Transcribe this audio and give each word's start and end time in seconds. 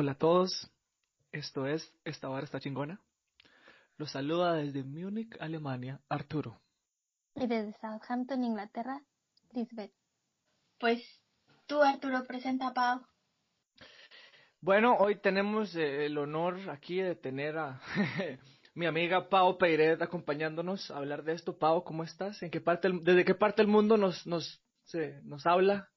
Hola 0.00 0.12
a 0.12 0.14
todos, 0.14 0.70
esto 1.32 1.66
es 1.66 1.92
Esta 2.04 2.30
Hora 2.30 2.44
Está 2.44 2.60
Chingona. 2.60 3.00
Los 3.96 4.12
saluda 4.12 4.54
desde 4.54 4.84
Múnich, 4.84 5.36
Alemania, 5.40 6.00
Arturo. 6.08 6.60
Y 7.34 7.48
desde 7.48 7.74
Southampton, 7.80 8.44
Inglaterra, 8.44 9.02
Lisbeth. 9.50 9.90
Pues 10.78 11.02
tú, 11.66 11.82
Arturo, 11.82 12.22
presenta 12.28 12.68
a 12.68 12.74
Pau. 12.74 13.06
Bueno, 14.60 14.94
hoy 15.00 15.16
tenemos 15.16 15.74
eh, 15.74 16.06
el 16.06 16.16
honor 16.16 16.70
aquí 16.70 17.00
de 17.00 17.16
tener 17.16 17.58
a 17.58 17.82
mi 18.76 18.86
amiga 18.86 19.28
Pau 19.28 19.58
Peiret 19.58 20.00
acompañándonos 20.00 20.92
a 20.92 20.98
hablar 20.98 21.24
de 21.24 21.32
esto. 21.32 21.58
Pau, 21.58 21.82
¿cómo 21.82 22.04
estás? 22.04 22.40
¿En 22.44 22.52
qué 22.52 22.60
parte, 22.60 22.88
¿Desde 23.02 23.24
qué 23.24 23.34
parte 23.34 23.62
del 23.62 23.72
mundo 23.72 23.96
nos, 23.96 24.24
nos, 24.28 24.62
se, 24.84 25.20
nos 25.24 25.44
habla? 25.44 25.90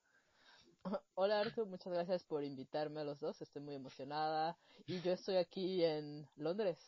Hola 1.15 1.39
Arthur, 1.39 1.67
muchas 1.67 1.93
gracias 1.93 2.23
por 2.23 2.43
invitarme 2.43 3.01
a 3.01 3.03
los 3.03 3.19
dos, 3.19 3.41
estoy 3.41 3.61
muy 3.61 3.75
emocionada 3.75 4.57
y 4.87 5.01
yo 5.01 5.11
estoy 5.11 5.37
aquí 5.37 5.83
en 5.83 6.27
Londres. 6.35 6.79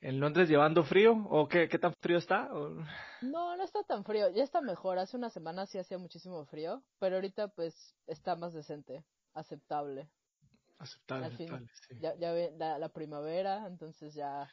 ¿En 0.00 0.20
Londres 0.20 0.48
llevando 0.48 0.84
frío? 0.84 1.26
¿O 1.28 1.48
qué, 1.48 1.68
qué 1.68 1.78
tan 1.78 1.92
frío 2.00 2.18
está? 2.18 2.48
No, 3.20 3.56
no 3.56 3.64
está 3.64 3.82
tan 3.82 4.04
frío, 4.04 4.30
ya 4.30 4.44
está 4.44 4.60
mejor, 4.60 4.98
hace 4.98 5.16
una 5.16 5.30
semana 5.30 5.66
sí 5.66 5.78
hacía 5.78 5.98
muchísimo 5.98 6.44
frío, 6.46 6.82
pero 6.98 7.16
ahorita 7.16 7.48
pues 7.48 7.96
está 8.06 8.36
más 8.36 8.52
decente, 8.52 9.04
aceptable. 9.34 10.08
Aceptable, 10.78 11.26
aceptable 11.26 11.68
sí. 11.88 11.98
Ya, 12.00 12.14
ya 12.16 12.32
ve 12.32 12.54
la, 12.56 12.78
la, 12.78 12.88
primavera, 12.88 13.66
entonces 13.66 14.14
ya 14.14 14.48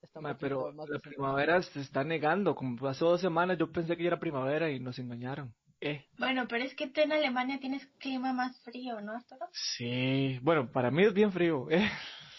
está 0.00 0.20
Ma, 0.20 0.38
Pero 0.38 0.72
más 0.72 0.88
la 0.88 1.00
primavera 1.00 1.60
se 1.62 1.80
está 1.80 2.04
negando, 2.04 2.54
como 2.54 2.76
pasó 2.76 3.10
dos 3.10 3.20
semanas 3.20 3.58
yo 3.58 3.72
pensé 3.72 3.96
que 3.96 4.04
ya 4.04 4.08
era 4.08 4.20
primavera 4.20 4.70
y 4.70 4.78
nos 4.78 5.00
engañaron. 5.00 5.52
Eh. 5.80 6.04
Bueno, 6.18 6.46
pero 6.48 6.64
es 6.64 6.74
que 6.74 6.88
tú 6.88 7.00
en 7.00 7.12
Alemania 7.12 7.60
tienes 7.60 7.86
clima 7.98 8.32
más 8.32 8.58
frío, 8.62 9.00
¿no, 9.00 9.12
Arturo? 9.12 9.46
Sí, 9.52 10.38
bueno, 10.42 10.70
para 10.70 10.90
mí 10.90 11.04
es 11.04 11.12
bien 11.12 11.32
frío. 11.32 11.68
Eh. 11.70 11.90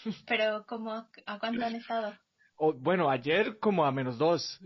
Pero, 0.26 0.64
¿cómo, 0.66 0.92
¿a 1.26 1.38
cuánto 1.38 1.64
han 1.64 1.76
estado? 1.76 2.16
Oh, 2.56 2.72
bueno, 2.72 3.10
ayer 3.10 3.58
como 3.58 3.84
a 3.84 3.92
menos 3.92 4.18
dos. 4.18 4.60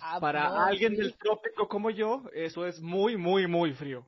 Ah, 0.00 0.18
para 0.20 0.48
no, 0.48 0.60
alguien 0.60 0.92
sí. 0.92 1.02
del 1.02 1.16
trópico 1.16 1.68
como 1.68 1.90
yo, 1.90 2.24
eso 2.32 2.66
es 2.66 2.80
muy, 2.80 3.16
muy, 3.16 3.46
muy 3.46 3.72
frío. 3.72 4.06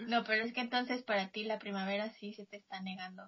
No, 0.00 0.24
pero 0.24 0.44
es 0.44 0.52
que 0.52 0.60
entonces 0.60 1.02
para 1.02 1.28
ti 1.30 1.44
la 1.44 1.58
primavera 1.58 2.10
sí 2.14 2.32
se 2.34 2.46
te 2.46 2.56
está 2.56 2.80
negando. 2.80 3.22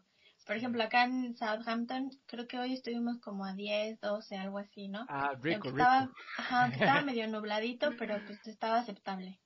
Por 0.47 0.57
ejemplo, 0.57 0.83
acá 0.83 1.05
en 1.05 1.37
Southampton, 1.37 2.11
creo 2.27 2.47
que 2.47 2.59
hoy 2.59 2.75
estuvimos 2.75 3.19
como 3.21 3.45
a 3.47 3.55
10, 3.55 3.99
12, 4.01 4.37
algo 4.37 4.59
así, 4.59 4.89
¿no? 4.89 5.07
Ah, 5.09 5.35
rico, 5.41 5.69
estaba, 5.69 6.01
rico. 6.01 6.13
Ajá, 6.37 6.67
estaba 6.69 7.01
medio 7.01 7.27
nubladito, 7.29 7.93
pero 7.99 8.19
pues 8.27 8.47
estaba 8.47 8.79
aceptable. 8.79 9.41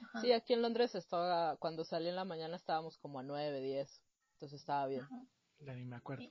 Ajá. 0.00 0.20
Sí, 0.20 0.32
aquí 0.32 0.52
en 0.52 0.62
Londres 0.62 0.94
estaba, 0.94 1.56
cuando 1.56 1.84
salí 1.84 2.08
en 2.08 2.16
la 2.16 2.24
mañana 2.24 2.56
estábamos 2.56 2.96
como 2.98 3.18
a 3.18 3.22
9, 3.24 3.60
10, 3.60 4.00
entonces 4.34 4.60
estaba 4.60 4.86
bien. 4.86 5.02
Ajá. 5.02 5.20
Ya 5.60 5.74
ni 5.74 5.84
me 5.84 5.96
acuerdo. 5.96 6.28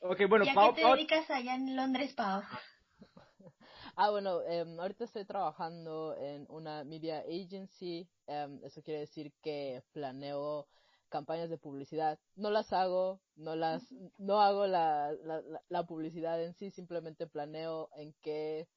Ok, 0.00 0.20
bueno, 0.28 0.44
¿Y 0.44 0.48
a 0.50 0.54
Pau, 0.54 0.70
qué 0.74 0.80
te 0.80 0.86
Pau- 0.86 0.96
dedicas 0.96 1.30
allá 1.30 1.54
en 1.54 1.74
Londres, 1.74 2.12
Pau? 2.14 2.42
Ah, 3.96 4.10
bueno, 4.10 4.42
em, 4.42 4.78
ahorita 4.78 5.04
estoy 5.04 5.24
trabajando 5.24 6.16
en 6.16 6.46
una 6.50 6.84
media 6.84 7.20
agency. 7.20 8.08
em, 8.26 8.60
eso 8.62 8.82
quiere 8.82 9.00
decir 9.00 9.32
que 9.42 9.82
planeo 9.92 10.68
campañas 11.08 11.50
de 11.50 11.58
publicidad. 11.58 12.18
No 12.36 12.50
las 12.50 12.72
hago, 12.72 13.20
no 13.36 13.56
las, 13.56 13.82
no 14.18 14.40
hago 14.40 14.66
la, 14.66 15.12
la, 15.24 15.42
la- 15.68 15.86
publicidad 15.86 16.42
en 16.42 16.54
sí, 16.54 16.70
simplemente 16.70 17.26
planeo 17.26 17.88
en 17.96 18.14
qué 18.22 18.68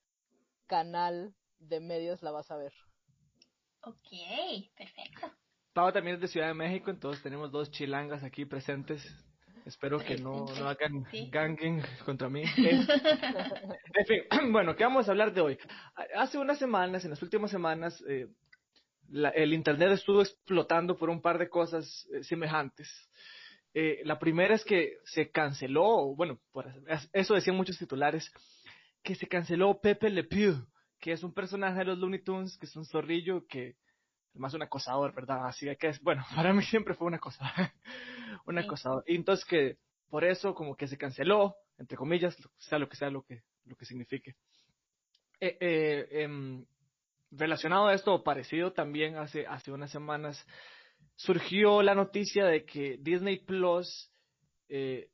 canal 0.68 1.34
de 1.60 1.80
medios 1.80 2.22
la 2.24 2.32
vas 2.32 2.50
a 2.52 2.58
ver. 2.58 2.74
Ok, 3.84 4.08
perfecto. 4.76 5.28
Pau 5.74 5.92
también 5.92 6.16
es 6.16 6.22
de 6.22 6.28
Ciudad 6.28 6.48
de 6.48 6.54
México, 6.54 6.92
entonces 6.92 7.24
tenemos 7.24 7.52
dos 7.52 7.72
chilangas 7.72 8.24
aquí 8.24 8.46
presentes. 8.46 9.04
Espero 9.66 10.00
que 10.00 10.16
no, 10.18 10.46
no 10.46 10.68
hagan 10.68 11.06
Sí. 11.12 11.30
ganging 11.32 11.82
contra 12.06 12.30
mí. 12.30 12.44
En 13.94 14.06
fin, 14.06 14.22
bueno, 14.52 14.76
¿qué 14.76 14.84
vamos 14.84 15.08
a 15.08 15.12
hablar 15.12 15.34
de 15.34 15.42
hoy? 15.42 15.58
Hace 16.16 16.38
unas 16.38 16.58
semanas, 16.58 17.04
en 17.04 17.12
las 17.12 17.22
últimas 17.22 17.52
semanas, 17.52 18.02
eh, 18.08 18.28
la- 19.12 19.30
el 19.30 19.54
Internet 19.54 19.92
estuvo 19.92 20.22
explotando 20.22 20.98
por 20.98 21.10
un 21.10 21.22
par 21.22 21.38
de 21.38 21.50
cosas 21.50 22.08
eh, 22.14 22.24
semejantes. 22.24 22.90
Eh, 23.74 24.02
la 24.04 24.20
primera 24.20 24.56
es 24.56 24.66
que 24.66 24.98
se 25.06 25.32
canceló, 25.32 26.14
bueno, 26.16 26.40
por 26.52 26.68
eso 27.14 27.34
decían 27.34 27.56
muchos 27.56 27.78
titulares, 27.78 28.32
que 29.04 29.16
se 29.16 29.28
canceló 29.28 29.80
Pepe 29.80 30.10
Le 30.10 30.24
Pew, 30.24 30.66
que 31.00 31.14
es 31.14 31.24
un 31.24 31.34
personaje 31.34 31.80
de 31.80 31.86
los 31.86 31.98
Looney 31.98 32.22
Tunes, 32.24 32.58
que 32.58 32.66
es 32.66 32.76
un 32.76 32.86
zorrillo 32.86 33.48
que 33.48 33.76
más 34.34 34.54
un 34.54 34.62
acosador, 34.62 35.14
¿verdad? 35.14 35.48
Así 35.48 35.68
que 35.78 35.88
es, 35.88 36.02
bueno, 36.02 36.24
para 36.36 36.54
mí 36.54 36.64
siempre 36.64 36.94
fue 36.94 37.08
un 37.08 37.16
acosador, 37.16 37.52
un 38.46 38.58
acosador. 38.58 39.04
Y 39.08 39.16
entonces 39.16 39.46
que 39.46 39.78
por 40.10 40.24
eso 40.24 40.54
como 40.54 40.76
que 40.76 40.88
se 40.88 40.98
canceló, 40.98 41.56
entre 41.78 41.98
comillas, 41.98 42.36
sea 42.58 42.78
lo 42.78 42.88
que 42.90 42.98
sea 42.98 43.10
lo 43.10 43.24
que, 43.24 43.42
lo 43.66 43.76
que 43.76 43.86
signifique. 43.86 44.36
Eh, 45.40 45.58
eh, 45.60 46.08
em, 46.24 46.66
relacionado 47.32 47.88
a 47.88 47.94
esto, 47.94 48.14
o 48.14 48.24
parecido 48.24 48.74
también 48.74 49.16
hace, 49.16 49.48
hace 49.48 49.72
unas 49.72 49.92
semanas, 49.92 50.46
surgió 51.16 51.82
la 51.82 51.96
noticia 51.96 52.46
de 52.46 52.66
que 52.66 52.98
Disney 53.00 53.40
Plus 53.40 54.12
eh, 54.70 55.10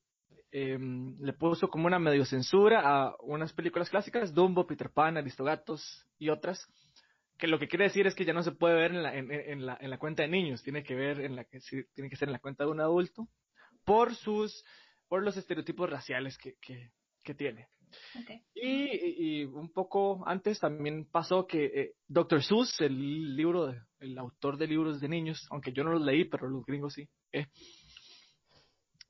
em, 0.52 1.16
le 1.20 1.34
puso 1.34 1.70
como 1.70 1.88
una 1.88 2.00
medio 2.00 2.26
censura 2.26 2.82
a 2.84 3.16
unas 3.20 3.54
películas 3.54 3.90
clásicas, 3.90 4.34
Dumbo, 4.34 4.66
Peter 4.66 4.90
Pan, 4.90 5.18
Aristogatos 5.18 6.06
y 6.18 6.30
otras, 6.30 6.68
que 7.38 7.48
lo 7.48 7.60
que 7.60 7.68
quiere 7.68 7.86
decir 7.86 8.08
es 8.08 8.16
que 8.16 8.26
ya 8.26 8.34
no 8.34 8.42
se 8.42 8.52
puede 8.52 8.76
ver 8.76 8.92
en 8.92 9.04
la, 9.04 9.16
en, 9.16 9.32
en 9.32 9.66
la, 9.66 9.78
en 9.80 9.90
la 9.90 10.00
cuenta 10.00 10.24
de 10.24 10.30
niños, 10.30 10.64
tiene 10.64 10.84
que 10.84 10.96
ver 10.96 11.22
en 11.22 11.36
la 11.36 11.44
que 11.44 11.60
tiene 11.94 12.10
que 12.10 12.16
ser 12.16 12.30
en 12.30 12.34
la 12.34 12.40
cuenta 12.40 12.64
de 12.64 12.72
un 12.72 12.82
adulto, 12.82 13.28
por 13.86 14.16
sus, 14.16 14.66
por 15.08 15.24
los 15.24 15.38
estereotipos 15.38 15.90
raciales 15.90 16.38
que, 16.38 16.56
que 16.60 17.34
tiene. 17.36 17.68
Ok. 18.20 18.32
Y, 18.54 18.68
y- 18.68 19.42
y 19.42 19.46
un 19.46 19.72
poco 19.72 20.24
antes 20.28 20.60
también 20.60 21.06
pasó 21.06 21.46
que 21.48 21.66
eh, 21.66 21.92
Dr. 22.08 22.44
Seuss, 22.44 22.80
el 22.82 23.36
libro, 23.36 23.68
de- 23.68 23.82
el 24.00 24.18
autor 24.18 24.58
de 24.58 24.68
libros 24.68 25.00
de 25.00 25.10
niños, 25.10 25.46
aunque 25.50 25.72
yo 25.72 25.84
no 25.84 25.92
los 25.92 26.02
leí, 26.02 26.26
pero 26.26 26.48
los 26.48 26.66
gringos 26.66 26.94
sí, 26.94 27.08
eh, 27.32 27.48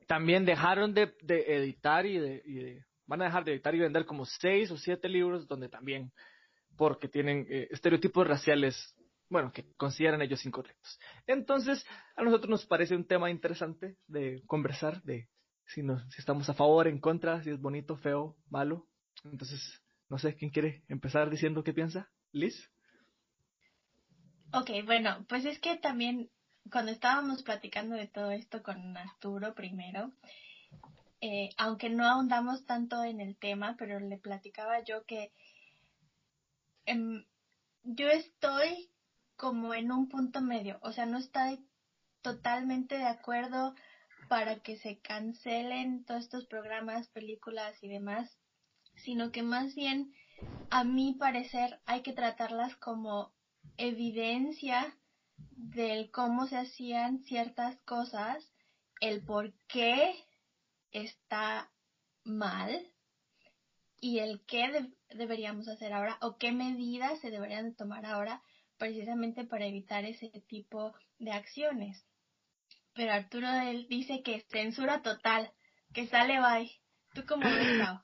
también 0.08 0.46
dejaron 0.46 0.94
de, 0.94 1.14
de 1.22 1.56
editar 1.58 2.06
y 2.06 2.18
de, 2.18 2.42
y 2.46 2.54
de- 2.56 2.86
van 3.06 3.22
a 3.22 3.26
dejar 3.26 3.44
de 3.46 3.54
editar 3.54 3.74
y 3.76 3.80
vender 3.80 4.06
como 4.06 4.26
seis 4.26 4.70
o 4.72 4.78
siete 4.78 5.08
libros 5.10 5.48
donde 5.48 5.70
también, 5.70 6.12
porque 6.76 7.08
tienen 7.08 7.46
eh, 7.50 7.68
estereotipos 7.72 8.28
raciales, 8.28 8.96
bueno, 9.30 9.52
que 9.52 9.66
consideran 9.78 10.22
ellos 10.22 10.46
incorrectos. 10.46 11.00
Entonces, 11.26 11.86
a 12.16 12.24
nosotros 12.24 12.50
nos 12.50 12.66
parece 12.66 12.96
un 12.96 13.06
tema 13.06 13.30
interesante 13.30 13.96
de 14.08 14.42
conversar, 14.46 15.02
de 15.04 15.28
si, 15.68 15.84
nos, 15.84 16.02
si 16.14 16.20
estamos 16.20 16.50
a 16.50 16.54
favor, 16.54 16.88
en 16.88 17.00
contra, 17.00 17.44
si 17.44 17.50
es 17.50 17.60
bonito, 17.60 17.98
feo, 17.98 18.36
malo. 18.50 18.88
Entonces, 19.24 19.82
no 20.10 20.18
sé, 20.18 20.36
¿quién 20.36 20.52
quiere 20.52 20.84
empezar 20.88 21.30
diciendo 21.30 21.64
qué 21.64 21.74
piensa? 21.74 22.10
Liz. 22.32 22.70
Ok, 24.54 24.70
bueno, 24.86 25.26
pues 25.28 25.46
es 25.46 25.60
que 25.60 25.76
también 25.76 26.30
cuando 26.72 26.92
estábamos 26.92 27.44
platicando 27.44 27.96
de 27.96 28.08
todo 28.08 28.32
esto 28.32 28.64
con 28.64 28.96
Arturo 28.96 29.54
primero, 29.54 30.12
eh, 31.20 31.50
aunque 31.58 31.90
no 31.90 32.06
ahondamos 32.06 32.66
tanto 32.66 33.04
en 33.04 33.20
el 33.20 33.38
tema, 33.38 33.76
pero 33.78 34.00
le 34.00 34.18
platicaba 34.18 34.84
yo 34.84 35.06
que 35.06 35.32
em, 36.86 37.26
yo 37.84 38.08
estoy 38.08 38.90
como 39.36 39.74
en 39.74 39.92
un 39.92 40.08
punto 40.08 40.42
medio, 40.42 40.80
o 40.82 40.92
sea, 40.92 41.06
no 41.06 41.18
estoy 41.18 41.66
totalmente 42.22 42.98
de 42.98 43.06
acuerdo 43.06 43.76
para 44.28 44.60
que 44.60 44.78
se 44.78 45.00
cancelen 45.00 46.04
todos 46.06 46.24
estos 46.24 46.46
programas, 46.48 47.08
películas 47.10 47.82
y 47.82 47.88
demás, 47.88 48.38
sino 48.96 49.32
que 49.32 49.44
más 49.44 49.76
bien, 49.76 50.14
a 50.70 50.84
mi 50.84 51.14
parecer, 51.14 51.80
hay 51.86 52.02
que 52.02 52.14
tratarlas 52.14 52.76
como 52.78 53.32
evidencia 53.78 54.98
del 55.52 56.12
cómo 56.12 56.48
se 56.48 56.58
hacían 56.58 57.24
ciertas 57.24 57.78
cosas, 57.86 58.52
el 59.00 59.24
por 59.24 59.54
qué 59.68 60.14
está 60.92 61.72
mal 62.24 62.92
y 64.02 64.20
el 64.20 64.42
qué 64.46 64.70
de- 64.70 64.94
deberíamos 65.16 65.68
hacer 65.68 65.94
ahora 65.94 66.18
o 66.22 66.38
qué 66.38 66.52
medidas 66.52 67.20
se 67.20 67.32
deberían 67.32 67.70
de 67.70 67.76
tomar 67.76 68.06
ahora 68.06 68.42
precisamente 68.78 69.44
para 69.44 69.66
evitar 69.66 70.06
ese 70.06 70.30
tipo 70.48 70.94
de 71.20 71.32
acciones. 71.32 72.04
Pero 72.98 73.14
Arturo 73.14 73.48
él 73.48 73.86
dice 73.88 74.24
que 74.24 74.42
censura 74.50 75.04
total, 75.04 75.54
que 75.94 76.08
sale 76.08 76.40
bye. 76.42 76.72
¿Tú 77.14 77.24
cómo 77.28 77.44
ves, 77.46 77.80
Pau? 77.88 78.02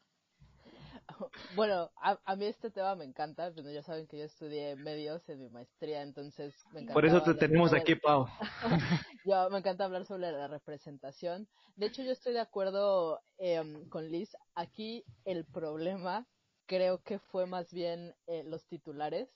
Bueno, 1.55 1.91
a, 2.01 2.19
a 2.25 2.35
mí 2.35 2.45
este 2.45 2.69
tema 2.69 2.95
me 2.95 3.03
encanta, 3.03 3.51
pero 3.55 3.71
ya 3.71 3.81
saben 3.81 4.07
que 4.07 4.19
yo 4.19 4.25
estudié 4.25 4.75
medios 4.75 5.27
en 5.29 5.39
mi 5.39 5.49
maestría, 5.49 6.01
entonces 6.03 6.55
me 6.71 6.81
encanta. 6.81 6.93
Por 6.93 7.05
eso 7.05 7.23
te 7.23 7.33
tenemos 7.33 7.73
aquí, 7.73 7.95
Pau. 7.95 8.27
Yo 9.25 9.49
me 9.49 9.59
encanta 9.59 9.85
hablar 9.85 10.05
sobre 10.05 10.31
la 10.31 10.47
representación. 10.47 11.47
De 11.75 11.85
hecho, 11.85 12.03
yo 12.03 12.11
estoy 12.11 12.33
de 12.33 12.41
acuerdo 12.41 13.21
em, 13.37 13.87
con 13.89 14.09
Liz. 14.11 14.35
Aquí 14.53 15.05
el 15.23 15.45
problema 15.45 16.27
creo 16.65 17.01
que 17.03 17.19
fue 17.19 17.45
más 17.45 17.71
bien 17.71 18.13
eh, 18.27 18.43
los 18.45 18.65
titulares 18.67 19.29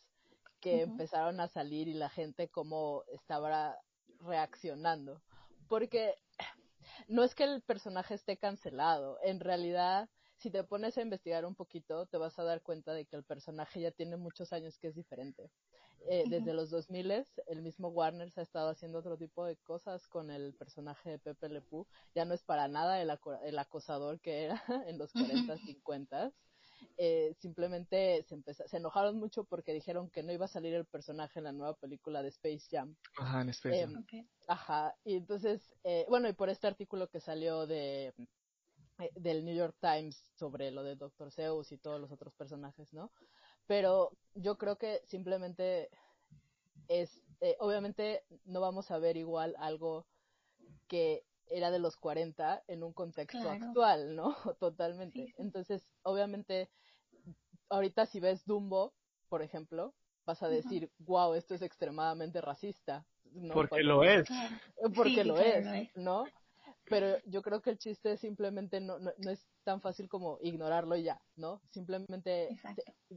que 0.60 0.82
empezaron 0.82 1.40
a 1.40 1.48
salir 1.48 1.88
y 1.88 1.94
la 1.94 2.10
gente 2.10 2.50
cómo 2.50 3.04
estaba 3.08 3.78
reaccionando. 4.20 5.22
Porque 5.68 6.16
no 7.08 7.24
es 7.24 7.36
que 7.36 7.44
el 7.44 7.62
personaje 7.62 8.14
esté 8.14 8.38
cancelado, 8.38 9.20
en 9.24 9.40
realidad 9.40 10.10
si 10.38 10.52
te 10.52 10.64
pones 10.64 10.98
a 10.98 11.02
investigar 11.02 11.46
un 11.46 11.56
poquito, 11.56 12.06
te 12.06 12.18
vas 12.18 12.38
a 12.38 12.44
dar 12.44 12.62
cuenta 12.62 12.94
de 12.94 13.06
que 13.06 13.16
el 13.16 13.24
personaje 13.24 13.82
ya 13.82 13.92
tiene 13.92 14.18
muchos 14.18 14.54
años 14.54 14.78
que 14.78 14.88
es 14.88 14.96
diferente. 14.96 15.50
Eh, 16.10 16.26
desde 16.30 16.54
los 16.54 16.70
2000 16.70 17.26
el 17.48 17.62
mismo 17.62 17.90
Warner 17.90 18.32
se 18.32 18.40
ha 18.40 18.44
estado 18.44 18.70
haciendo 18.70 19.00
otro 19.00 19.18
tipo 19.18 19.46
de 19.46 19.58
cosas 19.58 20.08
con 20.08 20.30
el 20.30 20.54
personaje 20.54 21.10
de 21.10 21.20
Pepe 21.20 21.50
Le 21.50 21.62
Pew. 21.62 21.88
Ya 22.14 22.24
no 22.24 22.34
es 22.36 22.44
para 22.44 22.68
nada 22.68 23.02
el, 23.02 23.12
el 23.44 23.60
acosador 23.60 24.20
que 24.20 24.46
era 24.46 24.64
en 24.88 24.98
los 25.00 25.12
40, 25.12 25.58
50. 25.58 26.32
Eh, 26.98 27.36
simplemente 27.40 28.24
se, 28.24 28.68
se 28.68 28.78
enojaron 28.78 29.18
mucho 29.18 29.44
porque 29.44 29.74
dijeron 29.74 30.10
que 30.10 30.24
no 30.24 30.32
iba 30.32 30.46
a 30.46 30.50
salir 30.50 30.74
el 30.74 30.86
personaje 30.86 31.40
en 31.40 31.46
la 31.46 31.52
nueva 31.52 31.76
película 31.76 32.24
de 32.24 32.30
Space 32.30 32.68
Jam. 32.72 32.96
Ajá, 33.18 33.42
en 33.42 33.50
Space 33.50 33.80
Jam. 33.80 34.06
Em, 34.12 34.28
ajá, 34.48 34.96
y 35.04 35.16
entonces, 35.16 35.74
eh, 35.84 36.06
bueno, 36.10 36.28
y 36.28 36.34
por 36.34 36.50
este 36.50 36.68
artículo 36.68 37.10
que 37.10 37.20
salió 37.20 37.68
de 37.68 38.14
eh, 39.00 39.12
del 39.16 39.46
New 39.46 39.56
York 39.56 39.76
Times 39.80 40.32
sobre 40.36 40.72
lo 40.72 40.84
de 40.84 40.96
Dr. 40.96 41.32
Zeus 41.32 41.72
y 41.72 41.78
todos 41.78 42.02
los 42.02 42.12
otros 42.12 42.34
personajes, 42.34 42.92
¿no? 42.94 43.12
Pero 43.68 44.12
yo 44.34 44.58
creo 44.58 44.78
que 44.78 45.04
simplemente 45.06 45.90
es, 46.88 47.22
eh, 47.42 47.56
obviamente 47.60 48.24
no 48.46 48.60
vamos 48.60 48.90
a 48.90 48.98
ver 48.98 49.18
igual 49.18 49.56
algo 49.60 50.08
que 50.88 51.27
era 51.50 51.72
de 51.72 51.80
los 51.80 51.98
40 51.98 52.64
en 52.68 52.84
un 52.84 52.94
contexto 52.94 53.50
actual, 53.50 54.16
¿no? 54.16 54.36
Totalmente. 54.60 55.34
Entonces, 55.38 55.88
obviamente, 56.04 56.70
ahorita 57.70 58.06
si 58.06 58.20
ves 58.20 58.46
Dumbo, 58.46 58.94
por 59.30 59.42
ejemplo, 59.42 59.94
vas 60.26 60.44
a 60.44 60.50
decir, 60.50 60.92
wow, 61.00 61.34
esto 61.34 61.56
es 61.56 61.62
extremadamente 61.62 62.42
racista. 62.42 63.06
¿no? 63.32 63.54
Porque 63.54 63.84
lo 63.84 64.04
es. 64.04 64.28
Porque 64.96 65.24
lo, 65.24 65.38
es, 65.38 65.66
¿no? 65.96 66.26
pero 66.90 67.18
yo 67.26 67.42
creo 67.42 67.62
que 67.62 67.70
el 67.70 67.78
chiste 67.78 68.18
simplemente 68.18 68.80
no, 68.80 69.00
no, 69.00 69.12
no, 69.18 69.32
es 69.32 69.48
tan 69.64 69.82
fácil 69.82 70.08
como 70.08 70.38
ignorarlo 70.42 70.96
ya, 70.96 71.20
¿no? 71.36 71.62
Simplemente 71.72 72.58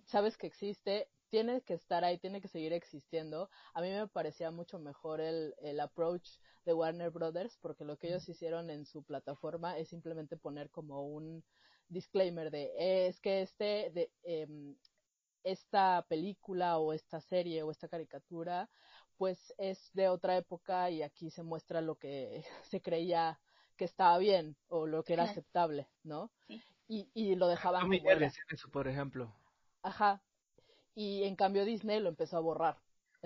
sabes 0.07 0.37
que 0.37 0.47
existe, 0.47 1.09
tiene 1.31 1.63
que 1.63 1.75
estar 1.75 2.05
ahí, 2.05 2.19
tiene 2.19 2.41
que 2.41 2.49
seguir 2.49 2.73
existiendo. 2.73 3.49
A 3.75 3.81
mí 3.81 3.91
me 3.91 4.07
parecía 4.09 4.51
mucho 4.51 4.79
mejor 4.79 5.21
el, 5.21 5.55
el 5.59 5.81
approach 5.81 6.29
de 6.65 6.75
Warner 6.75 7.11
Brothers, 7.11 7.57
porque 7.61 7.85
lo 7.85 7.97
que 7.97 8.09
ellos 8.09 8.29
hicieron 8.29 8.69
en 8.71 8.85
su 8.85 9.03
plataforma 9.03 9.79
es 9.79 9.89
simplemente 9.89 10.37
poner 10.37 10.71
como 10.71 11.07
un 11.07 11.43
disclaimer 11.89 12.51
de, 12.51 12.73
es 13.09 13.21
que 13.21 13.43
este, 13.43 13.91
de, 13.93 14.11
eh, 14.23 14.75
esta 15.45 16.05
película 16.09 16.79
o 16.79 16.93
esta 16.93 17.21
serie 17.21 17.63
o 17.63 17.71
esta 17.71 17.89
caricatura 17.89 18.69
pues 19.17 19.53
es 19.59 19.91
de 19.93 20.09
otra 20.09 20.37
época 20.37 20.91
y 20.91 21.03
aquí 21.03 21.31
se 21.31 21.43
muestra 21.43 21.81
lo 21.81 21.97
que 21.97 22.43
se 22.65 22.81
creía 22.81 23.39
que 23.77 23.85
estaba 23.85 24.19
bien 24.19 24.57
o 24.69 24.87
lo 24.87 25.03
que 25.03 25.15
era 25.15 25.25
aceptable, 25.25 25.89
¿no? 26.05 26.31
Y, 26.89 27.09
y 27.15 27.35
lo 27.35 27.49
dejaban 27.49 27.91
eso, 28.51 28.69
por 28.71 28.89
ejemplo. 28.89 29.33
Ajá. 29.83 30.23
Y 30.95 31.25
en 31.25 31.37
cambio 31.37 31.65
Disney 31.65 32.01
lo 32.01 32.09
empezó 32.09 32.37
a 32.37 32.41
borrar. 32.41 32.77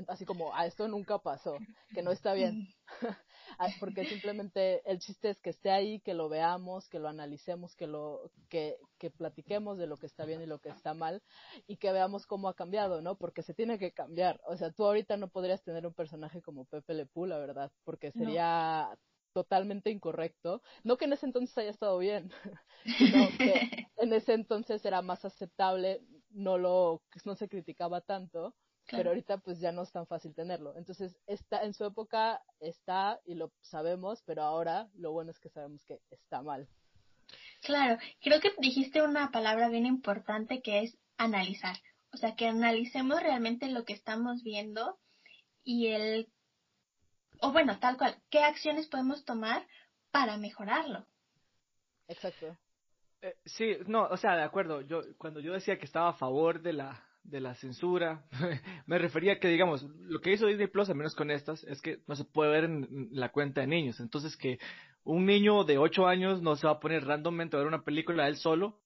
Así 0.08 0.24
como, 0.24 0.52
a 0.52 0.60
ah, 0.60 0.66
esto 0.66 0.88
nunca 0.88 1.18
pasó, 1.18 1.56
que 1.94 2.02
no 2.02 2.10
está 2.10 2.32
bien. 2.34 2.68
Ah, 3.58 3.68
porque 3.78 4.04
simplemente 4.06 4.82
el 4.90 4.98
chiste 4.98 5.28
es 5.28 5.38
que 5.38 5.50
esté 5.50 5.70
ahí, 5.70 6.00
que 6.00 6.14
lo 6.14 6.28
veamos, 6.28 6.88
que 6.88 6.98
lo 6.98 7.08
analicemos, 7.08 7.76
que 7.76 7.86
lo 7.86 8.32
que, 8.48 8.78
que 8.98 9.10
platiquemos 9.10 9.78
de 9.78 9.86
lo 9.86 9.96
que 9.96 10.06
está 10.06 10.24
bien 10.24 10.40
y 10.40 10.46
lo 10.46 10.58
que 10.58 10.70
está 10.70 10.94
mal 10.94 11.22
y 11.68 11.76
que 11.76 11.92
veamos 11.92 12.26
cómo 12.26 12.48
ha 12.48 12.54
cambiado, 12.54 13.00
¿no? 13.00 13.16
Porque 13.16 13.42
se 13.42 13.54
tiene 13.54 13.78
que 13.78 13.92
cambiar. 13.92 14.40
O 14.46 14.56
sea, 14.56 14.72
tú 14.72 14.84
ahorita 14.84 15.18
no 15.18 15.28
podrías 15.28 15.62
tener 15.62 15.86
un 15.86 15.94
personaje 15.94 16.42
como 16.42 16.64
Pepe 16.64 16.94
Le 16.94 17.06
Pew, 17.06 17.26
la 17.26 17.38
verdad, 17.38 17.70
porque 17.84 18.10
sería 18.10 18.98
totalmente 19.34 19.90
incorrecto. 19.90 20.62
No 20.82 20.96
que 20.96 21.04
en 21.04 21.12
ese 21.12 21.26
entonces 21.26 21.56
haya 21.58 21.70
estado 21.70 21.98
bien, 21.98 22.32
sino 22.98 23.28
que 23.38 23.86
en 23.98 24.12
ese 24.12 24.32
entonces 24.32 24.84
era 24.84 25.02
más 25.02 25.24
aceptable, 25.24 26.00
no 26.34 26.58
lo, 26.58 27.02
no 27.24 27.34
se 27.34 27.48
criticaba 27.48 28.00
tanto, 28.00 28.54
pero 28.90 29.10
ahorita 29.10 29.38
pues 29.38 29.60
ya 29.60 29.72
no 29.72 29.82
es 29.82 29.92
tan 29.92 30.06
fácil 30.06 30.34
tenerlo. 30.34 30.76
Entonces, 30.76 31.16
está, 31.26 31.64
en 31.64 31.72
su 31.72 31.84
época 31.84 32.42
está 32.60 33.20
y 33.24 33.34
lo 33.34 33.52
sabemos, 33.62 34.22
pero 34.26 34.42
ahora 34.42 34.88
lo 34.94 35.12
bueno 35.12 35.30
es 35.30 35.38
que 35.38 35.48
sabemos 35.48 35.84
que 35.84 36.00
está 36.10 36.42
mal. 36.42 36.68
Claro, 37.62 37.98
creo 38.20 38.40
que 38.40 38.52
dijiste 38.58 39.02
una 39.02 39.30
palabra 39.30 39.68
bien 39.68 39.86
importante 39.86 40.60
que 40.60 40.80
es 40.80 40.98
analizar. 41.16 41.76
O 42.12 42.16
sea, 42.16 42.36
que 42.36 42.46
analicemos 42.46 43.22
realmente 43.22 43.68
lo 43.68 43.84
que 43.84 43.94
estamos 43.94 44.42
viendo 44.42 44.98
y 45.64 45.88
el 45.88 46.28
o 47.40 47.52
bueno, 47.52 47.78
tal 47.78 47.96
cual, 47.96 48.16
¿qué 48.30 48.40
acciones 48.40 48.86
podemos 48.86 49.24
tomar 49.24 49.66
para 50.10 50.36
mejorarlo? 50.36 51.06
Exacto. 52.08 52.56
Eh, 53.24 53.36
sí, 53.46 53.76
no, 53.86 54.04
o 54.04 54.18
sea, 54.18 54.36
de 54.36 54.42
acuerdo. 54.42 54.82
Yo 54.82 55.02
cuando 55.16 55.40
yo 55.40 55.54
decía 55.54 55.78
que 55.78 55.86
estaba 55.86 56.10
a 56.10 56.14
favor 56.14 56.60
de 56.60 56.74
la 56.74 57.02
de 57.22 57.40
la 57.40 57.54
censura, 57.54 58.22
me 58.86 58.98
refería 58.98 59.32
a 59.32 59.38
que 59.40 59.48
digamos 59.48 59.82
lo 59.82 60.20
que 60.20 60.32
hizo 60.32 60.46
Disney 60.46 60.66
Plus, 60.66 60.90
al 60.90 60.96
menos 60.96 61.14
con 61.14 61.30
estas, 61.30 61.64
es 61.64 61.80
que 61.80 62.02
no 62.06 62.16
se 62.16 62.26
puede 62.26 62.50
ver 62.50 62.64
en 62.64 63.08
la 63.12 63.30
cuenta 63.30 63.62
de 63.62 63.66
niños. 63.66 63.98
Entonces 63.98 64.36
que 64.36 64.58
un 65.04 65.24
niño 65.24 65.64
de 65.64 65.78
8 65.78 66.06
años 66.06 66.42
no 66.42 66.54
se 66.56 66.66
va 66.66 66.74
a 66.74 66.80
poner 66.80 67.06
randommente 67.06 67.56
a 67.56 67.60
ver 67.60 67.66
una 67.66 67.82
película 67.82 68.24
de 68.24 68.30
él 68.30 68.36
solo 68.36 68.82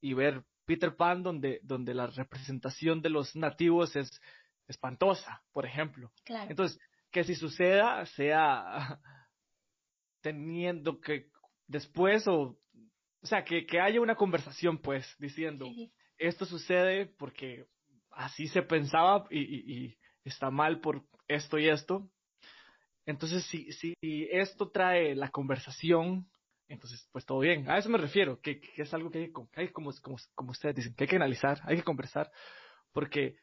y 0.00 0.14
ver 0.14 0.44
Peter 0.64 0.96
Pan 0.96 1.22
donde 1.22 1.60
donde 1.62 1.92
la 1.92 2.06
representación 2.06 3.02
de 3.02 3.10
los 3.10 3.36
nativos 3.36 3.96
es 3.96 4.18
espantosa, 4.66 5.42
por 5.52 5.66
ejemplo. 5.66 6.10
Claro. 6.24 6.50
Entonces 6.50 6.80
que 7.10 7.22
si 7.22 7.34
suceda 7.34 8.06
sea 8.06 8.98
teniendo 10.22 11.02
que 11.02 11.26
después 11.66 12.26
o 12.26 12.58
o 13.24 13.26
sea 13.26 13.42
que, 13.42 13.64
que 13.64 13.80
haya 13.80 14.00
una 14.02 14.14
conversación 14.14 14.78
pues 14.78 15.16
diciendo 15.18 15.66
esto 16.18 16.44
sucede 16.44 17.06
porque 17.06 17.64
así 18.10 18.46
se 18.48 18.62
pensaba 18.62 19.26
y, 19.30 19.40
y, 19.40 19.84
y, 19.86 19.98
está 20.24 20.50
mal 20.50 20.80
por 20.80 21.02
esto 21.26 21.58
y 21.58 21.68
esto 21.68 22.10
entonces 23.06 23.44
si, 23.46 23.72
si 23.72 23.94
esto 24.30 24.70
trae 24.70 25.14
la 25.14 25.30
conversación 25.30 26.28
entonces 26.66 27.06
pues 27.12 27.26
todo 27.26 27.40
bien. 27.40 27.68
A 27.70 27.76
eso 27.78 27.90
me 27.90 27.98
refiero 27.98 28.40
que, 28.40 28.58
que 28.60 28.82
es 28.82 28.94
algo 28.94 29.10
que 29.10 29.18
hay, 29.18 29.32
que 29.32 29.60
hay 29.60 29.68
como, 29.68 29.90
como, 30.02 30.16
como 30.34 30.50
ustedes 30.50 30.76
dicen 30.76 30.94
que 30.94 31.04
hay 31.04 31.08
que 31.08 31.16
analizar 31.16 31.60
hay 31.64 31.76
que 31.76 31.82
conversar 31.82 32.30
porque 32.92 33.36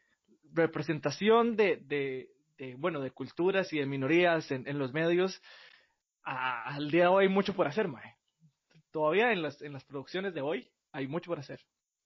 representación 0.52 1.56
de, 1.56 1.78
de, 1.82 2.28
de, 2.56 2.76
bueno, 2.76 3.00
de 3.00 3.10
culturas 3.10 3.72
y 3.72 3.78
de 3.78 3.86
minorías 3.86 4.50
en, 4.52 4.68
en 4.68 4.78
los 4.78 4.92
medios, 4.92 5.42
al 6.22 6.90
día 6.90 7.02
de 7.02 7.08
hoy 7.08 7.24
hay 7.24 7.32
mucho 7.32 7.54
por 7.54 7.66
hacer, 7.66 7.88
Mae. 7.88 8.21
Todavía 8.92 9.32
en 9.32 9.42
las, 9.42 9.60
en 9.62 9.72
las 9.72 9.84
producciones 9.84 10.34
de 10.34 10.42
hoy 10.42 10.70
hay 10.92 11.08
mucho 11.08 11.30
por 11.30 11.40
hacer. 11.40 11.60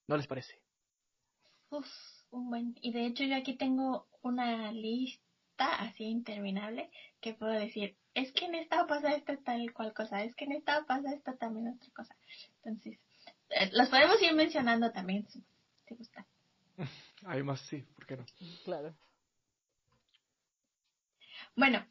¿No 0.07 0.17
les 0.17 0.27
parece? 0.27 0.63
Uf, 1.71 1.87
un 2.31 2.49
buen. 2.49 2.77
Y 2.81 2.93
de 2.93 3.07
hecho 3.07 3.25
yo 3.25 3.37
aquí 3.37 3.57
tengo 3.57 4.09
una 4.23 4.71
lista 4.73 5.75
así 5.81 6.05
interminable 6.05 6.91
que 7.21 7.35
puedo 7.35 7.53
decir, 7.53 7.97
es 8.15 8.33
que 8.33 8.45
en 8.45 8.55
esta 8.55 8.87
pasa 8.87 9.15
esta 9.15 9.37
tal 9.39 9.73
cual 9.73 9.93
cosa, 9.93 10.23
es 10.23 10.35
que 10.37 10.45
en 10.45 10.53
esta 10.53 10.85
pasa 10.87 11.13
esta 11.13 11.37
también 11.37 11.75
otra 11.75 11.91
cosa. 11.93 12.17
Entonces, 12.63 13.01
eh, 13.51 13.69
las 13.73 13.89
podemos 13.89 14.23
ir 14.23 14.35
mencionando 14.35 14.93
también 14.93 15.29
si 15.29 15.45
te 15.87 15.97
gusta. 15.97 16.25
Hay 17.27 17.43
más, 17.43 17.61
sí, 17.63 17.83
¿por 17.95 18.07
qué 18.07 18.17
no? 18.17 18.25
Claro. 18.65 18.95
Bueno, 21.57 21.85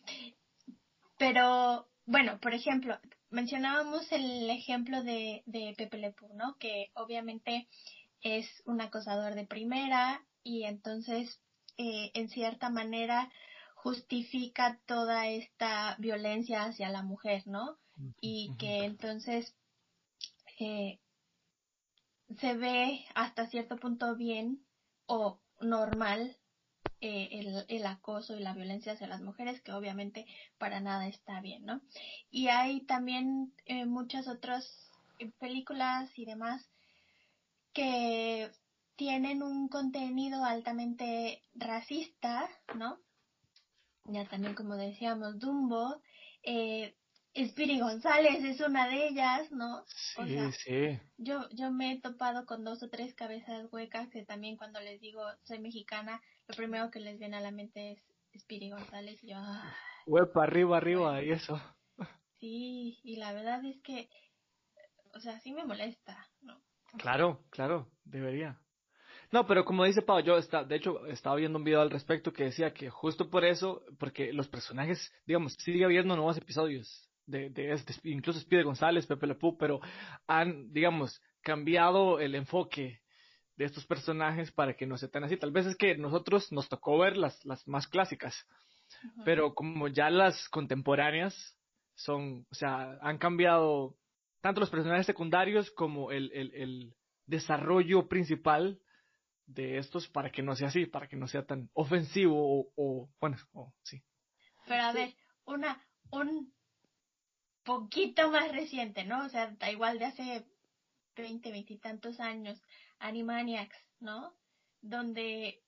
pero, 1.17 1.87
bueno, 2.05 2.39
por 2.39 2.53
ejemplo, 2.53 2.99
mencionábamos 3.29 4.11
el 4.11 4.49
ejemplo 4.49 5.03
de, 5.03 5.43
de 5.45 5.73
Pepe 5.77 5.97
Le 5.97 6.15
¿no? 6.33 6.57
Que 6.57 6.91
obviamente 6.93 7.67
es 8.21 8.47
un 8.65 8.81
acosador 8.81 9.35
de 9.35 9.45
primera 9.45 10.25
y 10.43 10.63
entonces, 10.63 11.41
eh, 11.77 12.11
en 12.13 12.29
cierta 12.29 12.69
manera, 12.69 13.31
justifica 13.75 14.79
toda 14.85 15.27
esta 15.27 15.95
violencia 15.99 16.63
hacia 16.63 16.89
la 16.89 17.03
mujer, 17.03 17.43
¿no? 17.45 17.77
Y 18.19 18.51
que 18.57 18.83
entonces 18.83 19.55
eh, 20.59 20.99
se 22.39 22.53
ve 22.55 23.05
hasta 23.13 23.47
cierto 23.47 23.77
punto 23.77 24.15
bien 24.15 24.65
o 25.05 25.39
normal 25.61 26.35
eh, 27.07 27.65
el, 27.67 27.85
acoso 27.85 28.35
y 28.35 28.39
la 28.39 28.55
violencia 28.55 28.93
hacia 28.93 29.05
las 29.05 29.21
mujeres, 29.21 29.61
que 29.61 29.71
obviamente 29.71 30.25
para 30.57 30.79
nada 30.79 31.05
está 31.07 31.39
bien, 31.39 31.63
¿no? 31.63 31.79
Y 32.31 32.47
hay 32.47 32.81
también 32.81 33.53
eh, 33.65 33.85
muchas 33.85 34.27
otras 34.27 34.89
eh, 35.19 35.29
películas 35.37 36.09
y 36.17 36.25
demás 36.25 36.67
que 37.73 38.49
tienen 38.95 39.43
un 39.43 39.67
contenido 39.67 40.43
altamente 40.43 41.43
racista, 41.53 42.49
¿no? 42.73 42.97
Ya 44.05 44.27
también 44.27 44.55
como 44.55 44.75
decíamos, 44.75 45.37
Dumbo, 45.37 46.01
eh, 46.41 46.95
Spiri 47.35 47.79
González 47.79 48.43
es 48.43 48.61
una 48.61 48.87
de 48.87 49.07
ellas, 49.07 49.51
¿no? 49.51 49.83
Sí, 49.87 50.51
sí. 50.63 50.99
Yo, 51.17 51.49
yo 51.51 51.69
me 51.71 51.91
he 51.91 52.01
topado 52.01 52.45
con 52.45 52.63
dos 52.63 52.81
o 52.81 52.89
tres 52.89 53.13
cabezas 53.13 53.67
huecas 53.71 54.07
que 54.09 54.23
también 54.23 54.55
cuando 54.55 54.79
les 54.79 55.01
digo 55.01 55.21
soy 55.43 55.59
mexicana, 55.59 56.21
lo 56.47 56.55
primero 56.55 56.89
que 56.91 56.99
les 56.99 57.19
viene 57.19 57.37
a 57.37 57.41
la 57.41 57.51
mente 57.51 57.91
es 57.91 58.41
Spiri 58.41 58.69
González 58.69 59.21
y 59.23 59.31
yo... 59.31 59.37
Huepa, 60.05 60.43
arriba, 60.43 60.77
arriba, 60.77 61.23
y 61.23 61.31
eso. 61.31 61.59
Sí, 62.39 62.45
Sí, 62.45 62.99
y 63.03 63.15
la 63.15 63.33
verdad 63.33 63.65
es 63.65 63.81
que, 63.81 64.09
o 65.13 65.19
sea, 65.19 65.39
sí 65.39 65.51
me 65.51 65.65
molesta, 65.65 66.27
¿no? 66.41 66.61
Claro, 66.97 67.43
claro, 67.49 67.89
debería. 68.03 68.59
No, 69.31 69.47
pero 69.47 69.65
como 69.65 69.83
dice 69.83 70.01
Pau, 70.01 70.19
yo 70.21 70.37
está, 70.37 70.63
de 70.63 70.75
hecho 70.75 71.07
estaba 71.07 71.35
viendo 71.35 71.57
un 71.57 71.63
video 71.63 71.81
al 71.81 71.89
respecto 71.89 72.31
que 72.31 72.45
decía 72.45 72.73
que 72.73 72.89
justo 72.89 73.29
por 73.29 73.43
eso, 73.43 73.83
porque 73.97 74.31
los 74.31 74.47
personajes, 74.47 75.11
digamos, 75.25 75.53
sigue 75.53 75.83
habiendo 75.83 76.15
nuevos 76.15 76.37
episodios 76.37 77.04
de, 77.25 77.49
de 77.49 77.73
este, 77.73 77.93
incluso 78.03 78.39
Spide 78.39 78.63
González, 78.63 79.05
Pepe 79.05 79.27
Le 79.27 79.35
Pew, 79.35 79.57
pero 79.57 79.79
han, 80.27 80.71
digamos, 80.71 81.21
cambiado 81.41 82.19
el 82.19 82.35
enfoque 82.35 83.01
de 83.57 83.65
estos 83.65 83.85
personajes 83.85 84.51
para 84.51 84.75
que 84.75 84.85
no 84.85 84.97
se 84.97 85.07
tan 85.07 85.23
así. 85.23 85.37
Tal 85.37 85.51
vez 85.51 85.65
es 85.65 85.75
que 85.75 85.97
nosotros 85.97 86.51
nos 86.51 86.67
tocó 86.67 86.97
ver 86.99 87.17
las, 87.17 87.43
las 87.45 87.67
más 87.67 87.87
clásicas, 87.87 88.35
pero 89.23 89.53
como 89.53 89.87
ya 89.87 90.09
las 90.09 90.49
contemporáneas 90.49 91.57
son, 91.95 92.45
o 92.51 92.55
sea, 92.55 92.97
han 93.01 93.17
cambiado 93.17 93.95
tanto 94.41 94.59
los 94.59 94.69
personajes 94.69 95.05
secundarios 95.05 95.71
como 95.71 96.11
el, 96.11 96.31
el, 96.33 96.53
el 96.53 96.93
desarrollo 97.25 98.07
principal 98.07 98.79
de 99.47 99.77
estos 99.77 100.07
para 100.09 100.31
que 100.31 100.41
no 100.41 100.55
sea 100.55 100.67
así, 100.67 100.85
para 100.85 101.07
que 101.07 101.15
no 101.15 101.27
sea 101.27 101.45
tan 101.45 101.69
ofensivo 101.73 102.35
o, 102.37 102.71
o 102.75 103.09
bueno, 103.19 103.37
o, 103.53 103.73
sí. 103.83 104.03
Pero 104.67 104.83
a 104.83 104.91
ver, 104.91 105.13
una, 105.45 105.81
un 106.11 106.53
poquito 107.65 108.31
más 108.31 108.51
reciente, 108.53 109.05
¿no? 109.05 109.25
O 109.25 109.29
sea, 109.29 109.51
da 109.59 109.71
igual 109.71 109.99
de 109.99 110.05
hace 110.05 110.47
20, 111.17 111.51
20 111.51 111.73
y 111.73 111.79
tantos 111.79 112.19
años, 112.21 112.61
Animaniacs, 112.99 113.77
¿no? 113.99 114.35
Donde 114.81 115.63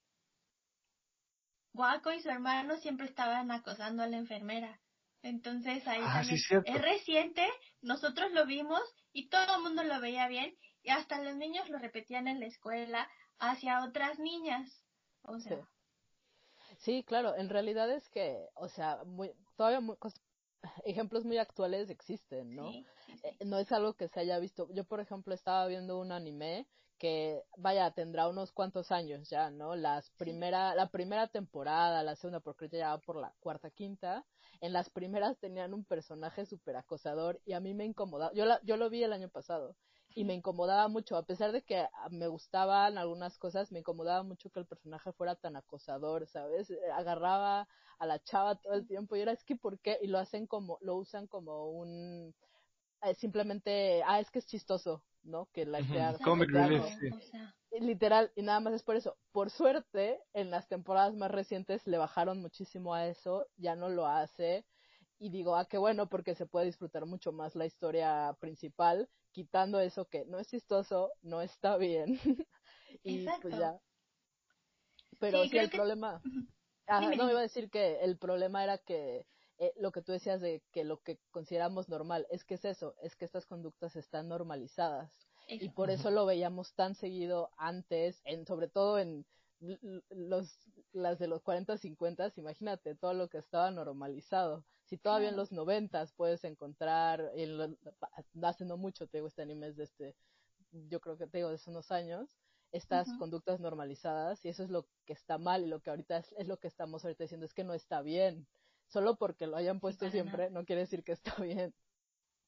Guaco 1.74 2.12
y 2.12 2.20
su 2.20 2.30
hermano 2.30 2.76
siempre 2.78 3.06
estaban 3.06 3.50
acosando 3.50 4.02
a 4.02 4.08
la 4.08 4.18
enfermera. 4.18 4.80
Entonces 5.22 5.86
ahí 5.88 6.00
Ah, 6.02 6.20
también 6.20 6.40
es 6.64 6.82
reciente, 6.82 7.48
nosotros 7.82 8.32
lo 8.32 8.46
vimos 8.46 8.82
y 9.12 9.28
todo 9.28 9.56
el 9.56 9.62
mundo 9.62 9.84
lo 9.84 10.00
veía 10.00 10.28
bien 10.28 10.56
y 10.82 10.90
hasta 10.90 11.22
los 11.22 11.36
niños 11.36 11.68
lo 11.70 11.78
repetían 11.78 12.28
en 12.28 12.40
la 12.40 12.46
escuela 12.46 13.08
hacia 13.38 13.84
otras 13.84 14.18
niñas. 14.18 14.84
O 15.22 15.40
sea, 15.40 15.68
Sí, 16.78 17.02
claro, 17.04 17.34
en 17.36 17.48
realidad 17.48 17.90
es 17.90 18.08
que, 18.10 18.48
o 18.54 18.68
sea, 18.68 19.02
muy, 19.04 19.32
todavía 19.56 19.80
muy, 19.80 19.96
ejemplos 20.84 21.24
muy 21.24 21.38
actuales 21.38 21.90
existen, 21.90 22.54
¿no? 22.54 22.70
sí, 22.70 22.84
sí, 23.06 23.12
sí. 23.18 23.28
Eh, 23.40 23.44
no 23.44 23.58
es 23.58 23.70
algo 23.72 23.94
que 23.94 24.08
se 24.08 24.20
haya 24.20 24.38
visto. 24.38 24.68
Yo, 24.72 24.84
por 24.84 25.00
ejemplo, 25.00 25.34
estaba 25.34 25.66
viendo 25.66 25.98
un 25.98 26.12
anime 26.12 26.66
que, 26.98 27.44
vaya, 27.56 27.90
tendrá 27.92 28.28
unos 28.28 28.52
cuantos 28.52 28.90
años 28.90 29.28
ya, 29.28 29.50
¿no? 29.50 29.76
Las 29.76 30.10
primera, 30.10 30.74
la 30.74 30.88
primera 30.88 31.28
temporada, 31.28 32.02
la 32.02 32.16
segunda, 32.16 32.40
porque 32.40 32.68
ya 32.68 32.90
va 32.90 32.98
por 32.98 33.16
la 33.16 33.32
cuarta, 33.40 33.70
quinta. 33.70 34.24
En 34.60 34.72
las 34.72 34.90
primeras 34.90 35.38
tenían 35.38 35.74
un 35.74 35.84
personaje 35.84 36.44
súper 36.44 36.76
acosador 36.76 37.40
y 37.44 37.52
a 37.52 37.60
mí 37.60 37.74
me 37.74 37.84
incomodaba. 37.84 38.32
Yo, 38.34 38.44
la, 38.44 38.60
yo 38.64 38.76
lo 38.76 38.90
vi 38.90 39.04
el 39.04 39.12
año 39.12 39.28
pasado 39.28 39.76
y 40.18 40.24
me 40.24 40.34
incomodaba 40.34 40.88
mucho, 40.88 41.16
a 41.16 41.22
pesar 41.24 41.52
de 41.52 41.62
que 41.62 41.78
ah, 41.78 42.08
me 42.10 42.26
gustaban 42.26 42.98
algunas 42.98 43.38
cosas, 43.38 43.70
me 43.70 43.78
incomodaba 43.78 44.24
mucho 44.24 44.50
que 44.50 44.58
el 44.58 44.66
personaje 44.66 45.12
fuera 45.12 45.36
tan 45.36 45.54
acosador, 45.54 46.26
¿sabes? 46.26 46.72
Agarraba 46.92 47.68
a 48.00 48.06
la 48.06 48.18
chava 48.24 48.56
todo 48.56 48.74
el 48.74 48.84
tiempo 48.84 49.14
y 49.14 49.20
era, 49.20 49.30
es 49.32 49.44
que, 49.44 49.54
¿por 49.54 49.78
qué? 49.78 49.96
Y 50.02 50.08
lo 50.08 50.18
hacen 50.18 50.48
como, 50.48 50.78
lo 50.80 50.96
usan 50.96 51.28
como 51.28 51.70
un, 51.70 52.34
eh, 53.02 53.14
simplemente, 53.14 54.02
ah, 54.06 54.18
es 54.20 54.28
que 54.30 54.40
es 54.40 54.46
chistoso, 54.46 55.04
¿no? 55.22 55.48
Que 55.52 55.64
la 55.66 55.78
haga- 55.78 56.18
comic 56.18 56.50
relief, 56.52 56.84
sí. 56.98 57.08
O 57.10 57.20
sea, 57.20 57.54
literal, 57.80 58.32
y 58.34 58.42
nada 58.42 58.60
más 58.60 58.74
es 58.74 58.82
por 58.82 58.96
eso. 58.96 59.16
Por 59.32 59.50
suerte, 59.50 60.20
en 60.32 60.50
las 60.50 60.66
temporadas 60.68 61.14
más 61.14 61.30
recientes 61.30 61.86
le 61.86 61.98
bajaron 61.98 62.40
muchísimo 62.40 62.92
a 62.94 63.06
eso, 63.06 63.46
ya 63.56 63.76
no 63.76 63.88
lo 63.88 64.06
hace. 64.06 64.64
Y 65.18 65.30
digo, 65.30 65.56
ah, 65.56 65.64
qué 65.66 65.78
bueno, 65.78 66.08
porque 66.08 66.34
se 66.34 66.46
puede 66.46 66.66
disfrutar 66.66 67.04
mucho 67.06 67.32
más 67.32 67.54
la 67.56 67.66
historia 67.66 68.36
principal, 68.40 69.08
quitando 69.32 69.80
eso 69.80 70.04
que 70.06 70.24
no 70.26 70.38
es 70.38 70.48
chistoso, 70.48 71.10
no 71.22 71.40
está 71.42 71.76
bien. 71.76 72.18
y 73.04 73.18
pues 73.26 73.26
Exacto. 73.26 73.48
ya. 73.50 73.80
Pero 75.18 75.42
Sí, 75.42 75.48
sí, 75.50 75.58
el 75.58 75.70
que- 75.70 75.76
problema. 75.76 76.22
Ajá, 76.86 77.10
Dime, 77.10 77.16
no, 77.16 77.30
iba 77.30 77.40
a 77.40 77.42
decir 77.42 77.68
que 77.70 78.00
el 78.02 78.16
problema 78.16 78.62
era 78.64 78.78
que 78.78 79.26
eh, 79.58 79.72
lo 79.76 79.92
que 79.92 80.00
tú 80.00 80.12
decías 80.12 80.40
de 80.40 80.62
que 80.72 80.84
lo 80.84 81.02
que 81.02 81.18
consideramos 81.32 81.88
normal 81.88 82.26
es 82.30 82.44
que 82.44 82.54
es 82.54 82.64
eso, 82.64 82.94
es 83.02 83.14
que 83.16 83.24
estas 83.24 83.44
conductas 83.44 83.96
están 83.96 84.28
normalizadas 84.28 85.12
y 85.48 85.68
por 85.70 85.90
eso 85.90 86.10
lo 86.10 86.24
veíamos 86.26 86.72
tan 86.74 86.94
seguido 86.94 87.50
antes, 87.56 88.20
en 88.24 88.46
sobre 88.46 88.68
todo 88.68 88.98
en 88.98 89.26
los 90.10 90.56
las 90.92 91.18
de 91.18 91.26
los 91.26 91.42
40 91.42 91.76
50, 91.76 92.32
imagínate 92.36 92.94
todo 92.94 93.12
lo 93.12 93.28
que 93.28 93.38
estaba 93.38 93.70
normalizado. 93.70 94.64
Si 94.88 94.96
todavía 94.96 95.28
en 95.28 95.36
los 95.36 95.52
90 95.52 96.04
puedes 96.16 96.42
encontrar 96.44 97.30
en 97.34 97.58
lo- 97.58 97.76
hace 98.42 98.64
no 98.64 98.76
mucho 98.76 99.06
te 99.06 99.18
digo 99.18 99.28
este 99.28 99.42
anime 99.42 99.68
es 99.68 99.76
de 99.76 99.84
este 99.84 100.16
yo 100.88 101.00
creo 101.00 101.16
que 101.18 101.26
te 101.26 101.38
digo 101.38 101.48
de 101.50 101.56
hace 101.56 101.70
unos 101.70 101.90
años 101.90 102.28
estas 102.72 103.08
conductas 103.18 103.60
normalizadas 103.60 104.44
y 104.44 104.48
eso 104.50 104.62
es 104.62 104.70
lo 104.70 104.86
que 105.06 105.12
está 105.14 105.38
mal 105.38 105.62
y 105.64 105.68
lo 105.68 105.80
que 105.80 105.90
ahorita 105.90 106.18
es, 106.18 106.34
es 106.38 106.46
lo 106.48 106.58
que 106.58 106.68
estamos 106.68 107.04
ahorita 107.04 107.24
diciendo 107.24 107.46
es 107.46 107.54
que 107.54 107.64
no 107.64 107.72
está 107.74 108.02
bien. 108.02 108.46
Solo 108.88 109.16
porque 109.16 109.46
lo 109.46 109.56
hayan 109.56 109.80
puesto 109.80 110.10
siempre 110.10 110.50
no 110.50 110.64
quiere 110.64 110.82
decir 110.82 111.02
que 111.04 111.12
está 111.12 111.34
bien. 111.36 111.74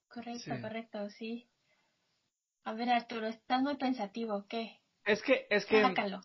Correcto, 0.09 0.41
Sí. 0.57 0.61
correcto, 0.63 1.11
sí. 1.11 1.49
A 2.65 2.75
ver, 2.75 2.91
Arturo, 2.91 3.27
estás 3.27 3.63
muy 3.63 3.77
pensativo, 3.77 4.45
¿qué? 4.49 4.81
Es 5.05 5.23
que, 5.23 5.47
es 5.51 5.65
que, 5.67 5.81
Sácalo. 5.83 6.21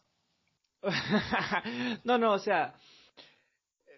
no, 2.04 2.18
no, 2.18 2.34
o 2.34 2.40
sea, 2.40 2.78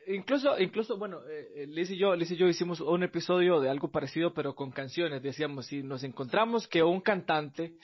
incluso, 0.07 0.59
incluso, 0.59 0.97
bueno, 0.97 1.19
eh, 1.29 1.63
eh, 1.63 1.67
Liz 1.67 1.89
y 1.91 1.97
yo, 1.97 2.15
Liz 2.15 2.31
y 2.31 2.37
yo 2.37 2.47
hicimos 2.47 2.81
un 2.81 3.03
episodio 3.03 3.59
de 3.59 3.69
algo 3.69 3.91
parecido, 3.91 4.33
pero 4.33 4.55
con 4.55 4.71
canciones. 4.71 5.21
Decíamos, 5.21 5.67
si 5.67 5.83
nos 5.83 6.03
encontramos 6.03 6.67
que 6.67 6.83
un 6.83 7.01
cantante 7.01 7.75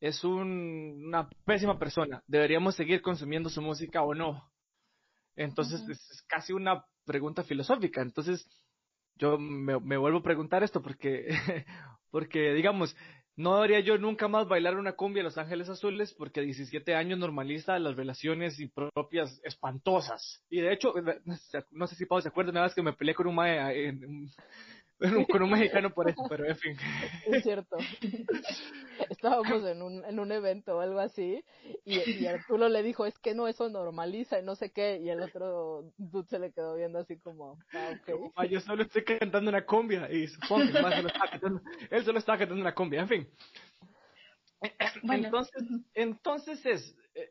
es 0.00 0.24
un- 0.24 1.04
una 1.06 1.28
pésima 1.44 1.78
persona, 1.78 2.22
¿deberíamos 2.26 2.74
seguir 2.76 3.02
consumiendo 3.02 3.48
su 3.50 3.60
música 3.62 4.02
o 4.02 4.14
no? 4.14 4.50
Entonces, 5.36 5.80
es 5.88 6.22
casi 6.28 6.52
una 6.52 6.84
pregunta 7.04 7.42
filosófica. 7.44 8.02
Entonces, 8.02 8.46
yo 9.16 9.38
me, 9.38 9.78
me 9.80 9.96
vuelvo 9.96 10.18
a 10.18 10.22
preguntar 10.22 10.62
esto 10.62 10.82
porque, 10.82 11.28
porque, 12.10 12.52
digamos, 12.54 12.96
no 13.40 13.54
debería 13.56 13.80
yo 13.80 13.96
nunca 13.98 14.28
más 14.28 14.46
bailar 14.46 14.76
una 14.76 14.92
cumbia 14.92 15.20
en 15.20 15.24
Los 15.24 15.38
Ángeles 15.38 15.68
Azules 15.68 16.12
porque 16.12 16.40
a 16.40 16.42
17 16.42 16.94
años 16.94 17.18
normaliza 17.18 17.78
las 17.78 17.96
relaciones 17.96 18.60
impropias 18.60 19.40
espantosas. 19.44 20.42
Y 20.50 20.60
de 20.60 20.72
hecho, 20.72 20.92
no 21.70 21.86
sé 21.86 21.96
si 21.96 22.06
Pablo 22.06 22.22
se 22.22 22.28
acuerda 22.28 22.50
una 22.50 22.62
vez 22.62 22.74
que 22.74 22.82
me 22.82 22.92
peleé 22.92 23.14
con 23.14 23.26
un, 23.26 23.34
mae 23.34 23.88
en- 23.88 24.30
con 25.30 25.42
un 25.42 25.50
mexicano 25.50 25.90
por 25.90 26.08
eso, 26.08 26.22
pero 26.28 26.44
en 26.46 26.56
fin. 26.56 26.76
Es 27.26 27.42
cierto. 27.42 27.78
Estábamos 29.08 29.64
en 29.66 29.82
un, 29.82 30.04
en 30.04 30.20
un 30.20 30.30
evento 30.32 30.76
o 30.76 30.80
algo 30.80 31.00
así 31.00 31.42
y, 31.84 31.98
y 32.10 32.26
Arturo 32.26 32.68
le 32.68 32.82
dijo, 32.82 33.06
es 33.06 33.18
que 33.18 33.34
no, 33.34 33.48
eso 33.48 33.68
normaliza 33.68 34.38
y 34.38 34.42
no 34.42 34.54
sé 34.54 34.70
qué, 34.70 34.98
y 35.02 35.08
el 35.08 35.20
otro 35.20 35.92
dude 35.96 36.28
se 36.28 36.38
le 36.38 36.52
quedó 36.52 36.76
viendo 36.76 36.98
así 36.98 37.18
como, 37.18 37.58
ah, 37.72 37.90
ok. 37.90 38.32
Ah, 38.36 38.44
yo 38.46 38.60
solo 38.60 38.82
estoy 38.82 39.04
cantando 39.04 39.48
una 39.50 39.64
cumbia 39.64 40.10
y 40.10 40.26
supongo 40.28 40.66
que 40.66 40.72
solo 40.72 41.08
estaba 41.08 41.30
cantando- 41.30 41.62
él 41.90 42.04
solo 42.04 42.18
estaba 42.18 42.38
cantando 42.38 42.60
una 42.62 42.74
cumbia, 42.74 43.00
en 43.00 43.08
fin. 43.08 43.28
Bueno, 45.02 45.24
entonces, 45.26 45.62
entonces 45.94 46.66
es 46.66 46.96
eh, 47.14 47.30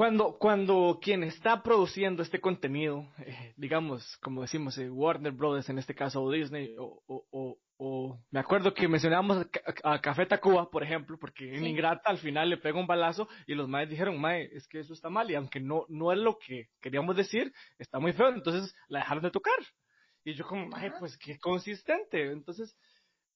cuando 0.00 0.38
cuando 0.38 0.98
quien 1.02 1.22
está 1.24 1.62
produciendo 1.62 2.22
este 2.22 2.40
contenido, 2.40 3.06
eh, 3.18 3.52
digamos, 3.58 4.16
como 4.22 4.40
decimos, 4.40 4.78
eh, 4.78 4.88
Warner 4.88 5.30
Brothers 5.30 5.68
en 5.68 5.78
este 5.78 5.94
caso 5.94 6.22
o 6.22 6.30
Disney 6.32 6.74
o, 6.78 7.02
o, 7.06 7.26
o- 7.30 7.58
o- 7.76 8.18
me 8.30 8.40
acuerdo 8.40 8.72
que 8.72 8.88
mencionábamos 8.88 9.46
a, 9.84 9.92
a 9.92 10.00
Café 10.00 10.24
Tacuba, 10.24 10.70
por 10.70 10.82
ejemplo, 10.82 11.18
porque 11.20 11.52
en 11.54 11.60
Sí. 11.64 11.66
Ingrata 11.66 12.08
al 12.08 12.16
final 12.16 12.48
le 12.48 12.56
pega 12.56 12.80
un 12.80 12.86
balazo 12.86 13.28
y 13.46 13.54
los 13.54 13.68
maes 13.68 13.90
dijeron, 13.90 14.18
mae, 14.18 14.48
es 14.54 14.66
que 14.68 14.78
eso 14.80 14.94
está 14.94 15.10
mal 15.10 15.30
y 15.30 15.34
aunque 15.34 15.60
no 15.60 15.84
no 15.90 16.12
es 16.12 16.18
lo 16.18 16.38
que 16.38 16.70
queríamos 16.80 17.14
decir, 17.14 17.52
está 17.78 17.98
muy 17.98 18.14
feo, 18.14 18.30
entonces 18.30 18.74
la 18.88 19.00
dejaron 19.00 19.22
de 19.22 19.30
tocar. 19.30 19.58
Y 20.24 20.32
yo 20.32 20.46
como, 20.46 20.66
mae, 20.66 20.92
pues 20.98 21.18
qué 21.18 21.38
consistente. 21.38 22.32
Entonces, 22.32 22.74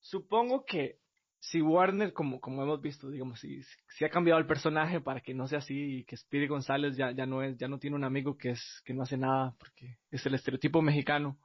supongo 0.01 0.65
que 0.65 0.97
si 1.51 1.61
Warner, 1.61 2.13
como, 2.13 2.41
como 2.41 2.63
hemos 2.63 2.81
visto, 2.81 3.11
digamos, 3.11 3.39
si, 3.41 3.63
si 3.91 4.05
ha 4.05 4.09
cambiado 4.09 4.41
el 4.41 4.47
personaje 4.47 5.01
para 5.01 5.21
que 5.21 5.35
no 5.35 5.47
sea 5.47 5.59
así 5.59 5.99
y 5.99 6.05
que 6.05 6.17
Speedy 6.17 6.47
González 6.47 6.97
ya, 6.97 7.11
ya 7.13 7.27
no 7.27 7.43
es, 7.43 7.57
ya 7.59 7.69
no 7.69 7.79
tiene 7.79 7.97
un 7.97 8.05
amigo 8.05 8.37
que 8.39 8.51
es, 8.51 8.83
que 8.85 8.95
no 8.95 9.03
hace 9.03 9.17
nada 9.17 9.55
porque 9.59 9.99
es 10.11 10.25
el 10.25 10.35
estereotipo 10.35 10.81
mexicano. 10.81 11.39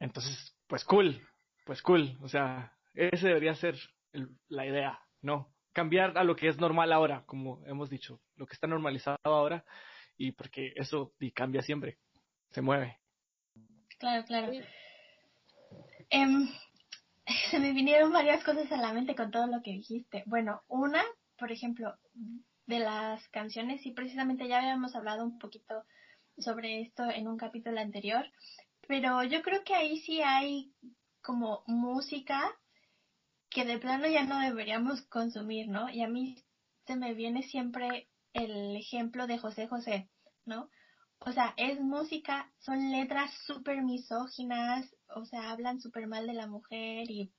Entonces, 0.00 0.56
pues 0.66 0.84
cool, 0.84 1.20
pues 1.64 1.82
cool. 1.82 2.16
O 2.20 2.28
sea, 2.28 2.72
ese 2.94 3.28
debería 3.28 3.54
ser 3.54 3.76
el- 4.12 4.28
la 4.48 4.66
idea, 4.66 4.98
¿no? 5.22 5.54
Cambiar 5.72 6.18
a 6.18 6.24
lo 6.24 6.34
que 6.34 6.48
es 6.48 6.58
normal 6.58 6.92
ahora, 6.92 7.22
como 7.26 7.64
hemos 7.66 7.88
dicho, 7.88 8.20
lo 8.34 8.46
que 8.46 8.54
está 8.54 8.66
normalizado 8.66 9.18
ahora, 9.22 9.64
y 10.16 10.32
porque 10.32 10.72
eso 10.74 11.12
y 11.20 11.30
cambia 11.30 11.62
siempre, 11.62 11.98
se 12.50 12.60
mueve. 12.60 12.98
Claro, 13.98 14.24
claro. 14.24 14.52
Sí. 14.52 14.60
Se 17.50 17.58
me 17.58 17.72
vinieron 17.72 18.12
varias 18.12 18.42
cosas 18.42 18.70
a 18.72 18.76
la 18.76 18.92
mente 18.92 19.14
con 19.14 19.30
todo 19.30 19.46
lo 19.46 19.62
que 19.62 19.72
dijiste. 19.72 20.24
Bueno, 20.26 20.62
una, 20.68 21.02
por 21.38 21.52
ejemplo, 21.52 21.94
de 22.66 22.78
las 22.80 23.28
canciones, 23.28 23.84
y 23.86 23.92
precisamente 23.92 24.48
ya 24.48 24.58
habíamos 24.58 24.96
hablado 24.96 25.24
un 25.24 25.38
poquito 25.38 25.84
sobre 26.38 26.80
esto 26.82 27.04
en 27.08 27.28
un 27.28 27.36
capítulo 27.36 27.80
anterior, 27.80 28.26
pero 28.88 29.22
yo 29.22 29.42
creo 29.42 29.62
que 29.64 29.74
ahí 29.74 29.98
sí 29.98 30.20
hay 30.22 30.72
como 31.22 31.62
música 31.66 32.42
que 33.48 33.64
de 33.64 33.78
plano 33.78 34.06
ya 34.08 34.24
no 34.24 34.40
deberíamos 34.40 35.02
consumir, 35.02 35.68
¿no? 35.68 35.88
Y 35.88 36.02
a 36.02 36.08
mí 36.08 36.36
se 36.86 36.96
me 36.96 37.14
viene 37.14 37.42
siempre 37.42 38.08
el 38.32 38.76
ejemplo 38.76 39.26
de 39.26 39.38
José 39.38 39.66
José, 39.66 40.08
¿no? 40.44 40.68
O 41.20 41.32
sea, 41.32 41.54
es 41.56 41.80
música, 41.80 42.52
son 42.58 42.92
letras 42.92 43.32
súper 43.46 43.82
misóginas, 43.82 44.94
o 45.14 45.24
sea, 45.24 45.50
hablan 45.50 45.80
súper 45.80 46.06
mal 46.06 46.26
de 46.26 46.34
la 46.34 46.46
mujer 46.46 47.10
y 47.10 47.32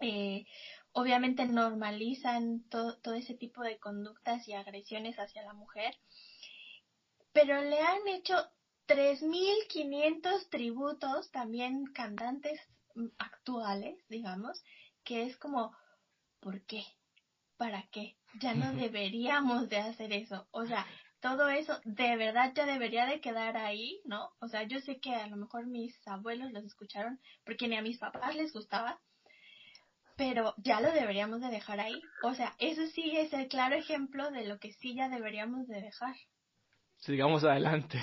eh, 0.00 0.46
obviamente 0.92 1.46
normalizan 1.46 2.62
todo 2.68 3.14
ese 3.14 3.34
tipo 3.34 3.62
de 3.62 3.78
conductas 3.78 4.46
y 4.46 4.52
agresiones 4.52 5.18
hacia 5.18 5.42
la 5.42 5.54
mujer, 5.54 5.96
pero 7.32 7.62
le 7.62 7.80
han 7.80 8.06
hecho 8.08 8.34
3.500 8.86 10.48
tributos, 10.48 11.30
también 11.30 11.86
cantantes 11.86 12.60
actuales, 13.18 13.98
digamos, 14.08 14.62
que 15.04 15.24
es 15.24 15.36
como, 15.36 15.76
¿por 16.40 16.62
qué? 16.62 16.84
¿Para 17.56 17.88
qué? 17.90 18.16
Ya 18.40 18.54
no 18.54 18.72
deberíamos 18.72 19.68
de 19.68 19.78
hacer 19.78 20.12
eso. 20.12 20.46
O 20.52 20.66
sea, 20.66 20.86
todo 21.20 21.48
eso 21.48 21.80
de 21.84 22.16
verdad 22.16 22.52
ya 22.54 22.66
debería 22.66 23.06
de 23.06 23.20
quedar 23.20 23.56
ahí, 23.56 24.00
¿no? 24.04 24.30
O 24.40 24.48
sea, 24.48 24.62
yo 24.64 24.80
sé 24.80 25.00
que 25.00 25.14
a 25.14 25.26
lo 25.26 25.36
mejor 25.36 25.66
mis 25.66 25.96
abuelos 26.06 26.52
los 26.52 26.64
escucharon 26.64 27.20
porque 27.44 27.68
ni 27.68 27.76
a 27.76 27.82
mis 27.82 27.98
papás 27.98 28.36
les 28.36 28.52
gustaba, 28.52 29.00
pero 30.16 30.54
ya 30.58 30.80
lo 30.80 30.92
deberíamos 30.92 31.40
de 31.40 31.48
dejar 31.48 31.80
ahí. 31.80 32.00
O 32.22 32.34
sea, 32.34 32.54
eso 32.58 32.86
sí 32.86 33.16
es 33.16 33.32
el 33.32 33.48
claro 33.48 33.76
ejemplo 33.76 34.30
de 34.30 34.46
lo 34.46 34.58
que 34.58 34.72
sí 34.72 34.94
ya 34.94 35.08
deberíamos 35.08 35.66
de 35.68 35.80
dejar. 35.80 36.14
Sigamos 36.96 37.44
adelante. 37.44 37.98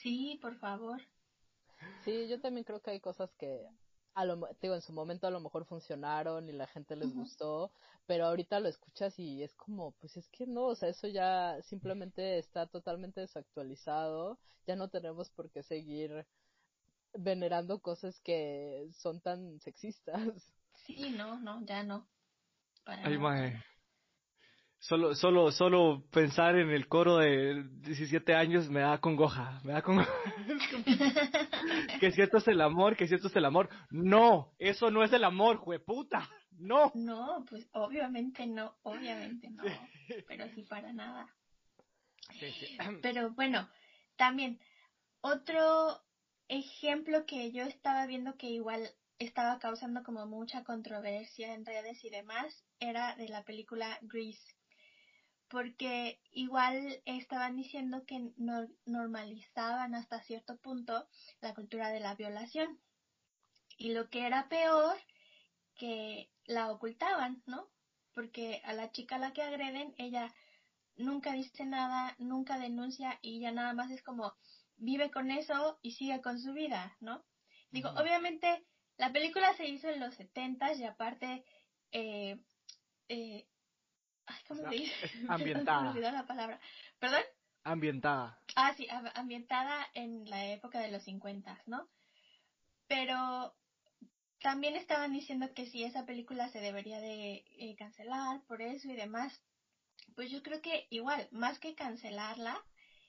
Sí, 0.00 0.38
por 0.40 0.56
favor. 0.58 1.00
Sí, 2.04 2.28
yo 2.28 2.40
también 2.40 2.64
creo 2.64 2.80
que 2.80 2.92
hay 2.92 3.00
cosas 3.00 3.30
que 3.38 3.66
a 4.14 4.24
lo, 4.24 4.48
digo, 4.60 4.74
en 4.74 4.82
su 4.82 4.92
momento 4.92 5.26
a 5.26 5.30
lo 5.30 5.40
mejor 5.40 5.64
funcionaron 5.64 6.48
y 6.48 6.52
la 6.52 6.66
gente 6.66 6.96
les 6.96 7.12
gustó, 7.12 7.72
pero 8.06 8.26
ahorita 8.26 8.60
lo 8.60 8.68
escuchas 8.68 9.18
y 9.18 9.42
es 9.42 9.54
como, 9.54 9.92
pues 9.92 10.16
es 10.16 10.28
que 10.28 10.46
no, 10.46 10.66
o 10.66 10.74
sea, 10.74 10.88
eso 10.88 11.08
ya 11.08 11.60
simplemente 11.62 12.38
está 12.38 12.66
totalmente 12.66 13.20
desactualizado, 13.20 14.38
ya 14.66 14.76
no 14.76 14.88
tenemos 14.88 15.30
por 15.30 15.50
qué 15.50 15.62
seguir 15.62 16.26
venerando 17.12 17.80
cosas 17.80 18.20
que 18.20 18.88
son 18.92 19.20
tan 19.20 19.60
sexistas. 19.60 20.20
Sí, 20.86 21.10
no, 21.10 21.38
no, 21.40 21.64
ya 21.64 21.82
no. 21.82 22.06
Ay, 22.84 23.16
Solo, 24.86 25.14
solo, 25.14 25.50
solo 25.50 26.04
pensar 26.10 26.56
en 26.56 26.68
el 26.68 26.88
coro 26.88 27.16
de 27.16 27.64
17 27.80 28.34
años 28.34 28.68
me 28.68 28.80
da 28.80 28.98
congoja, 29.00 29.58
me 29.64 29.72
da 29.72 29.80
congoja. 29.80 30.12
que 32.00 32.12
cierto 32.12 32.36
es 32.36 32.48
el 32.48 32.60
amor, 32.60 32.94
que 32.94 33.08
cierto 33.08 33.28
es 33.28 33.36
el 33.36 33.46
amor. 33.46 33.70
No, 33.88 34.52
eso 34.58 34.90
no 34.90 35.02
es 35.02 35.10
el 35.14 35.24
amor, 35.24 35.56
jueputa. 35.56 36.28
No. 36.50 36.92
No, 36.94 37.46
pues 37.48 37.66
obviamente 37.72 38.46
no, 38.46 38.76
obviamente 38.82 39.48
no. 39.48 39.62
Pero 40.28 40.50
sí 40.50 40.64
para 40.64 40.92
nada. 40.92 41.34
Pero 43.02 43.30
bueno, 43.30 43.66
también 44.16 44.60
otro 45.22 45.98
ejemplo 46.48 47.24
que 47.24 47.52
yo 47.52 47.62
estaba 47.64 48.04
viendo 48.04 48.36
que 48.36 48.48
igual 48.48 48.90
estaba 49.18 49.58
causando 49.58 50.02
como 50.02 50.26
mucha 50.26 50.62
controversia 50.62 51.54
en 51.54 51.64
redes 51.64 52.04
y 52.04 52.10
demás 52.10 52.66
era 52.80 53.16
de 53.16 53.30
la 53.30 53.44
película 53.44 53.98
Grease 54.02 54.54
porque 55.54 56.20
igual 56.32 57.00
estaban 57.04 57.54
diciendo 57.54 58.04
que 58.04 58.32
normalizaban 58.86 59.94
hasta 59.94 60.20
cierto 60.20 60.56
punto 60.56 61.06
la 61.40 61.54
cultura 61.54 61.90
de 61.90 62.00
la 62.00 62.16
violación. 62.16 62.80
Y 63.78 63.92
lo 63.92 64.10
que 64.10 64.26
era 64.26 64.48
peor, 64.48 64.96
que 65.76 66.28
la 66.44 66.72
ocultaban, 66.72 67.40
¿no? 67.46 67.70
Porque 68.14 68.62
a 68.64 68.72
la 68.72 68.90
chica 68.90 69.14
a 69.14 69.20
la 69.20 69.32
que 69.32 69.42
agreden, 69.42 69.94
ella 69.96 70.34
nunca 70.96 71.32
dice 71.34 71.64
nada, 71.64 72.16
nunca 72.18 72.58
denuncia 72.58 73.20
y 73.22 73.38
ya 73.38 73.52
nada 73.52 73.74
más 73.74 73.92
es 73.92 74.02
como 74.02 74.34
vive 74.76 75.12
con 75.12 75.30
eso 75.30 75.78
y 75.82 75.92
sigue 75.92 76.20
con 76.20 76.40
su 76.40 76.52
vida, 76.52 76.96
¿no? 76.98 77.24
Digo, 77.70 77.90
obviamente 77.90 78.66
la 78.96 79.12
película 79.12 79.54
se 79.54 79.68
hizo 79.68 79.88
en 79.88 80.00
los 80.00 80.16
setentas 80.16 80.80
y 80.80 80.84
aparte 80.84 81.44
eh, 81.92 82.40
eh, 83.08 83.46
Ay, 84.26 84.36
¿cómo 84.48 84.62
se 84.70 84.76
dice? 84.76 85.10
Ambientada. 85.28 85.92
me 85.92 86.00
la 86.00 86.26
palabra. 86.26 86.60
¿Perdón? 86.98 87.22
Ambientada. 87.64 88.38
Ah, 88.56 88.74
sí, 88.76 88.86
ambientada 89.14 89.86
en 89.94 90.28
la 90.28 90.46
época 90.52 90.80
de 90.80 90.90
los 90.90 91.02
50, 91.04 91.62
¿no? 91.66 91.88
Pero 92.86 93.54
también 94.42 94.76
estaban 94.76 95.14
diciendo 95.14 95.54
que 95.54 95.64
si 95.64 95.84
esa 95.84 96.04
película 96.04 96.50
se 96.50 96.60
debería 96.60 97.00
de 97.00 97.44
eh, 97.56 97.74
cancelar 97.78 98.42
por 98.42 98.60
eso 98.60 98.88
y 98.88 98.94
demás. 98.94 99.40
Pues 100.14 100.30
yo 100.30 100.42
creo 100.42 100.60
que 100.60 100.86
igual, 100.90 101.26
más 101.32 101.58
que 101.58 101.74
cancelarla, 101.74 102.62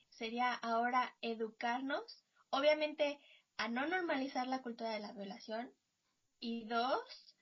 sería 0.08 0.54
ahora 0.54 1.14
educarnos, 1.20 2.24
obviamente, 2.48 3.20
a 3.58 3.68
no 3.68 3.86
normalizar 3.86 4.46
la 4.46 4.62
cultura 4.62 4.90
de 4.90 5.00
la 5.00 5.12
violación 5.12 5.70
y 6.40 6.64
dos, 6.64 7.36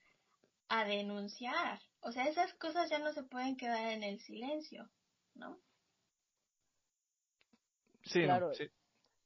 a 0.67 0.83
denunciar. 0.83 1.79
O 2.05 2.11
sea, 2.11 2.25
esas 2.27 2.53
cosas 2.53 2.87
ya 2.91 2.99
no 2.99 3.11
se 3.13 3.23
pueden 3.23 3.57
quedar 3.57 3.91
en 3.91 4.03
el 4.03 4.19
silencio, 4.19 4.87
¿no? 5.33 5.59
Sí, 8.03 8.21
claro. 8.21 8.51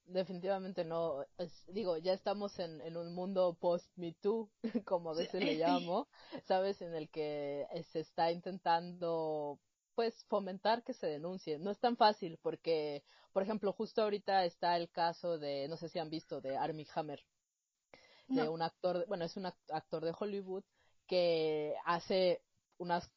Definitivamente 0.05 0.85
no. 0.85 1.25
digo, 1.67 1.97
ya 1.97 2.13
estamos 2.13 2.57
en, 2.57 2.79
en 2.79 2.95
un 2.95 3.13
mundo 3.13 3.57
post-Me 3.59 4.13
Too, 4.21 4.49
como 4.85 5.11
a 5.11 5.13
veces 5.13 5.43
le 5.43 5.55
llamo, 5.59 6.07
¿sabes? 6.45 6.81
En 6.81 6.95
el 6.95 7.09
que 7.09 7.67
eh, 7.69 7.83
se 7.83 7.99
está 7.99 8.31
intentando, 8.31 9.59
pues, 9.93 10.23
fomentar 10.29 10.81
que 10.83 10.93
se 10.93 11.07
denuncie. 11.07 11.59
No 11.59 11.71
es 11.71 11.79
tan 11.79 11.97
fácil 11.97 12.39
porque, 12.41 13.03
por 13.33 13.43
ejemplo, 13.43 13.73
justo 13.73 14.03
ahorita 14.03 14.45
está 14.45 14.77
el 14.77 14.89
caso 14.89 15.37
de, 15.37 15.67
no 15.67 15.75
sé 15.75 15.89
si 15.89 15.99
han 15.99 16.09
visto, 16.09 16.39
de 16.39 16.55
Armie 16.55 16.87
Hammer, 16.95 17.25
de 18.29 18.47
un 18.47 18.61
actor, 18.61 19.05
bueno, 19.07 19.25
es 19.25 19.35
un 19.35 19.47
actor 19.47 20.05
de 20.05 20.13
Hollywood 20.17 20.63
que 21.07 21.75
hace 21.83 22.41
unas 22.79 23.11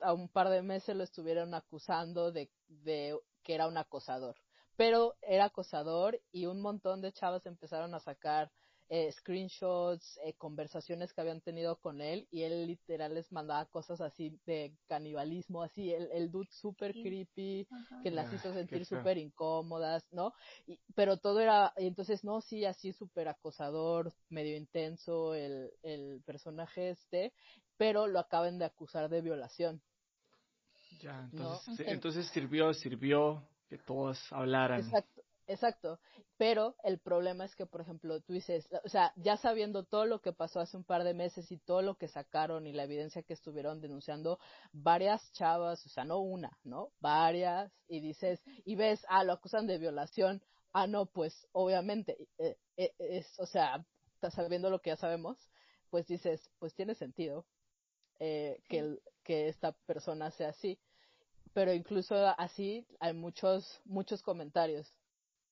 a 0.00 0.14
un 0.14 0.28
par 0.28 0.48
de 0.48 0.62
meses 0.62 0.96
lo 0.96 1.04
estuvieron 1.04 1.52
acusando 1.52 2.32
de, 2.32 2.50
de 2.68 3.18
que 3.42 3.54
era 3.54 3.68
un 3.68 3.76
acosador. 3.76 4.36
Pero 4.76 5.16
era 5.20 5.46
acosador 5.46 6.20
y 6.32 6.46
un 6.46 6.60
montón 6.60 7.02
de 7.02 7.12
chavas 7.12 7.44
empezaron 7.44 7.94
a 7.94 8.00
sacar 8.00 8.50
eh, 8.90 9.12
screenshots, 9.12 10.18
eh, 10.24 10.34
conversaciones 10.38 11.12
que 11.12 11.20
habían 11.20 11.40
tenido 11.40 11.76
con 11.80 12.00
él 12.00 12.26
y 12.30 12.42
él 12.42 12.66
literal 12.66 13.14
les 13.14 13.30
mandaba 13.32 13.66
cosas 13.66 14.00
así 14.00 14.38
de 14.46 14.72
canibalismo, 14.88 15.62
así 15.62 15.92
el, 15.92 16.08
el 16.12 16.30
dude 16.30 16.48
super 16.50 16.92
creepy 16.92 17.66
que 18.02 18.10
las 18.10 18.32
hizo 18.32 18.52
sentir 18.54 18.86
súper 18.86 19.18
incómodas, 19.18 20.04
¿no? 20.12 20.32
Y, 20.66 20.80
pero 20.94 21.16
todo 21.18 21.40
era, 21.40 21.72
entonces 21.76 22.24
no, 22.24 22.40
sí, 22.40 22.64
así 22.64 22.92
súper 22.92 23.28
acosador, 23.28 24.12
medio 24.30 24.56
intenso 24.56 25.34
el, 25.34 25.70
el 25.82 26.22
personaje 26.24 26.90
este, 26.90 27.32
pero 27.76 28.06
lo 28.06 28.18
acaban 28.18 28.58
de 28.58 28.64
acusar 28.64 29.08
de 29.08 29.20
violación. 29.20 29.80
Ya, 31.02 31.28
entonces, 31.32 31.86
entonces 31.86 32.26
sirvió, 32.28 32.72
sirvió 32.74 33.46
que 33.68 33.78
todos 33.78 34.18
hablaran. 34.32 34.80
Exacto. 34.80 35.17
Exacto, 35.48 35.98
pero 36.36 36.76
el 36.84 36.98
problema 36.98 37.46
es 37.46 37.56
que, 37.56 37.64
por 37.64 37.80
ejemplo, 37.80 38.20
tú 38.20 38.34
dices, 38.34 38.68
o 38.84 38.88
sea, 38.90 39.14
ya 39.16 39.38
sabiendo 39.38 39.82
todo 39.82 40.04
lo 40.04 40.20
que 40.20 40.34
pasó 40.34 40.60
hace 40.60 40.76
un 40.76 40.84
par 40.84 41.04
de 41.04 41.14
meses 41.14 41.50
y 41.50 41.56
todo 41.56 41.80
lo 41.80 41.96
que 41.96 42.06
sacaron 42.06 42.66
y 42.66 42.72
la 42.74 42.84
evidencia 42.84 43.22
que 43.22 43.32
estuvieron 43.32 43.80
denunciando, 43.80 44.38
varias 44.72 45.32
chavas, 45.32 45.84
o 45.86 45.88
sea, 45.88 46.04
no 46.04 46.18
una, 46.20 46.58
¿no? 46.64 46.92
Varias, 47.00 47.72
y 47.88 48.00
dices, 48.00 48.42
y 48.66 48.76
ves, 48.76 49.00
ah, 49.08 49.24
lo 49.24 49.32
acusan 49.32 49.66
de 49.66 49.78
violación, 49.78 50.42
ah, 50.74 50.86
no, 50.86 51.06
pues 51.06 51.48
obviamente, 51.52 52.18
eh, 52.36 52.58
eh, 52.76 52.92
es, 52.98 53.26
o 53.40 53.46
sea, 53.46 53.82
estás 54.12 54.34
sabiendo 54.34 54.68
lo 54.68 54.80
que 54.80 54.90
ya 54.90 54.96
sabemos, 54.96 55.38
pues 55.88 56.06
dices, 56.06 56.50
pues 56.58 56.74
tiene 56.74 56.94
sentido 56.94 57.46
eh, 58.18 58.60
que, 58.68 58.98
que 59.24 59.48
esta 59.48 59.72
persona 59.86 60.30
sea 60.32 60.50
así. 60.50 60.78
Pero 61.54 61.72
incluso 61.72 62.14
así 62.38 62.86
hay 63.00 63.14
muchos 63.14 63.80
muchos 63.84 64.22
comentarios 64.22 64.94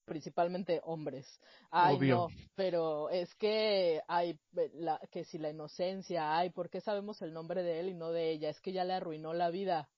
principalmente 0.06 0.80
hombres. 0.84 1.40
Ay, 1.70 1.98
no, 1.98 2.28
pero 2.54 3.10
es 3.10 3.34
que 3.34 4.00
hay 4.08 4.38
la, 4.72 4.98
que 5.10 5.24
si 5.24 5.36
la 5.36 5.50
inocencia, 5.50 6.38
ay, 6.38 6.50
¿por 6.50 6.70
qué 6.70 6.80
sabemos 6.80 7.20
el 7.20 7.34
nombre 7.34 7.62
de 7.62 7.80
él 7.80 7.90
y 7.90 7.94
no 7.94 8.12
de 8.12 8.30
ella? 8.30 8.48
Es 8.48 8.60
que 8.60 8.72
ya 8.72 8.84
le 8.84 8.94
arruinó 8.94 9.34
la 9.34 9.50
vida. 9.50 9.90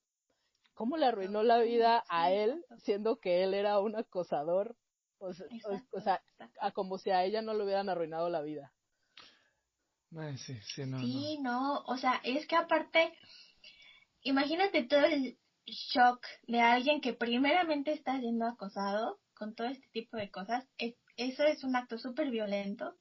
¿Cómo 0.75 0.97
le 0.97 1.07
arruinó 1.07 1.43
la 1.43 1.59
vida 1.59 2.05
a 2.09 2.33
él 2.33 2.65
siendo 2.79 3.19
que 3.21 3.45
él 3.45 3.55
era 3.55 3.79
un 3.81 3.97
acosador? 3.97 4.77
O, 5.19 5.33
sea, 5.33 6.23
a 6.61 6.71
como 6.71 6.99
si 6.99 7.11
a 7.11 7.25
ella 7.25 7.43
no 7.43 7.53
le 7.53 7.65
hubieran 7.65 7.89
arruinado 7.89 8.29
la 8.31 8.41
vida. 8.41 8.73
sí, 10.37 10.59
sí, 10.63 10.87
no, 10.87 11.01
sí, 11.01 11.39
no, 11.41 11.81
o 11.87 11.97
sea, 11.97 12.21
es 12.23 12.47
que 12.47 12.55
aparte, 12.55 13.13
imagínate 14.23 14.85
todo 14.85 15.05
el 15.05 15.37
shock 15.67 16.25
de 16.47 16.61
alguien 16.61 17.01
que 17.01 17.13
primeramente 17.13 17.93
está 17.93 18.19
siendo 18.21 18.47
acosado 18.47 19.19
con 19.39 19.55
todo 19.55 19.69
este 19.69 19.89
tipo 19.93 20.17
de 20.19 20.31
cosas, 20.31 20.67
eso 21.17 21.45
es 21.45 21.65
un 21.65 21.77
acto 21.77 21.99
súper 21.99 22.31
violento 22.31 22.97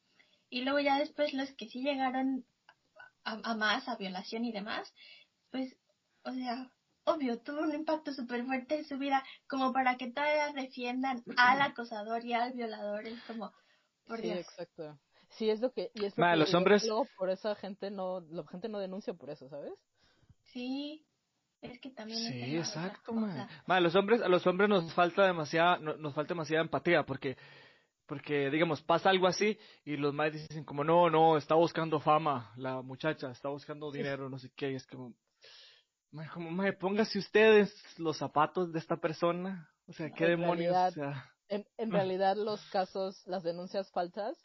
Y 0.50 0.62
luego 0.62 0.80
ya 0.80 1.00
después 1.00 1.34
los 1.34 1.52
que 1.56 1.68
sí 1.68 1.82
llegaron 1.82 2.46
a, 3.26 3.40
a 3.44 3.56
más, 3.56 3.88
a 3.90 3.98
violación 3.98 4.46
y 4.46 4.54
demás, 4.54 4.94
pues, 5.52 5.76
o 6.24 6.32
sea, 6.34 6.72
obvio, 7.06 7.40
tuvo 7.42 7.62
un 7.62 7.74
impacto 7.74 8.14
súper 8.14 8.46
fuerte 8.46 8.78
en 8.80 8.86
su 8.86 8.98
vida, 8.98 9.24
como 9.50 9.74
para 9.74 9.98
que 9.98 10.12
todavía 10.12 10.54
defiendan 10.54 11.24
al 11.38 11.62
acosador 11.62 12.26
y 12.26 12.34
al 12.34 12.54
violador, 12.54 13.08
es 13.08 13.22
como, 13.26 13.54
por 14.08 14.22
sí, 14.22 14.28
Dios. 14.28 14.40
exacto. 14.40 15.00
Sí, 15.32 15.50
es 15.50 15.60
lo 15.62 15.72
que... 15.74 15.92
Y 15.94 16.06
es 16.06 16.18
lo 16.18 16.24
Ma, 16.24 16.34
que- 16.34 16.40
los 16.40 16.54
hombres- 16.54 16.86
Luego 16.88 17.06
por 17.18 17.30
eso 17.30 17.56
gente 17.56 17.92
no, 17.92 18.22
la 18.22 18.46
gente 18.48 18.70
no 18.70 18.80
denuncia 18.80 19.14
por 19.14 19.30
eso, 19.30 19.50
¿sabes? 19.50 19.74
Sí, 20.54 21.07
es 21.62 21.80
que 21.80 21.90
también 21.92 22.20
es 22.20 22.28
Sí, 22.34 22.58
exacto, 22.58 23.14
man. 23.14 23.48
Los 23.84 23.96
hombres, 23.96 24.22
a 24.22 24.28
los 24.30 24.46
hombres 24.48 24.70
nos 24.70 24.94
falta 24.94 25.26
demasiada, 25.26 25.78
no- 25.80 25.96
nos 25.98 26.14
falta 26.14 26.34
demasiada 26.34 26.64
empatía 26.64 27.04
porque, 27.06 27.38
porque, 28.06 28.50
digamos, 28.50 28.82
pasa 28.82 29.10
algo 29.10 29.28
así 29.28 29.58
y 29.84 29.98
los 29.98 30.14
más 30.14 30.32
dicen 30.32 30.64
como, 30.64 30.84
no, 30.84 31.10
no, 31.10 31.38
está 31.38 31.56
buscando 31.56 32.00
fama 32.00 32.54
la 32.58 32.82
muchacha, 32.82 33.32
está 33.32 33.50
buscando 33.50 33.92
dinero, 33.92 34.30
no 34.30 34.40
sé 34.40 34.52
qué, 34.56 34.72
y 34.72 34.76
es 34.76 34.86
como, 34.88 35.14
man, 36.12 36.28
como, 36.34 36.50
man, 36.52 36.76
póngase 36.80 37.20
ustedes 37.20 37.74
los 37.98 38.18
zapatos 38.18 38.72
de 38.72 38.80
esta 38.80 38.98
persona, 38.98 39.70
o 39.88 39.94
sea, 39.94 40.10
qué 40.12 40.26
En 40.26 40.30
demonios, 40.40 40.74
realidad, 40.74 40.90
o 40.90 40.94
sea, 40.94 41.32
En, 41.50 41.66
en 41.78 41.92
realidad 42.12 42.36
los 42.38 42.62
casos, 42.70 43.26
las 43.26 43.44
denuncias 43.44 43.90
falsas, 43.92 44.38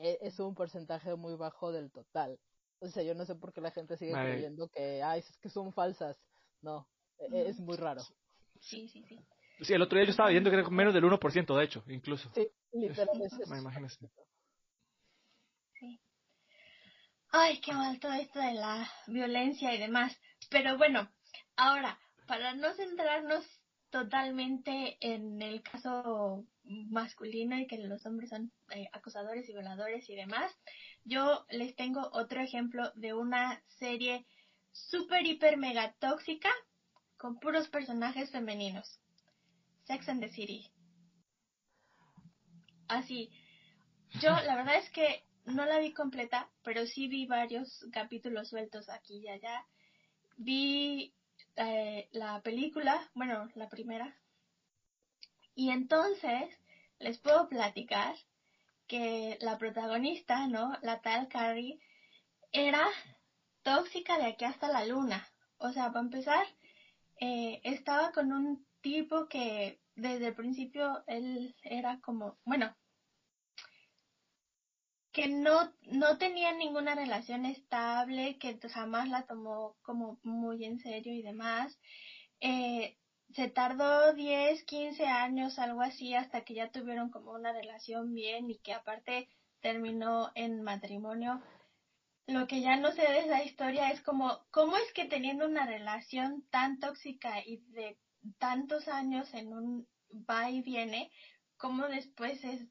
eh, 0.00 0.18
es 0.22 0.38
un 0.38 0.54
porcentaje 0.54 1.14
muy 1.14 1.34
bajo 1.36 1.72
del 1.72 1.90
total. 1.90 2.38
O 2.80 2.88
sea, 2.88 3.02
yo 3.02 3.14
no 3.14 3.24
sé 3.24 3.34
por 3.34 3.52
qué 3.52 3.60
la 3.60 3.72
gente 3.72 3.96
sigue 3.96 4.12
creyendo 4.12 4.68
que, 4.68 5.02
ay, 5.02 5.20
es 5.20 5.36
que 5.38 5.48
son 5.50 5.72
falsas. 5.72 6.16
No, 6.62 6.88
e- 7.18 7.26
e- 7.26 7.48
es 7.48 7.58
muy 7.60 7.76
raro. 7.76 8.02
Sí, 8.60 8.88
sí, 8.88 9.04
sí. 9.08 9.18
sí, 9.60 9.72
el 9.72 9.82
otro 9.82 9.96
día 9.98 10.06
yo 10.06 10.10
estaba 10.10 10.30
viendo 10.30 10.50
que 10.50 10.56
era 10.56 10.68
menos 10.68 10.94
del 10.94 11.04
1%, 11.04 11.56
de 11.56 11.64
hecho, 11.64 11.84
incluso, 11.88 12.30
Sí, 12.34 12.48
literal, 12.72 13.22
es, 13.22 13.32
es- 13.32 13.48
Ma, 13.48 13.58
imagínese. 13.58 14.10
Ay, 17.30 17.60
qué 17.60 17.72
mal 17.72 18.00
todo 18.00 18.12
esto 18.14 18.38
de 18.40 18.54
la 18.54 18.90
violencia 19.06 19.74
y 19.74 19.78
demás. 19.78 20.18
Pero 20.50 20.78
bueno, 20.78 21.10
ahora, 21.56 21.98
para 22.26 22.54
no 22.54 22.72
centrarnos 22.74 23.44
totalmente 23.90 24.96
en 25.00 25.40
el 25.42 25.62
caso 25.62 26.46
masculino 26.64 27.58
y 27.58 27.66
que 27.66 27.78
los 27.78 28.04
hombres 28.06 28.30
son 28.30 28.50
eh, 28.74 28.88
acosadores 28.92 29.48
y 29.48 29.52
violadores 29.52 30.08
y 30.08 30.14
demás, 30.14 30.52
yo 31.04 31.44
les 31.50 31.74
tengo 31.76 32.08
otro 32.12 32.40
ejemplo 32.40 32.90
de 32.94 33.14
una 33.14 33.62
serie 33.78 34.26
super, 34.72 35.26
hiper, 35.26 35.56
mega 35.56 35.92
tóxica 35.98 36.50
con 37.16 37.38
puros 37.38 37.68
personajes 37.68 38.30
femeninos. 38.30 39.00
Sex 39.84 40.08
and 40.08 40.20
the 40.20 40.28
City. 40.30 40.70
Así. 42.88 43.30
Yo, 44.20 44.30
la 44.30 44.56
verdad 44.56 44.76
es 44.76 44.90
que 44.90 45.24
no 45.44 45.64
la 45.66 45.78
vi 45.78 45.92
completa, 45.92 46.50
pero 46.62 46.86
sí 46.86 47.08
vi 47.08 47.26
varios 47.26 47.86
capítulos 47.92 48.48
sueltos 48.48 48.88
aquí 48.88 49.20
y 49.24 49.28
allá. 49.28 49.66
Vi 50.36 51.14
eh, 51.56 52.08
la 52.12 52.40
película, 52.42 53.10
bueno, 53.14 53.48
la 53.54 53.68
primera. 53.68 54.16
Y 55.54 55.70
entonces 55.70 56.54
les 56.98 57.18
puedo 57.18 57.48
platicar 57.48 58.14
que 58.86 59.38
la 59.40 59.58
protagonista, 59.58 60.46
¿no? 60.46 60.76
La 60.82 61.00
tal 61.00 61.28
Carrie, 61.28 61.80
era 62.52 62.86
tóxica 63.68 64.16
de 64.16 64.26
aquí 64.26 64.44
hasta 64.46 64.68
la 64.68 64.86
luna. 64.86 65.28
O 65.58 65.70
sea, 65.72 65.88
para 65.88 66.00
empezar, 66.00 66.46
eh, 67.20 67.60
estaba 67.64 68.12
con 68.12 68.32
un 68.32 68.66
tipo 68.80 69.28
que 69.28 69.78
desde 69.94 70.28
el 70.28 70.34
principio 70.34 71.04
él 71.06 71.54
era 71.62 72.00
como, 72.00 72.38
bueno, 72.44 72.74
que 75.12 75.28
no, 75.28 75.72
no 75.82 76.16
tenía 76.16 76.52
ninguna 76.52 76.94
relación 76.94 77.44
estable, 77.44 78.38
que 78.38 78.58
jamás 78.70 79.08
la 79.08 79.26
tomó 79.26 79.76
como 79.82 80.18
muy 80.22 80.64
en 80.64 80.78
serio 80.78 81.12
y 81.12 81.22
demás. 81.22 81.78
Eh, 82.40 82.96
se 83.34 83.48
tardó 83.50 84.14
10, 84.14 84.64
15 84.64 85.06
años, 85.06 85.58
algo 85.58 85.82
así, 85.82 86.14
hasta 86.14 86.42
que 86.42 86.54
ya 86.54 86.70
tuvieron 86.70 87.10
como 87.10 87.32
una 87.32 87.52
relación 87.52 88.14
bien 88.14 88.50
y 88.50 88.58
que 88.58 88.72
aparte 88.72 89.28
terminó 89.60 90.30
en 90.34 90.62
matrimonio. 90.62 91.42
Lo 92.28 92.46
que 92.46 92.60
ya 92.60 92.76
no 92.76 92.92
sé 92.92 93.02
de 93.02 93.18
esa 93.20 93.42
historia 93.42 93.90
es 93.90 94.00
como, 94.02 94.46
¿cómo 94.52 94.76
es 94.76 94.92
que 94.92 95.06
teniendo 95.06 95.46
una 95.46 95.66
relación 95.66 96.44
tan 96.50 96.78
tóxica 96.78 97.40
y 97.44 97.56
de 97.72 97.98
tantos 98.38 98.86
años 98.86 99.34
en 99.34 99.52
un 99.52 99.88
va 100.12 100.48
y 100.50 100.62
viene, 100.62 101.10
cómo 101.56 101.88
después 101.88 102.44
es 102.44 102.68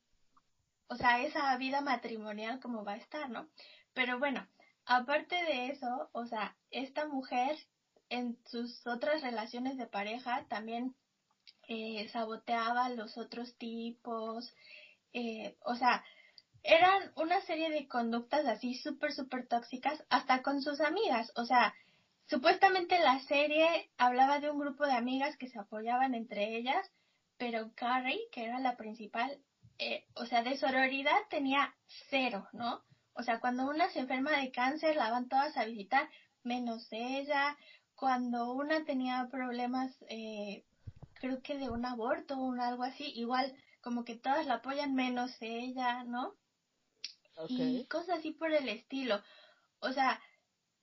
o 0.89 0.95
sea, 0.95 1.23
esa 1.23 1.55
vida 1.57 1.81
matrimonial 1.81 2.59
como 2.59 2.83
va 2.83 2.93
a 2.93 2.97
estar, 2.97 3.29
¿no? 3.29 3.49
Pero 3.93 4.19
bueno, 4.19 4.47
aparte 4.85 5.35
de 5.35 5.67
eso, 5.67 6.09
o 6.13 6.25
sea, 6.25 6.55
esta 6.71 7.07
mujer 7.07 7.57
en 8.09 8.37
sus 8.45 8.85
otras 8.87 9.21
relaciones 9.21 9.77
de 9.77 9.87
pareja 9.87 10.45
también 10.47 10.95
eh, 11.67 12.07
saboteaba 12.09 12.85
a 12.85 12.89
los 12.89 13.17
otros 13.17 13.57
tipos, 13.57 14.53
eh, 15.13 15.57
o 15.61 15.75
sea, 15.75 16.03
eran 16.67 17.13
una 17.15 17.39
serie 17.41 17.69
de 17.69 17.87
conductas 17.87 18.45
así 18.45 18.75
súper, 18.75 19.13
súper 19.13 19.47
tóxicas, 19.47 20.03
hasta 20.09 20.41
con 20.41 20.61
sus 20.61 20.81
amigas, 20.81 21.31
o 21.37 21.45
sea, 21.45 21.73
supuestamente 22.25 22.99
la 22.99 23.19
serie 23.21 23.89
hablaba 23.97 24.41
de 24.41 24.49
un 24.51 24.59
grupo 24.59 24.85
de 24.85 24.91
amigas 24.91 25.37
que 25.37 25.47
se 25.47 25.57
apoyaban 25.57 26.13
entre 26.13 26.57
ellas, 26.57 26.91
pero 27.37 27.71
Carrie, 27.73 28.19
que 28.33 28.43
era 28.43 28.59
la 28.59 28.75
principal, 28.75 29.39
eh, 29.79 30.05
o 30.15 30.25
sea, 30.25 30.43
de 30.43 30.57
sororidad 30.57 31.17
tenía 31.29 31.73
cero, 32.09 32.49
¿no? 32.51 32.83
O 33.13 33.23
sea, 33.23 33.39
cuando 33.39 33.65
una 33.69 33.89
se 33.89 33.99
enferma 33.99 34.37
de 34.37 34.51
cáncer, 34.51 34.97
la 34.97 35.09
van 35.09 35.29
todas 35.29 35.55
a 35.55 35.63
visitar, 35.63 36.09
menos 36.43 36.87
ella. 36.91 37.57
Cuando 37.95 38.51
una 38.51 38.83
tenía 38.83 39.27
problemas, 39.31 39.95
eh, 40.09 40.65
creo 41.13 41.41
que 41.41 41.57
de 41.57 41.69
un 41.69 41.85
aborto 41.85 42.35
o 42.35 42.43
un 42.43 42.59
algo 42.59 42.83
así, 42.83 43.05
igual 43.15 43.55
como 43.81 44.03
que 44.03 44.15
todas 44.15 44.45
la 44.45 44.55
apoyan 44.55 44.95
menos 44.95 45.31
ella, 45.39 46.03
¿no? 46.03 46.35
Y 47.47 47.85
cosas 47.87 48.19
así 48.19 48.31
por 48.31 48.51
el 48.51 48.67
estilo. 48.67 49.21
O 49.79 49.91
sea, 49.91 50.19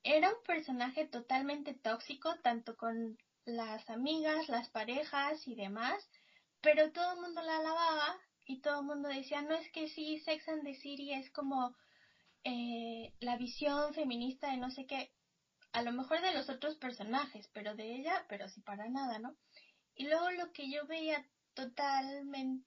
era 0.05 0.29
un 0.29 0.43
personaje 0.45 1.07
totalmente 1.07 1.75
tóxico, 1.75 2.37
tanto 2.43 2.77
con 2.77 3.19
las 3.45 3.89
amigas, 3.91 4.49
las 4.49 4.69
parejas 4.69 5.47
y 5.47 5.55
demás, 5.55 6.09
pero 6.61 6.93
todo 6.93 7.15
el 7.15 7.21
mundo 7.21 7.43
la 7.43 7.57
alababa 7.57 8.19
y 8.47 8.61
todo 8.61 8.81
el 8.81 8.87
mundo 8.87 9.09
decía, 9.09 9.43
no 9.43 9.55
es 9.55 9.71
que 9.73 9.89
sí, 9.89 10.19
Sex 10.21 10.49
and 10.49 10.65
the 10.65 10.75
City 10.75 11.13
es 11.13 11.31
como 11.31 11.75
eh, 12.45 13.13
la 13.21 13.37
visión 13.37 13.95
feminista 13.95 14.51
de 14.51 14.59
no 14.59 14.71
sé 14.71 14.87
qué, 14.87 15.13
a 15.73 15.83
lo 15.83 15.93
mejor 15.93 16.21
de 16.21 16.33
los 16.33 16.49
otros 16.49 16.77
personajes, 16.77 17.49
pero 17.53 17.75
de 17.75 17.97
ella, 17.97 18.25
pero 18.29 18.49
sí 18.49 18.61
para 18.61 18.89
nada, 18.89 19.19
¿no? 19.19 19.35
Y 19.95 20.05
luego 20.05 20.31
lo 20.31 20.53
que 20.53 20.71
yo 20.71 20.87
veía 20.87 21.27
totalmente 21.55 22.65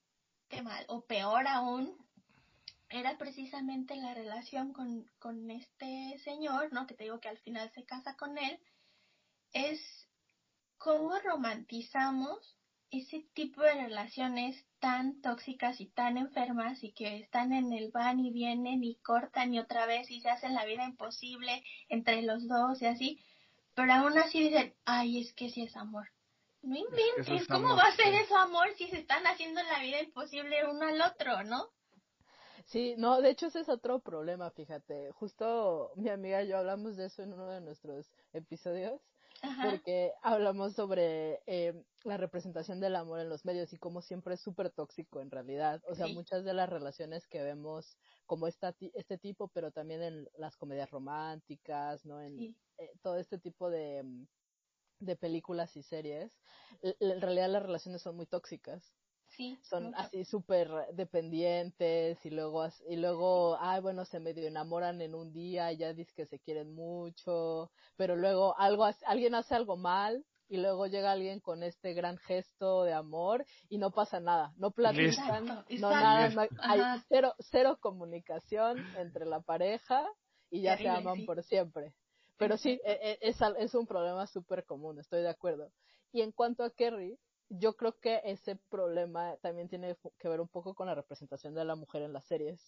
mal, 0.63 0.85
o 0.87 1.05
peor 1.05 1.47
aún, 1.47 1.95
era 2.89 3.17
precisamente 3.17 3.95
la 3.95 4.13
relación 4.13 4.73
con, 4.73 5.05
con 5.19 5.51
este 5.51 6.17
señor, 6.23 6.71
¿no? 6.71 6.87
Que 6.87 6.95
te 6.95 7.03
digo 7.05 7.19
que 7.19 7.29
al 7.29 7.39
final 7.39 7.71
se 7.73 7.85
casa 7.85 8.15
con 8.15 8.37
él, 8.37 8.59
es 9.51 10.07
cómo 10.77 11.17
romantizamos 11.19 12.57
ese 12.91 13.25
tipo 13.33 13.61
de 13.61 13.73
relaciones 13.73 14.65
tan 14.79 15.21
tóxicas 15.21 15.81
y 15.81 15.87
tan 15.87 16.17
enfermas 16.17 16.83
y 16.83 16.93
que 16.93 17.17
están 17.17 17.51
en 17.51 17.73
el 17.73 17.91
van 17.91 18.19
y 18.19 18.31
vienen 18.31 18.83
y 18.83 18.95
cortan 19.01 19.53
y 19.53 19.59
otra 19.59 19.85
vez 19.85 20.09
y 20.09 20.21
se 20.21 20.29
hacen 20.29 20.53
la 20.53 20.65
vida 20.65 20.85
imposible 20.85 21.63
entre 21.89 22.21
los 22.21 22.47
dos 22.47 22.81
y 22.81 22.85
así, 22.85 23.23
pero 23.73 23.93
aún 23.93 24.17
así 24.17 24.43
dicen, 24.43 24.73
ay, 24.85 25.19
es 25.19 25.33
que 25.33 25.49
sí 25.49 25.63
es 25.63 25.75
amor. 25.75 26.09
No 26.61 26.75
inventes, 26.77 27.41
es 27.41 27.47
¿cómo 27.47 27.67
amor, 27.67 27.79
va 27.79 27.87
a 27.87 27.95
ser 27.95 28.13
sí. 28.13 28.15
eso 28.23 28.37
amor 28.37 28.69
si 28.77 28.87
se 28.87 28.99
están 28.99 29.25
haciendo 29.27 29.61
la 29.63 29.79
vida 29.79 30.01
imposible 30.01 30.65
uno 30.69 30.87
al 30.87 31.01
otro, 31.01 31.43
no? 31.43 31.69
Sí, 32.67 32.95
no, 32.97 33.21
de 33.21 33.29
hecho 33.29 33.45
ese 33.47 33.61
es 33.61 33.69
otro 33.69 34.01
problema, 34.01 34.51
fíjate. 34.51 35.11
Justo 35.13 35.93
mi 35.95 36.09
amiga 36.09 36.43
y 36.43 36.49
yo 36.49 36.57
hablamos 36.57 36.97
de 36.97 37.05
eso 37.05 37.23
en 37.23 37.31
uno 37.31 37.47
de 37.49 37.61
nuestros 37.61 38.11
episodios, 38.33 38.99
Ajá. 39.41 39.71
porque 39.71 40.11
hablamos 40.21 40.73
sobre 40.73 41.41
eh, 41.47 41.81
la 42.03 42.17
representación 42.17 42.81
del 42.81 42.97
amor 42.97 43.21
en 43.21 43.29
los 43.29 43.45
medios 43.45 43.71
y 43.71 43.77
cómo 43.77 44.01
siempre 44.01 44.33
es 44.33 44.41
súper 44.41 44.69
tóxico 44.69 45.21
en 45.21 45.31
realidad. 45.31 45.81
O 45.87 45.95
sea, 45.95 46.07
Sí. 46.07 46.13
muchas 46.13 46.43
de 46.43 46.53
las 46.53 46.67
relaciones 46.67 47.25
que 47.25 47.41
vemos 47.41 47.97
como 48.25 48.47
esta, 48.47 48.75
este 48.95 49.17
tipo, 49.17 49.47
pero 49.47 49.71
también 49.71 50.01
en 50.03 50.29
las 50.37 50.57
comedias 50.57 50.91
románticas, 50.91 52.05
¿no? 52.05 52.21
En 52.21 52.37
Sí. 52.37 52.55
eh, 52.79 52.91
todo 53.01 53.15
este 53.15 53.39
tipo 53.39 53.69
de, 53.69 54.03
de 54.99 55.15
películas 55.15 55.77
y 55.77 55.83
series, 55.83 56.41
en 56.81 57.21
realidad 57.21 57.49
las 57.49 57.63
relaciones 57.63 58.01
son 58.01 58.17
muy 58.17 58.25
tóxicas 58.25 58.93
Sí, 59.37 59.57
son 59.61 59.85
mucho. 59.85 59.99
así 59.99 60.25
súper 60.25 60.69
dependientes 60.93 62.25
y 62.25 62.31
luego 62.31 62.67
y 62.89 62.95
luego 62.95 63.57
ay 63.59 63.81
bueno 63.81 64.03
se 64.03 64.19
medio 64.19 64.47
enamoran 64.47 65.01
en 65.01 65.13
un 65.13 65.31
día 65.31 65.71
y 65.71 65.77
ya 65.77 65.93
dicen 65.93 66.15
que 66.15 66.25
se 66.25 66.39
quieren 66.39 66.73
mucho 66.73 67.69
pero 67.97 68.15
luego 68.15 68.57
algo 68.57 68.85
alguien 69.05 69.35
hace 69.35 69.53
algo 69.55 69.77
mal 69.77 70.25
y 70.49 70.57
luego 70.57 70.87
llega 70.87 71.11
alguien 71.11 71.39
con 71.39 71.61
este 71.63 71.93
gran 71.93 72.17
gesto 72.17 72.83
de 72.83 72.93
amor 72.93 73.45
y 73.69 73.77
no 73.77 73.91
pasa 73.91 74.19
nada, 74.19 74.53
no 74.57 74.71
platican, 74.71 75.45
Exacto, 75.45 75.65
no 75.81 75.89
nada, 75.91 76.29
no 76.29 76.41
hay, 76.61 76.81
cero, 77.09 77.33
cero 77.39 77.77
comunicación 77.81 78.85
entre 78.95 79.25
la 79.25 79.41
pareja 79.41 80.07
y 80.49 80.61
ya 80.61 80.77
se 80.77 80.87
aman 80.87 81.17
sí. 81.17 81.25
por 81.25 81.43
siempre. 81.43 81.93
Pero 82.37 82.57
sí, 82.57 82.79
e- 82.85 83.17
e- 83.21 83.29
es, 83.29 83.37
es 83.57 83.75
un 83.75 83.87
problema 83.87 84.25
súper 84.27 84.63
común, 84.63 84.99
estoy 84.99 85.21
de 85.21 85.29
acuerdo. 85.29 85.71
Y 86.13 86.21
en 86.21 86.31
cuanto 86.31 86.63
a 86.63 86.69
Kerry, 86.69 87.17
yo 87.49 87.75
creo 87.75 87.99
que 87.99 88.21
ese 88.25 88.55
problema 88.55 89.37
también 89.37 89.69
tiene 89.69 89.95
que 90.19 90.27
ver 90.29 90.41
un 90.41 90.47
poco 90.47 90.73
con 90.75 90.87
la 90.87 90.95
representación 90.95 91.53
de 91.53 91.65
la 91.65 91.75
mujer 91.75 92.01
en 92.01 92.13
las 92.13 92.25
series 92.25 92.59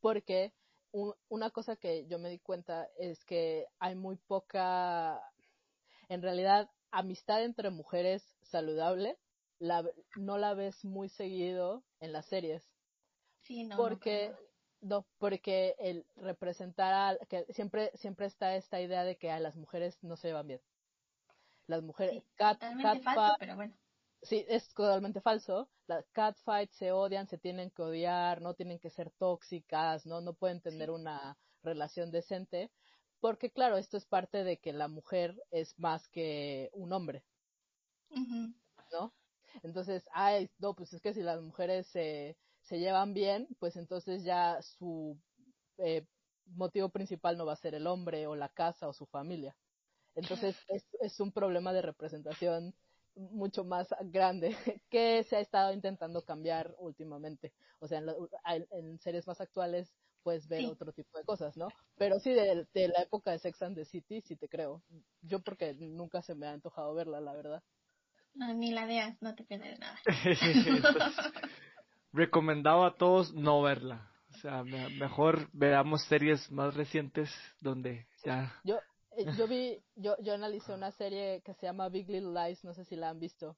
porque 0.00 0.52
un- 0.92 1.14
una 1.28 1.50
cosa 1.50 1.76
que 1.76 2.06
yo 2.06 2.18
me 2.18 2.28
di 2.28 2.38
cuenta 2.38 2.88
es 2.98 3.24
que 3.24 3.66
hay 3.78 3.94
muy 3.94 4.16
poca, 4.16 5.22
en 6.08 6.20
realidad, 6.22 6.68
amistad 6.90 7.42
entre 7.42 7.70
mujeres 7.70 8.22
saludable, 8.42 9.16
la, 9.58 9.84
no 10.16 10.36
la 10.38 10.54
ves 10.54 10.84
muy 10.84 11.08
seguido 11.08 11.82
en 12.00 12.12
las 12.12 12.26
series, 12.26 12.62
Sí, 13.42 13.64
no. 13.64 13.76
porque 13.76 14.34
no, 14.82 15.06
porque 15.18 15.76
el 15.78 16.04
representar 16.16 16.92
a, 16.92 17.26
que 17.26 17.44
siempre 17.54 17.92
siempre 17.94 18.26
está 18.26 18.56
esta 18.56 18.80
idea 18.80 19.04
de 19.04 19.16
que 19.16 19.30
a 19.30 19.38
las 19.38 19.54
mujeres 19.54 19.96
no 20.02 20.16
se 20.16 20.28
llevan 20.28 20.48
bien. 20.48 20.60
Las 21.72 21.82
mujeres, 21.82 22.22
Sí, 22.22 22.22
cat- 22.36 22.54
totalmente 22.60 23.00
falso, 23.00 23.36
pero 23.38 23.56
bueno. 23.56 23.74
Sí, 24.22 24.44
es 24.48 24.68
totalmente 24.74 25.20
falso. 25.20 25.68
Las 25.86 26.04
catfights 26.12 26.76
se 26.76 26.92
odian, 26.92 27.26
se 27.26 27.38
tienen 27.38 27.70
que 27.70 27.82
odiar, 27.82 28.40
no 28.40 28.54
tienen 28.54 28.78
que 28.78 28.90
ser 28.90 29.10
tóxicas, 29.10 30.06
no, 30.06 30.20
no 30.20 30.34
pueden 30.34 30.60
tener 30.60 30.88
Sí. 30.88 30.94
una 30.94 31.38
relación 31.62 32.10
decente, 32.10 32.70
porque 33.20 33.50
claro, 33.50 33.76
esto 33.78 33.96
es 33.96 34.06
parte 34.06 34.44
de 34.44 34.58
que 34.58 34.72
la 34.72 34.88
mujer 34.88 35.34
es 35.50 35.78
más 35.78 36.08
que 36.08 36.70
un 36.72 36.92
hombre. 36.92 37.24
¿no? 38.92 39.12
Entonces, 39.62 40.04
ay, 40.12 40.50
no, 40.58 40.74
pues 40.74 40.92
es 40.92 41.00
que 41.02 41.14
si 41.14 41.22
las 41.22 41.40
mujeres 41.40 41.86
se, 41.86 42.38
se 42.62 42.78
llevan 42.78 43.14
bien, 43.14 43.48
pues 43.58 43.76
entonces 43.76 44.24
ya 44.24 44.62
su 44.62 45.18
eh, 45.78 46.06
motivo 46.46 46.90
principal 46.90 47.36
no 47.36 47.46
va 47.46 47.52
a 47.54 47.56
ser 47.56 47.74
el 47.74 47.86
hombre 47.86 48.26
o 48.26 48.34
la 48.36 48.48
casa 48.48 48.88
o 48.88 48.92
su 48.92 49.06
familia. 49.06 49.56
Entonces, 50.14 50.56
es, 50.68 50.84
es 51.00 51.20
un 51.20 51.32
problema 51.32 51.72
de 51.72 51.82
representación 51.82 52.74
mucho 53.14 53.64
más 53.64 53.88
grande 54.04 54.56
que 54.90 55.22
se 55.24 55.36
ha 55.36 55.40
estado 55.40 55.72
intentando 55.72 56.22
cambiar 56.24 56.74
últimamente. 56.78 57.52
O 57.80 57.86
sea, 57.88 57.98
en, 57.98 58.06
la- 58.06 58.14
en- 58.46 58.66
en 58.70 58.98
series 59.00 59.26
más 59.26 59.40
actuales 59.40 59.92
puedes 60.22 60.46
ver 60.48 60.60
Sí. 60.60 60.66
otro 60.66 60.92
tipo 60.92 61.18
de 61.18 61.24
cosas, 61.24 61.56
¿no? 61.56 61.68
Pero 61.96 62.20
sí, 62.20 62.30
de, 62.30 62.66
de 62.72 62.88
la 62.88 63.02
época 63.02 63.32
de 63.32 63.38
Sex 63.38 63.60
and 63.62 63.76
the 63.76 63.84
City, 63.84 64.20
sí 64.22 64.36
te 64.36 64.48
creo. 64.48 64.82
Yo 65.22 65.40
porque 65.40 65.74
nunca 65.74 66.22
se 66.22 66.34
me 66.34 66.46
ha 66.46 66.52
antojado 66.52 66.94
verla, 66.94 67.20
la 67.20 67.34
verdad. 67.34 67.62
No, 68.34 68.54
ni 68.54 68.70
la 68.70 68.86
veas, 68.86 69.20
no 69.20 69.34
te 69.34 69.44
pierdes 69.44 69.78
nada. 69.78 69.98
Entonces, 70.06 71.14
recomendado 72.12 72.84
a 72.84 72.96
todos 72.96 73.34
no 73.34 73.60
verla. 73.62 74.10
O 74.34 74.38
sea, 74.38 74.64
me- 74.64 74.88
mejor 74.90 75.48
veamos 75.52 76.02
series 76.04 76.50
más 76.50 76.74
recientes 76.74 77.30
donde 77.60 78.06
ya... 78.24 78.52
Yo, 78.64 78.80
yo 79.36 79.46
vi, 79.46 79.78
yo, 79.96 80.16
yo 80.20 80.34
analicé 80.34 80.72
una 80.72 80.90
serie 80.92 81.42
que 81.42 81.54
se 81.54 81.66
llama 81.66 81.88
Big 81.88 82.08
Little 82.08 82.32
Lies, 82.32 82.64
no 82.64 82.74
sé 82.74 82.84
si 82.84 82.96
la 82.96 83.10
han 83.10 83.20
visto. 83.20 83.56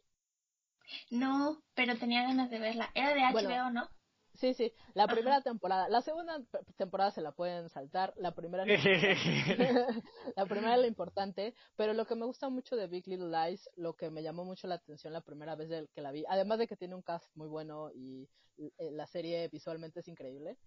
No, 1.10 1.62
pero 1.74 1.96
tenía 1.96 2.22
ganas 2.22 2.50
de 2.50 2.58
verla. 2.58 2.90
Era 2.94 3.14
de 3.14 3.32
Bueno. 3.32 3.48
HBO, 3.48 3.70
¿no? 3.70 3.88
Sí, 4.34 4.52
sí, 4.52 4.72
la 4.94 5.04
Ajá. 5.04 5.14
primera 5.14 5.40
temporada, 5.42 5.88
la 5.88 6.02
segunda 6.02 6.42
temporada 6.76 7.12
se 7.12 7.20
la 7.20 7.30
pueden 7.30 7.68
saltar, 7.68 8.12
la 8.16 8.34
primera 8.34 8.64
la 10.36 10.46
primera 10.46 10.74
es 10.74 10.80
lo 10.80 10.86
importante, 10.88 11.54
pero 11.76 11.92
lo 11.92 12.04
que 12.04 12.16
me 12.16 12.26
gusta 12.26 12.48
mucho 12.48 12.74
de 12.74 12.88
Big 12.88 13.06
Little 13.06 13.28
Lies, 13.30 13.70
lo 13.76 13.94
que 13.94 14.10
me 14.10 14.24
llamó 14.24 14.44
mucho 14.44 14.66
la 14.66 14.74
atención 14.74 15.12
la 15.12 15.20
primera 15.20 15.54
vez 15.54 15.88
que 15.94 16.02
la 16.02 16.10
vi, 16.10 16.24
además 16.28 16.58
de 16.58 16.66
que 16.66 16.76
tiene 16.76 16.96
un 16.96 17.02
cast 17.02 17.30
muy 17.36 17.46
bueno 17.46 17.92
y 17.94 18.28
eh, 18.58 18.90
la 18.90 19.06
serie 19.06 19.46
visualmente 19.48 20.00
es 20.00 20.08
increíble, 20.08 20.58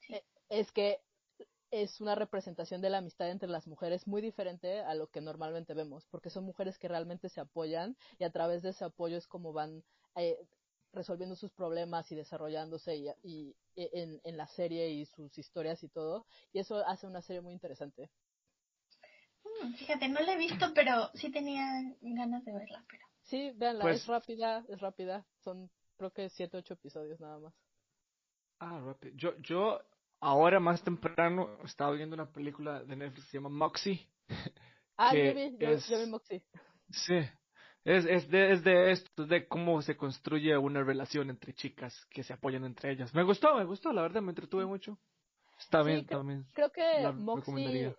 Sí. 0.00 0.14
eh, 0.14 0.24
es 0.48 0.72
que 0.72 0.98
es 1.72 2.00
una 2.02 2.14
representación 2.14 2.82
de 2.82 2.90
la 2.90 2.98
amistad 2.98 3.30
entre 3.30 3.48
las 3.48 3.66
mujeres 3.66 4.06
muy 4.06 4.20
diferente 4.22 4.80
a 4.80 4.94
lo 4.94 5.08
que 5.08 5.22
normalmente 5.22 5.72
vemos, 5.74 6.06
porque 6.10 6.30
son 6.30 6.44
mujeres 6.44 6.78
que 6.78 6.86
realmente 6.86 7.28
se 7.30 7.40
apoyan 7.40 7.96
y 8.18 8.24
a 8.24 8.30
través 8.30 8.62
de 8.62 8.70
ese 8.70 8.84
apoyo 8.84 9.16
es 9.16 9.26
como 9.26 9.52
van 9.54 9.82
eh, 10.14 10.36
resolviendo 10.92 11.34
sus 11.34 11.50
problemas 11.50 12.12
y 12.12 12.14
desarrollándose 12.14 12.94
y, 12.96 13.08
y- 13.24 13.56
en, 13.74 14.20
en 14.22 14.36
la 14.36 14.46
serie 14.48 14.90
y 14.90 15.06
sus 15.06 15.36
historias 15.38 15.82
y 15.82 15.88
todo, 15.88 16.26
y 16.52 16.58
eso 16.58 16.86
hace 16.86 17.06
una 17.06 17.22
serie 17.22 17.40
muy 17.40 17.54
interesante. 17.54 18.10
Mm, 19.44 19.72
fíjate, 19.74 20.08
no 20.08 20.20
la 20.20 20.34
he 20.34 20.36
visto, 20.36 20.66
pero 20.74 21.10
sí 21.14 21.30
tenía 21.32 21.66
ganas 22.02 22.44
de 22.44 22.52
verla. 22.52 22.84
Pero 22.88 23.02
Sí, 23.22 23.50
véanla, 23.56 23.84
Pues- 23.84 24.02
es 24.02 24.06
rápida, 24.06 24.64
es 24.68 24.78
rápida, 24.78 25.24
son 25.42 25.70
creo 25.96 26.10
que 26.12 26.28
siete, 26.28 26.58
ocho 26.58 26.74
episodios 26.74 27.18
nada 27.18 27.38
más. 27.38 27.54
Ah, 28.58 28.78
rápido. 28.84 29.14
Yo, 29.16 29.36
yo 29.38 29.80
ahora 30.22 30.60
más 30.60 30.82
temprano 30.82 31.50
estaba 31.64 31.92
viendo 31.92 32.14
una 32.14 32.30
película 32.32 32.82
de 32.84 32.96
Netflix 32.96 33.24
que 33.26 33.30
se 33.32 33.36
llama 33.38 33.50
Moxie. 33.50 34.08
Ah, 34.96 35.14
yo 35.14 35.34
vi, 35.34 35.56
yo, 35.58 35.68
es- 35.70 35.88
yo 35.88 35.98
vi 35.98 36.06
Moxie. 36.06 36.42
Sí. 36.90 37.18
Es, 37.84 38.04
es, 38.04 38.28
de, 38.30 38.52
es 38.52 38.62
de 38.62 38.92
esto, 38.92 39.26
de 39.26 39.48
cómo 39.48 39.82
se 39.82 39.96
construye 39.96 40.56
una 40.56 40.84
relación 40.84 41.30
entre 41.30 41.52
chicas 41.52 42.06
que 42.10 42.22
se 42.22 42.32
apoyan 42.32 42.64
entre 42.64 42.92
ellas. 42.92 43.12
Me 43.12 43.24
gustó, 43.24 43.56
me 43.56 43.64
gustó, 43.64 43.92
la 43.92 44.02
verdad, 44.02 44.22
me 44.22 44.30
entretuve 44.30 44.64
mucho. 44.64 44.96
Está 45.58 45.82
Sí, 45.82 45.88
bien, 45.88 46.04
creo- 46.04 46.18
también. 46.20 46.46
Creo 46.54 46.70
que 46.70 47.00
La 47.02 47.10
Moxie, 47.12 47.92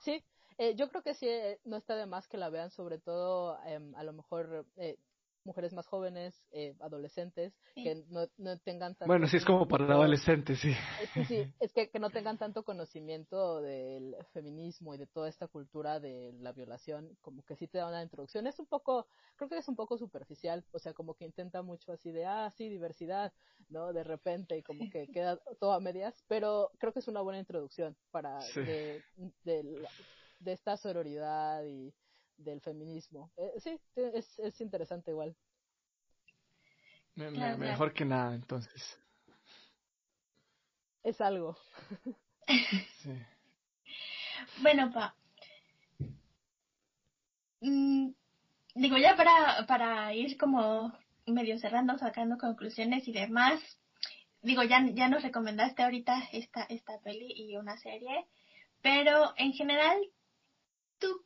sí, 0.00 0.24
eh, 0.58 0.74
yo 0.74 0.88
creo 0.88 1.02
que 1.02 1.14
sí, 1.14 1.26
eh, 1.28 1.60
no 1.64 1.76
está 1.76 1.94
de 1.94 2.06
más 2.06 2.26
que 2.26 2.36
la 2.38 2.50
vean, 2.50 2.70
sobre 2.70 2.98
todo 2.98 3.58
em, 3.64 3.94
a 3.94 4.02
lo 4.02 4.12
mejor 4.12 4.66
eh, 4.76 4.96
mujeres 5.44 5.72
más 5.72 5.86
jóvenes, 5.86 6.42
eh, 6.52 6.74
adolescentes, 6.80 7.52
Sí. 7.74 7.84
que 7.84 8.04
no, 8.10 8.26
no 8.38 8.58
tengan 8.58 8.94
tanto 8.94 9.06
Bueno, 9.06 9.26
sí, 9.26 9.36
es 9.38 9.44
como 9.44 9.66
para 9.66 9.84
conocimiento- 9.86 10.02
adolescentes, 10.02 10.58
sí. 10.60 10.70
Eh, 10.70 11.06
Sí, 11.14 11.24
sí, 11.24 11.34
es 11.60 11.72
que, 11.72 11.88
que 11.90 11.98
no 11.98 12.10
tengan 12.10 12.36
tanto 12.38 12.62
conocimiento 12.62 13.60
del 13.62 14.14
feminismo 14.32 14.94
y 14.94 14.98
de 14.98 15.06
toda 15.06 15.28
esta 15.28 15.46
cultura 15.48 15.98
de 16.00 16.32
la 16.40 16.52
violación, 16.52 17.16
como 17.22 17.42
que 17.44 17.56
sí 17.56 17.66
te 17.68 17.78
da 17.78 17.88
una 17.88 18.02
introducción. 18.02 18.46
Es 18.46 18.58
un 18.58 18.66
poco, 18.66 19.06
creo 19.36 19.48
que 19.48 19.58
es 19.58 19.68
un 19.68 19.76
poco 19.76 19.96
superficial, 19.98 20.64
o 20.72 20.78
sea, 20.78 20.92
como 20.92 21.14
que 21.14 21.24
intenta 21.24 21.62
mucho 21.62 21.92
así 21.92 22.10
de, 22.12 22.26
ah, 22.26 22.50
sí, 22.56 22.68
diversidad, 22.68 23.32
¿no? 23.70 23.92
De 23.92 24.04
repente, 24.04 24.58
y 24.58 24.62
como 24.62 24.90
que 24.90 25.08
queda 25.08 25.38
todo 25.58 25.72
a 25.72 25.80
medias, 25.80 26.22
pero 26.28 26.70
creo 26.78 26.92
que 26.92 26.98
es 27.00 27.08
una 27.08 27.20
buena 27.22 27.38
introducción 27.38 27.96
para, 28.10 28.40
Sí. 28.42 28.60
de, 28.60 29.02
de, 29.44 29.62
la- 29.64 29.90
de 30.40 30.52
esta 30.52 30.76
sororidad 30.76 31.64
y 31.64 31.92
del 32.44 32.60
feminismo. 32.60 33.30
Eh, 33.36 33.52
sí, 33.58 33.78
es, 33.96 34.38
es 34.38 34.60
interesante 34.60 35.10
igual. 35.10 35.34
Me- 37.14 37.30
me- 37.30 37.36
Claro, 37.36 37.56
claro. 37.56 37.70
mejor 37.72 37.92
que 37.92 38.04
nada, 38.04 38.34
entonces. 38.34 38.98
Es 41.02 41.20
algo. 41.20 41.56
Sí. 43.02 43.10
bueno, 44.62 44.90
pa. 44.92 45.14
Mm, 47.60 48.10
digo, 48.74 48.96
ya 48.98 49.16
para, 49.16 49.66
para 49.66 50.14
ir 50.14 50.36
como 50.38 50.92
medio 51.26 51.58
cerrando, 51.58 51.96
sacando 51.98 52.38
conclusiones 52.38 53.06
y 53.08 53.12
demás. 53.12 53.60
Digo, 54.42 54.62
ya, 54.62 54.86
ya 54.94 55.08
nos 55.08 55.22
recomendaste 55.22 55.82
ahorita 55.82 56.18
esta, 56.32 56.62
esta 56.64 56.98
peli 57.00 57.32
y 57.36 57.56
una 57.56 57.76
serie. 57.78 58.26
Pero 58.82 59.34
en 59.36 59.52
general, 59.52 59.98
¿tú 60.98 61.24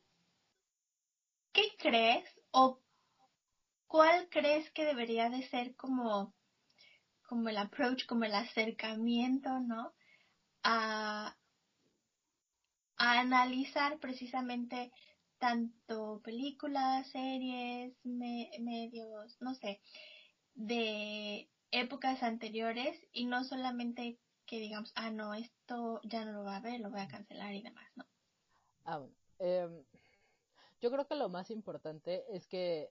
qué 1.55 1.63
crees 1.79 2.25
o 2.51 2.81
cuál 3.87 4.27
crees 4.29 4.69
que 4.71 4.83
debería 4.85 5.29
de 5.29 5.41
ser 5.43 5.75
como, 5.75 6.35
como 7.23 7.49
el 7.49 7.57
approach, 7.57 8.05
como 8.05 8.25
el 8.25 8.35
acercamiento, 8.35 9.59
¿no? 9.59 9.93
A, 10.63 11.37
analizar 12.97 13.99
precisamente 13.99 14.91
tanto 15.37 16.21
películas, 16.23 17.09
series, 17.09 17.93
me- 18.03 18.49
medios, 18.59 19.37
no 19.41 19.53
sé, 19.53 19.81
de 20.55 21.49
épocas 21.71 22.23
anteriores 22.23 22.97
y 23.13 23.25
no 23.25 23.43
solamente 23.43 24.19
que 24.45 24.59
digamos, 24.59 24.91
ah, 24.95 25.09
no, 25.11 25.33
esto 25.33 26.01
ya 26.03 26.25
no 26.25 26.33
lo 26.33 26.43
va 26.43 26.57
a 26.57 26.61
ver, 26.61 26.79
lo 26.81 26.89
voy 26.91 27.01
a 27.01 27.07
cancelar 27.07 27.53
y 27.53 27.63
demás, 27.63 27.87
¿no? 27.95 28.05
Ah, 28.85 28.99
bueno. 28.99 29.15
Em, 29.39 29.83
yo 30.81 30.91
creo 30.91 31.07
que 31.07 31.15
lo 31.15 31.29
más 31.29 31.49
importante 31.51 32.25
es 32.29 32.47
que, 32.47 32.89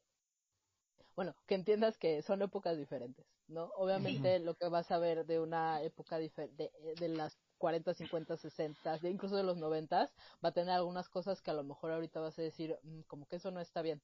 bueno, 1.16 1.34
que 1.46 1.54
entiendas 1.54 1.96
que 1.98 2.22
son 2.22 2.42
épocas 2.42 2.76
diferentes, 2.76 3.24
¿no? 3.46 3.70
Obviamente 3.76 4.38
lo 4.40 4.54
que 4.54 4.68
vas 4.68 4.90
a 4.90 4.98
ver 4.98 5.26
de 5.26 5.38
una 5.40 5.82
época 5.82 6.18
diferente, 6.18 6.70
de, 6.82 6.94
de 6.96 7.08
las 7.08 7.38
40, 7.58 7.94
50, 7.94 8.36
60, 8.36 8.98
de 8.98 9.10
incluso 9.10 9.36
de 9.36 9.44
los 9.44 9.56
90, 9.56 10.10
va 10.44 10.48
a 10.48 10.52
tener 10.52 10.74
algunas 10.74 11.08
cosas 11.08 11.40
que 11.40 11.50
a 11.50 11.54
lo 11.54 11.62
mejor 11.62 11.92
ahorita 11.92 12.20
vas 12.20 12.38
a 12.38 12.42
decir, 12.42 12.76
"Mm, 12.82 13.02
como 13.02 13.26
que 13.26 13.36
eso 13.36 13.50
no 13.50 13.60
está 13.60 13.80
bien. 13.82 14.00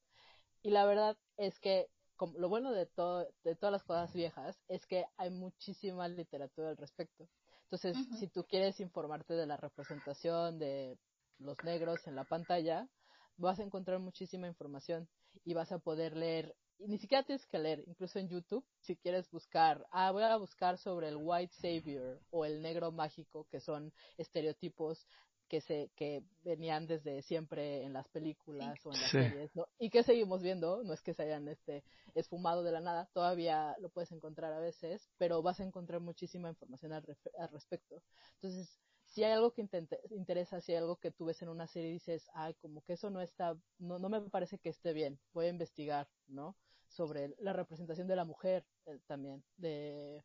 Y 0.62 0.70
la 0.70 0.84
verdad 0.84 1.16
es 1.36 1.58
que 1.58 1.88
como, 2.16 2.38
lo 2.38 2.48
bueno 2.48 2.72
de, 2.72 2.86
todo, 2.86 3.26
de 3.44 3.54
todas 3.56 3.72
las 3.72 3.82
cosas 3.82 4.12
viejas 4.12 4.56
es 4.68 4.86
que 4.86 5.06
hay 5.16 5.30
muchísima 5.30 6.06
literatura 6.06 6.68
al 6.68 6.76
respecto. 6.76 7.26
Entonces, 7.64 7.96
si 8.18 8.28
tú 8.28 8.44
quieres 8.44 8.78
informarte 8.80 9.34
de 9.34 9.46
la 9.46 9.56
representación 9.56 10.58
de 10.58 10.98
los 11.38 11.62
negros 11.64 12.06
en 12.06 12.14
la 12.16 12.24
pantalla, 12.24 12.86
vas 13.36 13.58
a 13.58 13.62
encontrar 13.62 13.98
muchísima 13.98 14.46
información 14.46 15.08
y 15.44 15.54
vas 15.54 15.72
a 15.72 15.78
poder 15.78 16.16
leer, 16.16 16.54
y 16.78 16.88
ni 16.88 16.98
siquiera 16.98 17.24
tienes 17.24 17.46
que 17.46 17.58
leer, 17.58 17.84
incluso 17.86 18.18
en 18.18 18.28
YouTube, 18.28 18.64
si 18.80 18.96
quieres 18.96 19.30
buscar, 19.30 19.86
ah, 19.90 20.10
voy 20.12 20.22
a 20.22 20.36
buscar 20.36 20.78
sobre 20.78 21.08
el 21.08 21.16
White 21.16 21.54
Savior 21.54 22.20
o 22.30 22.44
el 22.44 22.62
negro 22.62 22.92
mágico, 22.92 23.46
que 23.50 23.60
son 23.60 23.92
estereotipos 24.16 25.06
que 25.50 25.60
se 25.60 25.90
que 25.96 26.22
venían 26.44 26.86
desde 26.86 27.22
siempre 27.22 27.82
en 27.82 27.92
las 27.92 28.08
películas 28.08 28.78
o 28.86 28.94
en 28.94 29.00
las 29.00 29.10
series 29.10 29.56
¿no? 29.56 29.66
y 29.80 29.90
que 29.90 30.04
seguimos 30.04 30.42
viendo 30.42 30.84
no 30.84 30.92
es 30.92 31.02
que 31.02 31.12
se 31.12 31.24
hayan 31.24 31.48
este 31.48 31.82
esfumado 32.14 32.62
de 32.62 32.70
la 32.70 32.80
nada 32.80 33.10
todavía 33.12 33.74
lo 33.80 33.88
puedes 33.90 34.12
encontrar 34.12 34.52
a 34.52 34.60
veces 34.60 35.10
pero 35.18 35.42
vas 35.42 35.58
a 35.58 35.64
encontrar 35.64 36.00
muchísima 36.00 36.48
información 36.48 36.92
al, 36.92 37.04
al 37.36 37.48
respecto. 37.48 38.00
Entonces 38.34 38.78
si 39.11 39.25
hay 39.25 39.33
algo 39.33 39.53
que 39.53 39.68
interesa, 40.11 40.61
si 40.61 40.73
hay 40.73 40.79
algo 40.79 40.96
que 40.96 41.11
tú 41.11 41.25
ves 41.25 41.42
en 41.42 41.49
una 41.49 41.66
serie 41.66 41.90
y 41.90 41.94
dices, 41.94 42.31
ay, 42.33 42.55
como 42.55 42.81
que 42.83 42.92
eso 42.92 43.11
no 43.11 43.20
está, 43.20 43.57
no, 43.79 43.99
no 43.99 44.09
me 44.09 44.20
parece 44.31 44.59
que 44.59 44.68
esté 44.68 44.92
bien, 44.92 45.18
voy 45.33 45.46
a 45.46 45.51
investigar, 45.51 46.09
¿no? 46.29 46.57
Sobre 46.88 47.35
la 47.38 47.53
representación 47.53 48.07
de 48.07 48.16
la 48.16 48.25
mujer 48.25 48.64
eh, 48.87 49.01
también, 49.07 49.42
de, 49.57 50.23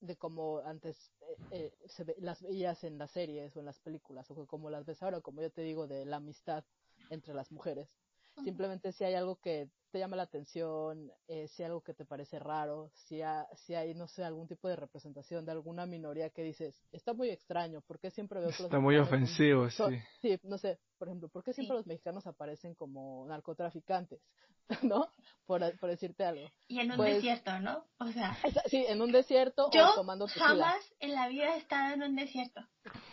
de 0.00 0.16
cómo 0.16 0.58
antes 0.58 1.12
eh, 1.20 1.38
eh, 1.50 1.74
se 1.86 2.04
las 2.18 2.42
veías 2.42 2.84
en 2.84 2.98
las 2.98 3.10
series 3.10 3.56
o 3.56 3.60
en 3.60 3.66
las 3.66 3.80
películas, 3.80 4.30
o 4.30 4.46
como 4.46 4.68
las 4.68 4.84
ves 4.84 5.02
ahora, 5.02 5.22
como 5.22 5.40
yo 5.40 5.50
te 5.50 5.62
digo, 5.62 5.86
de 5.86 6.04
la 6.04 6.16
amistad 6.16 6.64
entre 7.08 7.32
las 7.32 7.50
mujeres. 7.50 7.98
Simplemente 8.44 8.92
si 8.92 9.04
hay 9.04 9.14
algo 9.14 9.36
que 9.36 9.68
te 9.90 9.98
llama 9.98 10.16
la 10.16 10.24
atención, 10.24 11.10
eh, 11.28 11.48
si 11.48 11.62
hay 11.62 11.68
algo 11.68 11.82
que 11.82 11.94
te 11.94 12.04
parece 12.04 12.38
raro, 12.38 12.90
si, 12.94 13.20
si 13.54 13.74
hay, 13.74 13.94
no 13.94 14.06
sé, 14.06 14.22
algún 14.22 14.46
tipo 14.46 14.68
de 14.68 14.76
representación 14.76 15.44
de 15.44 15.52
alguna 15.52 15.86
minoría 15.86 16.30
que 16.30 16.42
dices, 16.42 16.82
está 16.92 17.14
muy 17.14 17.30
extraño, 17.30 17.80
¿por 17.80 17.98
qué 17.98 18.10
siempre 18.10 18.40
veo 18.40 18.50
Está 18.50 18.80
muy 18.80 18.96
ofensivo, 18.96 19.70
sí. 19.70 19.84
Sí, 20.20 20.38
no 20.42 20.58
sé, 20.58 20.78
por 20.98 21.08
ejemplo, 21.08 21.28
¿por 21.28 21.42
qué 21.42 21.52
siempre 21.52 21.76
los 21.76 21.86
mexicanos 21.86 22.26
aparecen 22.26 22.74
como 22.74 23.24
narcotraficantes? 23.26 24.20
¿No? 24.82 25.10
Por, 25.46 25.78
por 25.78 25.88
decirte 25.88 26.24
algo. 26.24 26.46
Y 26.66 26.80
en 26.80 26.90
un 26.90 26.98
pues 26.98 27.14
desierto, 27.14 27.58
¿no? 27.60 27.84
O 27.98 28.12
sea. 28.12 28.36
Sí, 28.68 28.84
en 28.86 29.00
un 29.00 29.12
desierto 29.12 29.70
yo 29.72 29.92
o 29.92 29.94
tomando 29.94 30.26
jamás 30.28 30.76
en 31.00 31.14
la 31.14 31.28
vida 31.28 31.54
he 31.54 31.58
estado 31.58 31.94
en 31.94 32.02
un 32.02 32.16
desierto. 32.16 32.60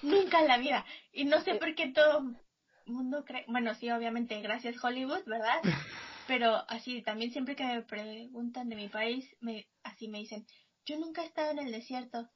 Nunca 0.01 0.41
en 0.41 0.47
la 0.47 0.57
vida. 0.57 0.85
Y 1.13 1.23
no 1.23 1.39
sé 1.41 1.51
eh, 1.51 1.55
por 1.55 1.73
qué 1.75 1.93
todo 1.93 2.35
mundo 2.85 3.23
cree, 3.25 3.45
bueno, 3.47 3.73
sí, 3.75 3.89
obviamente, 3.89 4.39
gracias 4.41 4.83
Hollywood, 4.83 5.23
¿verdad? 5.25 5.61
Pero 6.27 6.63
así, 6.69 7.01
también 7.01 7.31
siempre 7.31 7.55
que 7.55 7.65
me 7.65 7.81
preguntan 7.83 8.69
de 8.69 8.75
mi 8.75 8.89
país, 8.89 9.25
me, 9.41 9.67
así 9.83 10.07
me 10.07 10.19
dicen, 10.19 10.45
yo 10.85 10.97
nunca 10.97 11.23
he 11.23 11.27
estado 11.27 11.51
en 11.51 11.59
el 11.59 11.71
desierto. 11.71 12.29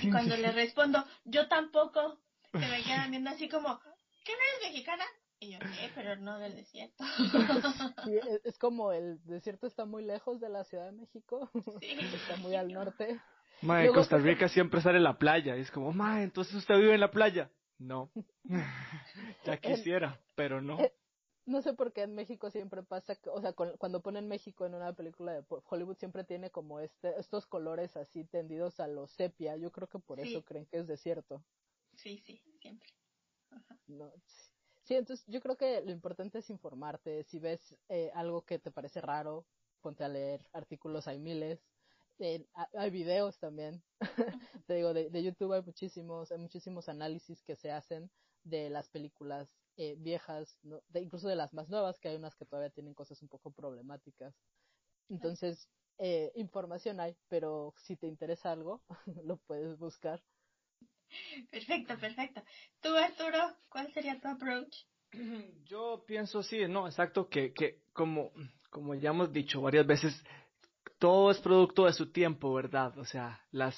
Y 0.00 0.10
cuando 0.10 0.36
les 0.36 0.54
respondo, 0.54 1.04
yo 1.24 1.48
tampoco, 1.48 2.20
se 2.52 2.58
me 2.58 2.82
quedan 2.82 3.10
viendo 3.10 3.30
así 3.30 3.48
como, 3.48 3.80
¿qué 4.24 4.32
no 4.32 4.38
eres 4.38 4.72
mexicana? 4.72 5.04
Y 5.40 5.52
yo, 5.52 5.58
¿qué? 5.58 5.90
Pero 5.96 6.14
no 6.16 6.38
del 6.38 6.54
desierto. 6.54 7.02
es 8.44 8.58
como 8.58 8.92
el 8.92 9.20
desierto 9.24 9.66
está 9.66 9.84
muy 9.84 10.04
lejos 10.04 10.38
de 10.38 10.48
la 10.48 10.62
Ciudad 10.62 10.86
de 10.86 10.92
México. 10.92 11.50
está 11.80 12.36
muy 12.36 12.54
al 12.54 12.72
norte. 12.72 13.20
Ma, 13.60 13.84
en 13.84 13.92
Costa 13.92 14.18
Rica 14.18 14.48
siempre 14.48 14.80
sale 14.80 15.00
la 15.00 15.18
playa. 15.18 15.56
Y 15.56 15.60
es 15.62 15.70
como, 15.72 15.92
ma, 15.92 16.22
entonces 16.22 16.54
usted 16.54 16.76
vive 16.76 16.94
en 16.94 17.00
la 17.00 17.10
playa. 17.10 17.50
No. 17.78 18.10
ya 19.44 19.60
quisiera, 19.60 20.20
pero 20.34 20.60
no. 20.60 20.78
Eh, 20.80 20.92
no 21.44 21.60
sé 21.62 21.74
por 21.74 21.92
qué 21.92 22.02
en 22.02 22.14
México 22.14 22.50
siempre 22.50 22.82
pasa, 22.82 23.18
o 23.32 23.40
sea, 23.40 23.52
cuando 23.52 24.02
ponen 24.02 24.28
México 24.28 24.64
en 24.64 24.74
una 24.74 24.94
película 24.94 25.32
de 25.32 25.44
Hollywood 25.48 25.96
siempre 25.96 26.24
tiene 26.24 26.50
como 26.50 26.78
este, 26.78 27.18
estos 27.18 27.46
colores 27.46 27.96
así 27.96 28.24
tendidos 28.24 28.78
a 28.78 28.86
lo 28.86 29.08
sepia. 29.08 29.56
Yo 29.56 29.72
creo 29.72 29.88
que 29.88 29.98
por 29.98 30.20
eso 30.20 30.44
creen 30.44 30.66
que 30.66 30.78
es 30.78 30.86
desierto. 30.86 31.44
Sí, 31.94 32.22
sí, 32.24 32.42
siempre. 32.60 32.88
No, 33.86 34.12
sí. 34.84 34.94
entonces 34.94 35.26
yo 35.26 35.40
creo 35.40 35.56
que 35.56 35.82
lo 35.82 35.90
importante 35.90 36.38
es 36.38 36.48
informarte. 36.48 37.24
Si 37.24 37.38
ves 37.38 37.76
eh, 37.88 38.10
algo 38.14 38.44
que 38.44 38.58
te 38.58 38.70
parece 38.70 39.00
raro, 39.00 39.46
ponte 39.80 40.04
a 40.04 40.08
leer 40.08 40.48
artículos, 40.52 41.08
hay 41.08 41.18
miles 41.18 41.71
hay 42.74 42.90
videos 42.90 43.38
también. 43.38 43.82
Te 44.66 44.74
digo, 44.74 44.94
de, 44.94 45.10
de, 45.10 45.22
YouTube 45.22 45.52
hay 45.52 45.62
muchísimos, 45.62 46.30
hay 46.32 46.38
muchísimos 46.38 46.88
análisis 46.88 47.42
que 47.42 47.56
se 47.56 47.70
hacen 47.70 48.10
de 48.44 48.70
las 48.70 48.88
películas 48.88 49.48
eh, 49.76 49.96
viejas, 49.98 50.58
de, 50.88 51.00
incluso 51.00 51.28
de 51.28 51.36
las 51.36 51.52
más 51.54 51.68
nuevas, 51.68 51.98
que 51.98 52.08
hay 52.08 52.16
unas 52.16 52.34
que 52.36 52.44
todavía 52.44 52.70
tienen 52.70 52.94
cosas 52.94 53.20
un 53.22 53.28
poco 53.28 53.50
problemáticas. 53.50 54.34
Entonces, 55.08 55.68
eh, 55.98 56.32
información 56.34 57.00
hay, 57.00 57.16
pero 57.28 57.74
si 57.78 57.96
te 57.96 58.06
interesa 58.06 58.52
algo, 58.52 58.82
lo 59.24 59.38
puedes 59.38 59.78
buscar. 59.78 60.22
Perfecto, 61.50 61.98
perfecto. 61.98 62.42
Tú, 62.80 62.94
Arturo, 62.96 63.56
¿cuál 63.68 63.92
sería 63.92 64.20
tu 64.20 64.28
approach? 64.28 64.74
Yo 65.64 66.04
pienso, 66.06 66.42
sí, 66.42 66.66
no, 66.68 66.86
exacto, 66.86 67.28
que, 67.28 67.52
que 67.52 67.82
como, 67.92 68.32
como 68.70 68.94
ya 68.94 69.10
hemos 69.10 69.32
dicho 69.32 69.60
varias 69.60 69.86
veces, 69.86 70.24
todo 71.02 71.32
es 71.32 71.40
producto 71.40 71.86
de 71.86 71.92
su 71.94 72.12
tiempo, 72.12 72.54
¿verdad? 72.54 72.96
O 72.96 73.04
sea, 73.04 73.40
las, 73.50 73.76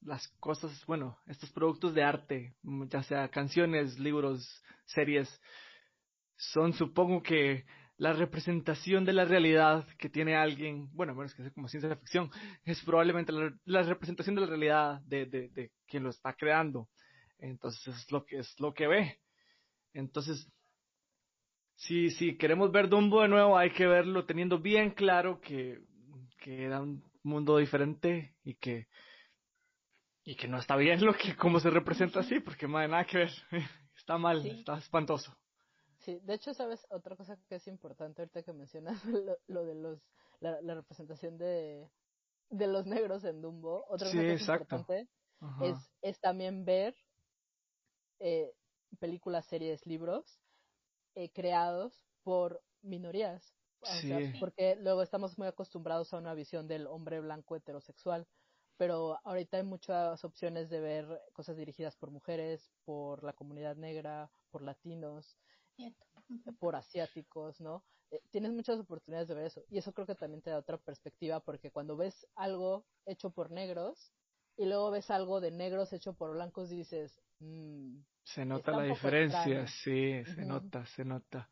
las 0.00 0.26
cosas, 0.40 0.72
bueno, 0.86 1.18
estos 1.26 1.50
productos 1.50 1.92
de 1.92 2.02
arte, 2.02 2.54
ya 2.88 3.02
sea 3.02 3.28
canciones, 3.28 3.98
libros, 3.98 4.64
series, 4.86 5.28
son 6.34 6.72
supongo 6.72 7.22
que 7.22 7.66
la 7.98 8.14
representación 8.14 9.04
de 9.04 9.12
la 9.12 9.26
realidad 9.26 9.86
que 9.98 10.08
tiene 10.08 10.34
alguien, 10.34 10.88
bueno, 10.94 11.14
menos 11.14 11.34
que 11.34 11.42
sea 11.42 11.52
como 11.52 11.68
ciencia 11.68 11.94
ficción, 11.94 12.30
es 12.64 12.82
probablemente 12.84 13.34
la, 13.66 13.82
representación 13.82 14.34
de 14.34 14.40
la 14.40 14.46
realidad 14.46 15.02
de, 15.02 15.26
de, 15.26 15.48
de, 15.50 15.72
quien 15.86 16.04
lo 16.04 16.08
está 16.08 16.32
creando. 16.32 16.88
Entonces 17.38 17.86
es 17.88 18.10
lo 18.10 18.24
que 18.24 18.38
es 18.38 18.58
lo 18.58 18.72
que 18.72 18.86
ve. 18.86 19.18
Entonces, 19.92 20.50
si, 21.74 22.08
si 22.08 22.38
queremos 22.38 22.72
ver 22.72 22.88
Dumbo 22.88 23.20
de 23.20 23.28
nuevo, 23.28 23.58
hay 23.58 23.72
que 23.72 23.86
verlo 23.86 24.24
teniendo 24.24 24.58
bien 24.58 24.92
claro 24.92 25.38
que 25.42 25.80
que 26.36 26.64
era 26.64 26.80
un 26.80 27.02
mundo 27.22 27.58
diferente 27.58 28.36
y 28.44 28.54
que 28.54 28.88
y 30.24 30.34
que 30.34 30.48
no 30.48 30.58
está 30.58 30.76
bien 30.76 31.04
lo 31.04 31.14
que 31.14 31.36
como 31.36 31.60
se 31.60 31.70
representa 31.70 32.20
así, 32.20 32.40
porque 32.40 32.66
hay 32.66 32.88
nada 32.88 33.04
que 33.04 33.18
ver, 33.18 33.30
está 33.96 34.18
mal, 34.18 34.44
está 34.44 34.76
espantoso. 34.76 35.36
Sí, 36.00 36.18
de 36.22 36.34
hecho, 36.34 36.52
sabes, 36.52 36.86
otra 36.90 37.16
cosa 37.16 37.38
que 37.48 37.56
es 37.56 37.66
importante 37.68 38.22
ahorita 38.22 38.42
que 38.42 38.52
mencionas 38.52 39.02
lo, 39.46 39.64
de 39.64 39.74
los 39.74 40.00
la, 40.40 40.74
representación 40.74 41.38
de, 41.38 41.88
de 42.50 42.66
los 42.66 42.86
negros 42.86 43.24
en 43.24 43.40
Dumbo, 43.40 43.84
otra 43.88 44.08
cosa 44.08 44.20
que 44.20 44.32
es 44.34 44.48
importante 44.48 45.08
es, 45.62 45.76
es 46.02 46.20
también 46.20 46.64
ver 46.64 46.94
eh, 48.18 48.52
películas, 48.98 49.46
series, 49.46 49.86
libros 49.86 50.40
eh, 51.14 51.30
creados 51.30 52.00
por 52.22 52.62
minorías 52.82 53.55
porque 54.40 54.76
luego 54.76 55.02
estamos 55.02 55.38
muy 55.38 55.46
acostumbrados 55.46 56.12
a 56.12 56.18
una 56.18 56.34
visión 56.34 56.66
del 56.68 56.86
hombre 56.86 57.20
blanco 57.20 57.56
heterosexual, 57.56 58.26
pero 58.76 59.18
ahorita 59.24 59.58
hay 59.58 59.62
muchas 59.62 60.24
opciones 60.24 60.68
de 60.70 60.80
ver 60.80 61.22
cosas 61.32 61.56
dirigidas 61.56 61.96
por 61.96 62.10
mujeres, 62.10 62.70
por 62.84 63.22
la 63.24 63.32
comunidad 63.32 63.76
negra, 63.76 64.30
por 64.50 64.62
latinos, 64.62 65.38
por 66.58 66.76
asiáticos, 66.76 67.60
¿no? 67.60 67.84
Eh, 68.10 68.20
tienes 68.30 68.52
muchas 68.52 68.78
oportunidades 68.78 69.28
de 69.28 69.34
ver 69.34 69.46
eso 69.46 69.62
y 69.68 69.78
eso 69.78 69.92
creo 69.92 70.06
que 70.06 70.14
también 70.14 70.40
te 70.40 70.50
da 70.50 70.58
otra 70.58 70.78
perspectiva 70.78 71.40
porque 71.40 71.72
cuando 71.72 71.96
ves 71.96 72.26
algo 72.36 72.86
hecho 73.04 73.30
por 73.30 73.50
negros 73.50 74.12
y 74.56 74.66
luego 74.66 74.90
ves 74.90 75.10
algo 75.10 75.40
de 75.40 75.50
negros 75.50 75.92
hecho 75.92 76.14
por 76.14 76.32
blancos 76.32 76.70
dices, 76.70 77.20
mmm, 77.40 77.98
se 78.24 78.44
nota 78.44 78.72
la 78.72 78.82
diferencia, 78.82 79.66
sí, 79.68 80.24
se 80.24 80.44
nota, 80.44 80.84
se 80.86 81.04
nota. 81.04 81.48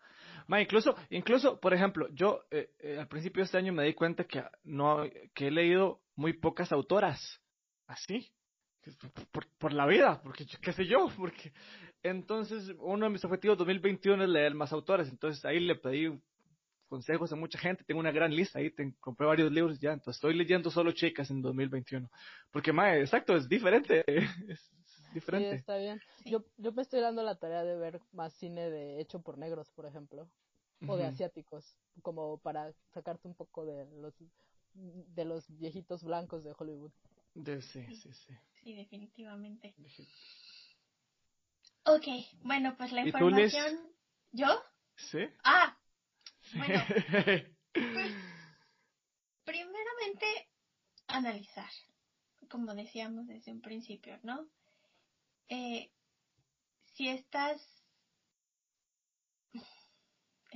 Ma, 0.48 0.60
incluso, 0.60 0.96
incluso, 1.10 1.60
por 1.60 1.72
ejemplo, 1.72 2.08
yo 2.12 2.40
eh, 2.50 2.70
eh, 2.80 2.98
al 2.98 3.06
principio 3.06 3.42
de 3.42 3.44
este 3.44 3.58
año 3.58 3.72
me 3.72 3.84
di 3.84 3.94
cuenta 3.94 4.24
que 4.24 4.42
no, 4.64 5.04
que 5.34 5.46
he 5.46 5.50
leído 5.50 6.00
muy 6.16 6.32
pocas 6.32 6.72
autoras, 6.72 7.40
así, 7.86 8.28
por, 9.30 9.46
por 9.58 9.72
la 9.72 9.86
vida, 9.86 10.20
porque 10.22 10.46
qué 10.60 10.72
sé 10.72 10.86
yo, 10.86 11.08
porque 11.16 11.52
entonces 12.02 12.74
uno 12.80 13.06
de 13.06 13.12
mis 13.12 13.24
objetivos 13.24 13.56
2021 13.58 14.24
es 14.24 14.28
leer 14.28 14.54
más 14.54 14.72
autores, 14.72 15.08
entonces 15.08 15.44
ahí 15.44 15.60
le 15.60 15.76
pedí 15.76 16.10
consejos 16.88 17.32
a 17.32 17.36
mucha 17.36 17.58
gente, 17.58 17.84
tengo 17.84 18.00
una 18.00 18.12
gran 18.12 18.34
lista 18.34 18.58
ahí, 18.58 18.70
te, 18.70 18.92
compré 19.00 19.26
varios 19.26 19.50
libros 19.50 19.78
ya, 19.80 19.92
entonces 19.92 20.16
estoy 20.16 20.34
leyendo 20.34 20.70
solo 20.70 20.92
chicas 20.92 21.30
en 21.30 21.42
2021, 21.42 22.10
porque 22.50 22.72
ma, 22.72 22.96
exacto, 22.96 23.36
es 23.36 23.48
diferente, 23.48 24.04
es, 24.48 24.70
diferente. 25.12 25.50
Sí, 25.50 25.56
está 25.56 25.76
bien. 25.76 26.00
Yo, 26.24 26.44
yo 26.56 26.72
me 26.72 26.82
estoy 26.82 27.00
dando 27.00 27.22
la 27.22 27.36
tarea 27.36 27.64
de 27.64 27.76
ver 27.76 28.00
más 28.12 28.32
cine 28.34 28.70
de 28.70 29.00
hecho 29.00 29.20
por 29.20 29.38
negros, 29.38 29.70
por 29.70 29.86
ejemplo, 29.86 30.28
o 30.86 30.96
de 30.96 31.06
asiáticos, 31.06 31.78
como 32.02 32.38
para 32.38 32.72
sacarte 32.92 33.26
un 33.26 33.34
poco 33.34 33.64
de 33.64 33.86
los 34.00 34.14
de 34.74 35.24
los 35.24 35.46
viejitos 35.58 36.02
blancos 36.02 36.44
de 36.44 36.52
Hollywood. 36.56 36.90
De, 37.34 37.62
sí, 37.62 37.84
sí, 37.94 38.12
sí. 38.12 38.34
Sí, 38.62 38.74
definitivamente. 38.74 39.74
Ok, 41.84 42.06
bueno, 42.42 42.74
pues 42.76 42.92
la 42.92 43.06
información. 43.06 43.78
¿Yo? 44.32 44.46
Sí. 44.96 45.20
Ah, 45.44 45.76
bueno. 46.54 46.82
pues, 46.88 47.44
primeramente, 49.44 50.48
analizar, 51.08 51.70
como 52.50 52.74
decíamos 52.74 53.26
desde 53.26 53.52
un 53.52 53.60
principio, 53.60 54.18
¿no? 54.22 54.48
eh, 55.48 55.90
si 56.94 57.08
estás 57.08 57.60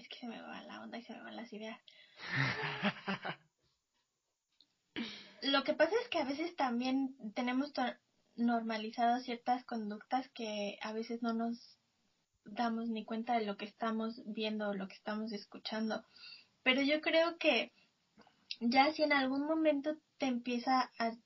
que 0.08 0.16
se 0.16 0.26
me 0.26 0.40
va 0.40 0.62
la 0.62 0.80
onda 0.80 0.96
y 0.96 1.02
se 1.02 1.12
me 1.12 1.22
van 1.22 1.36
las 1.36 1.52
ideas. 1.52 1.78
Lo 5.42 5.62
que 5.64 5.74
pasa 5.74 5.94
es 6.02 6.08
que 6.08 6.18
a 6.18 6.24
veces 6.24 6.56
también 6.56 7.14
tenemos 7.34 7.72
normalizado 8.36 9.20
ciertas 9.20 9.64
conductas 9.64 10.28
que 10.30 10.78
a 10.80 10.92
veces 10.92 11.20
no 11.22 11.34
nos 11.34 11.77
damos 12.52 12.88
ni 12.88 13.04
cuenta 13.04 13.38
de 13.38 13.46
lo 13.46 13.56
que 13.56 13.64
estamos 13.64 14.22
viendo 14.26 14.68
o 14.68 14.74
lo 14.74 14.88
que 14.88 14.94
estamos 14.94 15.32
escuchando. 15.32 16.04
Pero 16.62 16.82
yo 16.82 17.00
creo 17.00 17.38
que 17.38 17.72
ya 18.60 18.92
si 18.92 19.02
en 19.02 19.12
algún 19.12 19.46
momento 19.46 19.96
te 20.18 20.26
empieza 20.26 20.90
a 20.98 21.16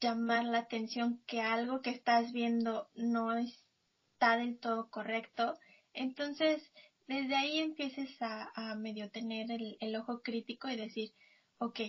llamar 0.00 0.44
la 0.44 0.58
atención 0.58 1.22
que 1.26 1.40
algo 1.40 1.80
que 1.80 1.90
estás 1.90 2.32
viendo 2.32 2.88
no 2.94 3.36
está 3.36 4.36
del 4.36 4.58
todo 4.58 4.90
correcto, 4.90 5.58
entonces 5.92 6.62
desde 7.06 7.36
ahí 7.36 7.58
empieces 7.58 8.10
a, 8.20 8.74
medio 8.76 9.10
tener 9.10 9.46
el, 9.50 9.96
ojo 9.96 10.22
crítico 10.22 10.68
y 10.68 10.76
decir, 10.76 11.12
ok, 11.58 11.80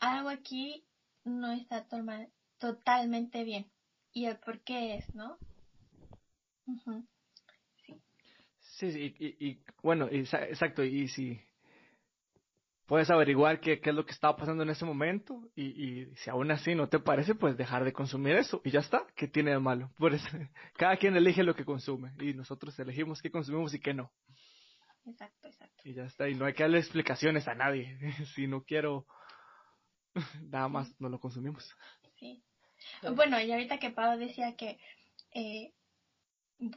algo 0.00 0.28
aquí 0.28 0.86
no 1.24 1.52
está 1.52 1.86
totalmente 2.58 3.44
bien. 3.44 3.70
Y 4.12 4.26
el 4.26 4.38
por 4.38 4.60
qué 4.60 4.96
es, 4.96 5.14
¿no? 5.14 5.38
Sí, 8.76 9.14
y, 9.18 9.46
y, 9.46 9.62
bueno, 9.82 10.08
exacto, 10.10 10.82
y 10.82 11.06
si 11.06 11.40
puedes 12.86 13.08
averiguar 13.08 13.60
qué, 13.60 13.80
qué, 13.80 13.90
es 13.90 13.96
lo 13.96 14.04
que 14.04 14.12
estaba 14.12 14.36
pasando 14.36 14.64
en 14.64 14.70
ese 14.70 14.84
momento 14.84 15.48
y, 15.54 15.62
y, 15.64 16.16
si 16.16 16.28
aún 16.28 16.50
así 16.50 16.74
no 16.74 16.88
te 16.88 16.98
parece, 16.98 17.36
pues 17.36 17.56
dejar 17.56 17.84
de 17.84 17.92
consumir 17.92 18.34
eso 18.34 18.60
y 18.64 18.72
ya 18.72 18.80
está, 18.80 19.06
¿qué 19.14 19.28
tiene 19.28 19.52
de 19.52 19.60
malo? 19.60 19.92
Por 19.98 20.12
eso, 20.12 20.26
cada 20.76 20.96
quien 20.96 21.16
elige 21.16 21.44
lo 21.44 21.54
que 21.54 21.64
consume 21.64 22.12
y 22.18 22.34
nosotros 22.34 22.76
elegimos 22.80 23.22
qué 23.22 23.30
consumimos 23.30 23.72
y 23.74 23.80
qué 23.80 23.94
no. 23.94 24.10
Exacto, 25.06 25.46
exacto. 25.46 25.82
Y 25.84 25.94
ya 25.94 26.04
está, 26.04 26.28
y 26.28 26.34
no 26.34 26.44
hay 26.44 26.54
que 26.54 26.64
darle 26.64 26.78
explicaciones 26.78 27.46
a 27.46 27.54
nadie. 27.54 27.96
si 28.34 28.48
no 28.48 28.64
quiero, 28.64 29.06
nada 30.50 30.68
más 30.68 30.92
no 31.00 31.08
lo 31.08 31.20
consumimos. 31.20 31.64
Sí. 32.18 32.42
Bueno, 33.14 33.40
y 33.40 33.52
ahorita 33.52 33.78
que 33.78 33.90
Pau 33.90 34.18
decía 34.18 34.56
que 34.56 34.78
eh, 35.32 35.72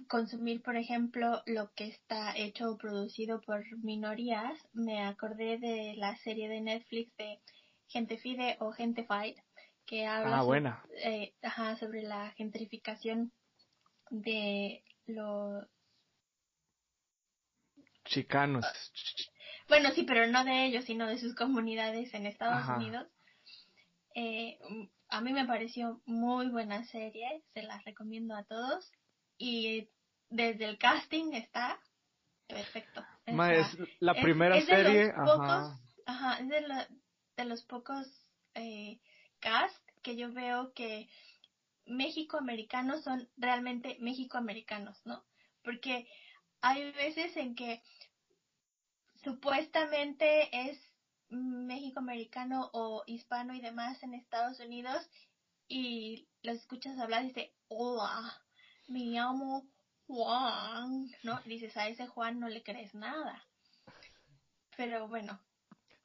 consumir, 0.07 0.61
por 0.61 0.75
ejemplo, 0.75 1.41
lo 1.45 1.71
que 1.73 1.87
está 1.87 2.35
hecho 2.35 2.71
o 2.71 2.77
producido 2.77 3.41
por 3.41 3.63
minorías, 3.83 4.67
me 4.73 5.05
acordé 5.05 5.57
de 5.57 5.93
la 5.97 6.15
serie 6.17 6.49
de 6.49 6.61
Netflix 6.61 7.15
de 7.17 7.39
Gente 7.87 8.17
Fide 8.17 8.57
o 8.59 8.71
Gente 8.71 9.05
Fight, 9.05 9.37
que 9.85 10.05
habla 10.05 10.39
ah, 10.39 10.43
sobre, 10.43 10.73
eh, 11.03 11.33
sobre 11.79 12.01
la 12.03 12.31
gentrificación 12.31 13.31
de 14.09 14.83
los 15.05 15.65
chicanos. 18.03 18.65
Bueno, 19.69 19.91
sí, 19.91 20.03
pero 20.03 20.27
no 20.27 20.43
de 20.43 20.65
ellos, 20.65 20.85
sino 20.85 21.07
de 21.07 21.17
sus 21.17 21.35
comunidades 21.35 22.13
en 22.13 22.25
Estados 22.25 22.67
Unidos. 22.77 23.07
Eh, 24.15 24.57
a 25.09 25.21
mí 25.21 25.33
me 25.33 25.45
pareció 25.45 26.01
muy 26.05 26.49
buena 26.49 26.83
serie, 26.85 27.43
se 27.53 27.61
las 27.63 27.83
recomiendo 27.85 28.35
a 28.35 28.43
todos 28.43 28.91
y 29.37 29.89
desde 30.29 30.65
el 30.65 30.77
casting 30.77 31.33
está 31.33 31.79
perfecto. 32.47 33.05
es 33.25 33.77
la 33.99 34.13
primera 34.13 34.59
serie. 34.61 35.13
ajá. 36.05 36.39
es 36.39 36.49
de, 37.37 37.45
los 37.45 37.63
pocos 37.63 38.07
eh, 38.55 38.99
cast 39.39 39.77
que 40.01 40.15
yo 40.15 40.31
veo 40.31 40.73
que 40.73 41.09
México-americanos 41.85 43.03
son 43.03 43.29
realmente 43.37 43.97
México-americanos, 43.99 44.99
¿no? 45.05 45.23
Porque 45.63 46.07
hay 46.61 46.91
veces 46.91 47.35
en 47.37 47.55
que 47.55 47.81
supuestamente 49.23 50.69
es 50.69 50.79
México-americano 51.29 52.69
o 52.73 53.03
hispano 53.05 53.53
y 53.53 53.61
demás 53.61 54.01
en 54.01 54.13
Estados 54.13 54.59
Unidos 54.59 55.07
y 55.67 56.27
los 56.41 56.55
escuchas 56.55 56.97
hablar 56.97 57.23
y 57.23 57.27
dice, 57.27 57.53
hola, 57.67 58.41
me 58.87 58.99
llamo 58.99 59.67
Juan, 60.07 61.07
¿no? 61.23 61.39
Dices, 61.45 61.75
a 61.77 61.87
ese 61.87 62.07
Juan 62.07 62.39
no 62.39 62.47
le 62.47 62.63
crees 62.63 62.93
nada. 62.95 63.43
Pero 64.75 65.07
bueno. 65.07 65.39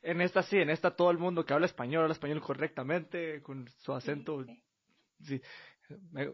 En 0.02 0.20
esta 0.20 0.42
sí, 0.42 0.56
en 0.56 0.70
esta 0.70 0.96
todo 0.96 1.10
el 1.10 1.18
mundo 1.18 1.44
que 1.44 1.52
habla 1.52 1.66
español, 1.66 2.02
habla 2.02 2.14
español 2.14 2.40
correctamente, 2.40 3.40
con 3.42 3.68
su 3.78 3.92
acento. 3.92 4.44
Sí, 5.20 5.40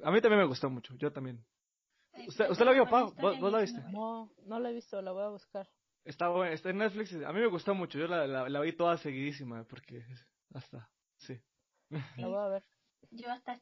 A 0.03 0.11
mí 0.11 0.21
también 0.21 0.39
me 0.39 0.47
gustó 0.47 0.71
mucho, 0.71 0.95
yo 0.97 1.13
también. 1.13 1.45
¿Usted, 2.27 2.51
¿usted 2.51 2.65
la 2.65 2.73
vio, 2.73 2.89
Pau? 2.89 3.15
¿Vos, 3.21 3.53
la 3.53 3.61
viste? 3.61 3.81
No, 3.91 4.33
no 4.47 4.59
la 4.59 4.71
he 4.71 4.75
visto, 4.75 5.01
la 5.03 5.13
voy 5.13 5.25
a 5.25 5.29
buscar. 5.29 5.69
Está, 6.05 6.31
está 6.51 6.71
en 6.71 6.79
Netflix, 6.79 7.13
a 7.13 7.33
mí 7.33 7.41
me 7.41 7.49
gustó 7.49 7.75
mucho, 7.75 7.99
yo 7.99 8.07
la, 8.07 8.27
la, 8.27 8.61
vi 8.61 8.73
toda 8.73 8.97
seguidísima, 8.97 9.65
porque 9.65 10.03
hasta, 10.55 10.91
sí. 11.19 11.39
La 12.17 12.29
voy 12.29 12.39
a 12.39 12.49
ver. 12.49 12.65
Yo 13.11 13.31
hasta 13.31 13.61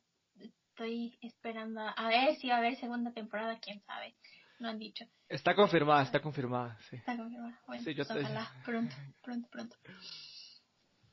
estoy 0.77 1.19
esperando 1.23 1.81
a 1.81 2.09
ver 2.09 2.37
si 2.37 2.49
va 2.49 2.57
a 2.57 2.59
haber 2.59 2.77
segunda 2.77 3.11
temporada, 3.13 3.59
quién 3.61 3.81
sabe. 3.87 4.15
No 4.59 4.69
han 4.69 4.79
dicho. 4.79 5.05
Está 5.29 5.55
confirmada, 5.55 6.03
está 6.03 6.21
confirmada, 6.21 6.79
sí. 6.91 6.97
Está 6.97 7.17
confirmada. 7.17 7.59
Bueno, 7.67 7.83
sí, 7.83 7.95
yo 7.95 8.05
ojalá, 8.05 8.51
pronto, 8.65 8.95
pronto, 9.23 9.49
pronto. 9.51 9.77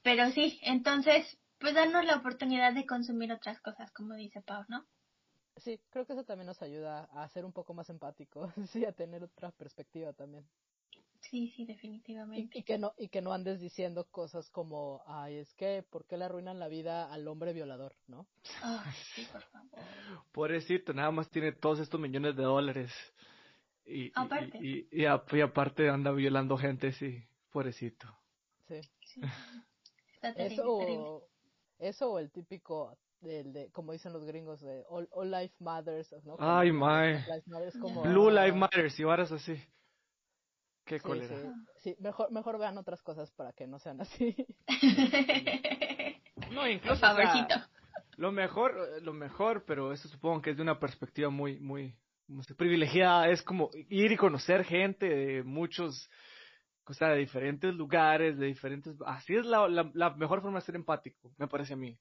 Pero 0.02 0.30
sí, 0.32 0.60
entonces, 0.64 1.38
pues 1.60 1.74
darnos 1.74 2.06
la 2.06 2.18
oportunidad 2.18 2.74
de 2.74 2.86
consumir 2.86 3.32
otras 3.32 3.60
cosas, 3.62 3.92
como 3.92 4.16
dice 4.16 4.42
Pau, 4.42 4.66
¿no? 4.68 4.86
Sí, 5.58 5.80
creo 5.90 6.06
que 6.06 6.14
eso 6.14 6.26
también 6.26 6.48
nos 6.48 6.62
ayuda 6.62 7.06
a 7.14 7.28
ser 7.30 7.46
un 7.46 7.54
poco 7.54 7.74
más 7.74 7.90
empáticos, 7.90 8.52
sí, 8.72 8.86
a 8.86 8.92
tener 8.92 9.24
otra 9.24 9.52
perspectiva 9.52 10.12
también. 10.12 10.46
Sí, 11.30 11.48
sí, 11.56 11.66
definitivamente. 11.66 12.58
Y, 12.58 12.64
que 12.64 12.78
no 12.78 12.94
y 12.98 13.08
que 13.08 13.22
no 13.22 13.34
andes 13.34 13.60
diciendo 13.60 14.06
cosas 14.12 14.50
como, 14.50 15.04
ay, 15.08 15.38
es 15.38 15.54
que, 15.54 15.84
¿por 15.90 16.06
qué 16.06 16.18
le 16.18 16.26
arruinan 16.26 16.60
la 16.60 16.68
vida 16.68 17.12
al 17.12 17.28
hombre 17.28 17.54
violador, 17.54 17.96
no? 18.08 18.28
sí, 19.16 19.26
por 19.32 19.42
favor. 19.44 19.70
Pobrecito, 20.32 20.94
nada 20.94 21.12
más 21.12 21.30
tiene 21.30 21.54
todos 21.54 21.80
estos 21.80 22.00
millones 22.00 22.36
de 22.36 22.44
dólares. 22.44 22.92
Y, 23.86 24.12
aparte. 24.16 24.58
Y, 24.62 24.88
y, 24.92 25.06
aparte 25.06 25.90
anda 25.90 26.12
violando 26.12 26.58
gente, 26.58 26.92
sí, 26.92 27.24
pobrecito. 27.52 28.08
Sí. 28.68 28.82
sí. 29.06 29.22
Está 30.16 30.34
terrible, 30.34 30.56
eso, 30.56 30.72
o, 30.72 31.28
eso 31.80 32.12
o 32.12 32.20
el 32.20 32.32
típico 32.32 32.98
del 33.22 33.54
de, 33.54 33.72
como 33.72 33.94
dicen 33.94 34.14
los 34.14 34.26
gringos, 34.26 34.62
de 34.62 34.84
All, 34.90 35.32
Life 35.32 35.56
Matters, 35.60 36.14
¿no? 36.26 36.36
Ay, 36.40 36.72
my. 36.72 37.24
Blue 38.04 38.30
Life 38.30 38.54
Matters 38.54 39.00
y 39.00 39.04
varas 39.04 39.32
así. 39.32 39.56
Qué 40.86 41.00
cólera. 41.00 41.36
Sí, 41.78 41.96
mejor, 42.00 42.32
mejor 42.32 42.60
vean 42.60 42.78
otras 42.78 43.02
cosas 43.02 43.32
para 43.32 43.54
que 43.54 43.68
no 43.68 43.80
sean 43.80 44.02
así. 44.02 44.36
no, 46.52 46.68
incluso. 46.68 47.06
lo 48.18 48.32
mejor, 48.32 49.02
lo 49.02 49.14
mejor, 49.14 49.64
pero 49.66 49.94
eso 49.94 50.10
supongo 50.10 50.42
que 50.42 50.52
es 50.52 50.58
de 50.58 50.64
una 50.64 50.80
perspectiva 50.80 51.30
muy, 51.30 51.60
muy, 51.60 51.96
privilegiada. 52.58 53.30
Es 53.30 53.42
como 53.42 53.70
ir 53.90 54.12
y 54.12 54.18
conocer 54.18 54.66
gente 54.66 55.08
de 55.08 55.44
muchos, 55.44 56.10
o 56.86 56.94
sea, 56.94 57.10
de 57.10 57.20
diferentes 57.20 57.74
lugares, 57.74 58.38
de 58.38 58.48
diferentes. 58.48 58.96
Así 59.06 59.36
es 59.36 59.46
la, 59.46 59.68
la, 59.70 60.10
mejor 60.12 60.42
forma 60.42 60.60
de 60.60 60.66
ser 60.66 60.76
empático, 60.76 61.32
me 61.38 61.48
parece 61.48 61.74
a 61.74 61.78
mí. 61.78 61.98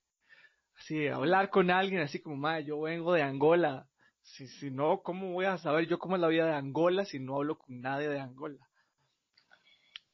Así, 0.77 1.07
hablar 1.07 1.51
con 1.51 1.71
alguien 1.71 2.01
así 2.01 2.21
como, 2.21 2.37
madre, 2.37 2.65
yo 2.65 2.81
vengo 2.81 3.13
de 3.13 3.23
Angola. 3.23 3.87
Si, 4.23 4.47
si 4.47 4.71
no, 4.71 5.03
¿cómo 5.03 5.33
voy 5.33 5.47
a 5.47 5.59
saber 5.59 5.87
yo 5.87 5.99
cómo 5.99 6.17
es 6.17 6.23
la 6.23 6.29
vida 6.29 6.47
de 6.47 6.55
Angola 6.55 7.05
si 7.05 7.19
no 7.19 7.37
hablo 7.37 7.59
con 7.59 7.81
nadie 7.81 8.09
de 8.09 8.21
Angola? 8.21 8.59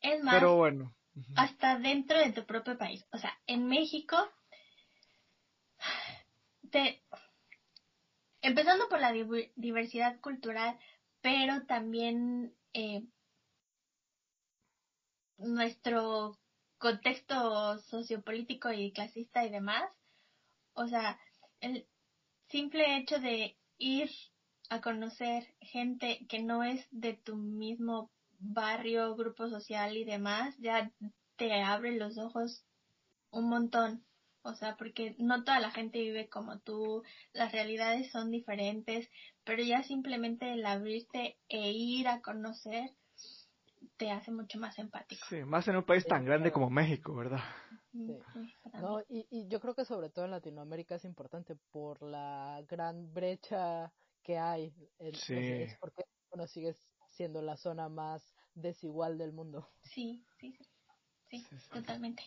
Es 0.01 0.23
más, 0.23 0.43
hasta 1.37 1.79
dentro 1.79 2.19
de 2.19 2.33
tu 2.33 2.45
propio 2.45 2.79
país. 2.79 3.05
O 3.13 3.19
sea, 3.19 3.37
en 3.47 3.67
México, 3.67 4.17
te, 6.71 7.03
empezando 8.43 8.89
por 8.89 9.01
la 9.01 9.13
diversidad 9.57 10.21
cultural, 10.21 10.79
pero 11.21 11.67
también 11.67 12.55
eh, 12.73 13.03
nuestro 15.39 16.39
contexto 16.79 17.79
sociopolítico 17.81 18.73
y 18.73 18.93
clasista 18.93 19.45
y 19.45 19.51
demás. 19.51 19.91
O 20.75 20.87
sea, 20.87 21.19
el 21.61 21.87
simple 22.49 22.97
hecho 22.97 23.19
de 23.19 23.57
ir 23.79 24.11
a 24.71 24.81
conocer 24.81 25.55
gente 25.61 26.27
que 26.29 26.41
no 26.41 26.63
es 26.63 26.87
de 26.91 27.15
tu 27.15 27.37
mismo 27.37 28.11
barrio, 28.39 29.15
grupo 29.17 29.49
social 29.49 29.97
y 29.97 30.05
demás, 30.05 30.57
ya 30.59 30.91
te 31.37 31.63
abre 31.63 31.97
los 31.97 32.19
ojos 32.19 32.65
un 33.31 33.49
montón. 33.49 34.05
O 34.43 34.55
sea, 34.55 34.77
porque 34.77 35.15
no 35.19 35.45
toda 35.45 35.61
la 35.61 35.71
gente 35.71 35.99
vive 35.99 36.29
como 36.29 36.59
tú, 36.61 37.03
las 37.33 37.53
realidades 37.53 38.11
son 38.11 38.31
diferentes, 38.31 39.11
pero 39.45 39.63
ya 39.63 39.83
simplemente 39.83 40.53
el 40.53 40.65
abrirte 40.65 41.37
e 41.49 41.73
ir 41.73 42.09
a 42.09 42.23
conocer 42.23 42.91
te 43.97 44.11
hace 44.11 44.31
mucho 44.31 44.59
más 44.59 44.79
empático. 44.79 45.27
Sí, 45.29 45.45
más 45.45 45.67
en 45.69 45.77
un 45.77 45.85
país 45.85 46.07
tan 46.07 46.25
grande 46.25 46.53
como 46.53 46.71
México, 46.71 47.15
¿verdad? 47.15 47.41
No, 48.81 49.01
y, 49.09 49.27
y 49.31 49.49
yo 49.49 49.61
creo 49.61 49.75
que 49.75 49.85
sobre 49.85 50.09
todo 50.09 50.25
en 50.25 50.31
Latinoamérica 50.31 50.95
es 50.95 51.05
importante 51.05 51.57
por 51.73 52.03
la 52.03 52.63
gran 52.69 53.13
brecha 53.13 53.93
que 54.23 54.39
hay. 54.39 54.73
Sí. 55.15 55.67
porque, 55.81 56.05
bueno, 56.31 56.47
sigues 56.47 56.81
siendo 57.19 57.43
la 57.43 57.57
zona 57.57 57.89
más 57.89 58.23
desigual 58.55 59.19
del 59.19 59.33
mundo. 59.33 59.69
Sí, 59.83 60.25
sí, 60.39 60.53
sí. 60.53 60.65
Sí, 61.31 61.47
totalmente. 61.73 62.23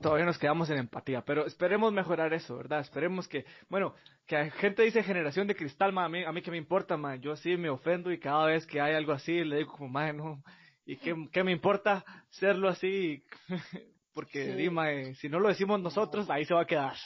Todavía 0.00 0.26
nos 0.26 0.38
quedamos 0.38 0.68
en 0.68 0.78
empatía, 0.78 1.22
pero 1.24 1.46
esperemos 1.46 1.92
mejorar 1.92 2.34
eso, 2.34 2.56
¿verdad? 2.56 2.80
Esperemos 2.80 3.28
que, 3.28 3.44
bueno, 3.68 3.94
que 4.26 4.50
gente 4.52 4.82
dice 4.82 5.02
generación 5.02 5.46
de 5.46 5.54
cristal, 5.54 5.92
ma, 5.92 6.06
a 6.06 6.08
mí, 6.08 6.24
a 6.24 6.32
mí 6.32 6.42
que 6.42 6.50
me 6.50 6.56
importa, 6.56 6.96
ma, 6.96 7.16
yo 7.16 7.36
sí 7.36 7.56
me 7.56 7.70
ofendo 7.70 8.10
y 8.10 8.18
cada 8.18 8.46
vez 8.46 8.66
que 8.66 8.80
hay 8.80 8.94
algo 8.94 9.12
así 9.12 9.44
le 9.44 9.58
digo 9.58 9.72
como, 9.72 9.88
ma, 9.88 10.12
no, 10.12 10.42
y 10.84 10.96
qué, 10.96 11.14
qué 11.30 11.44
me 11.44 11.52
importa 11.52 12.04
serlo 12.30 12.68
así, 12.68 13.22
porque 14.14 14.54
dime, 14.56 15.14
si 15.16 15.28
no 15.28 15.38
lo 15.38 15.48
decimos 15.48 15.80
nosotros, 15.80 16.28
ahí 16.30 16.44
se 16.46 16.54
va 16.54 16.62
a 16.62 16.66
quedar. 16.66 16.96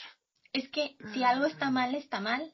Es 0.53 0.69
que 0.69 0.97
si 1.13 1.23
algo 1.23 1.45
está 1.45 1.69
mal, 1.69 1.93
está 1.93 2.19
mal. 2.19 2.51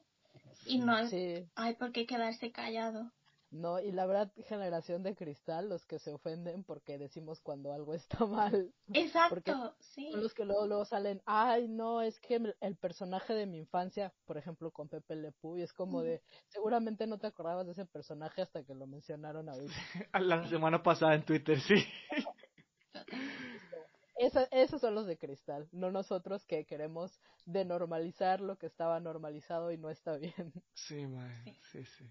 Y 0.66 0.80
no 0.80 0.96
hay 0.96 1.76
por 1.76 1.92
qué 1.92 2.06
quedarse 2.06 2.52
callado. 2.52 3.12
No, 3.54 3.80
y 3.80 3.92
la 3.92 4.08
verdad, 4.08 4.32
generación 4.48 5.04
de 5.04 5.16
cristal, 5.16 5.70
los 5.70 5.86
que 5.86 6.00
se 6.00 6.12
ofenden 6.12 6.64
porque 6.64 6.98
decimos 6.98 7.40
cuando 7.40 7.72
algo 7.72 7.94
está 7.94 8.26
mal. 8.26 8.74
Exacto, 8.92 9.76
sí. 9.80 10.12
Son 10.12 10.24
los 10.24 10.34
que 10.34 10.44
luego, 10.44 10.66
luego 10.66 10.86
salen, 10.86 11.22
ay, 11.28 11.68
no, 11.68 12.02
es 12.02 12.20
que 12.20 12.42
el 12.60 12.76
personaje 12.78 13.36
de 13.36 13.46
mi 13.46 13.60
infancia, 13.60 14.12
por 14.26 14.40
ejemplo, 14.40 14.72
con 14.72 14.90
Pepe 14.90 15.16
Le 15.16 15.34
Pew, 15.34 15.58
y 15.58 15.62
es 15.62 15.72
como 15.72 16.02
de, 16.02 16.24
seguramente 16.48 17.06
no 17.06 17.20
te 17.20 17.28
acordabas 17.28 17.68
de 17.68 17.74
ese 17.74 17.86
personaje 17.86 18.42
hasta 18.42 18.64
que 18.64 18.74
lo 18.74 18.88
mencionaron 18.88 19.48
ahorita. 19.48 19.74
la 20.20 20.50
semana 20.50 20.82
pasada 20.82 21.14
en 21.14 21.24
Twitter, 21.24 21.60
sí. 21.62 21.76
esos 24.52 24.82
son 24.82 24.96
los 24.96 25.06
de 25.06 25.18
cristal, 25.18 25.68
no 25.72 25.92
nosotros 25.92 26.46
que 26.46 26.66
queremos 26.66 27.20
denormalizar 27.46 28.42
lo 28.42 28.58
que 28.58 28.68
estaba 28.68 29.00
normalizado 29.00 29.72
y 29.72 29.78
no 29.78 29.90
está 29.90 30.18
bien. 30.18 30.54
Sí, 30.74 31.06
sí, 31.72 31.86
sí. 31.86 32.06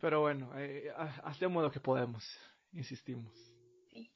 Pero 0.00 0.20
bueno, 0.20 0.50
eh, 0.56 0.92
hacemos 1.22 1.62
lo 1.62 1.70
que 1.70 1.80
podemos, 1.80 2.24
insistimos. 2.72 3.32
Sí. 3.90 4.10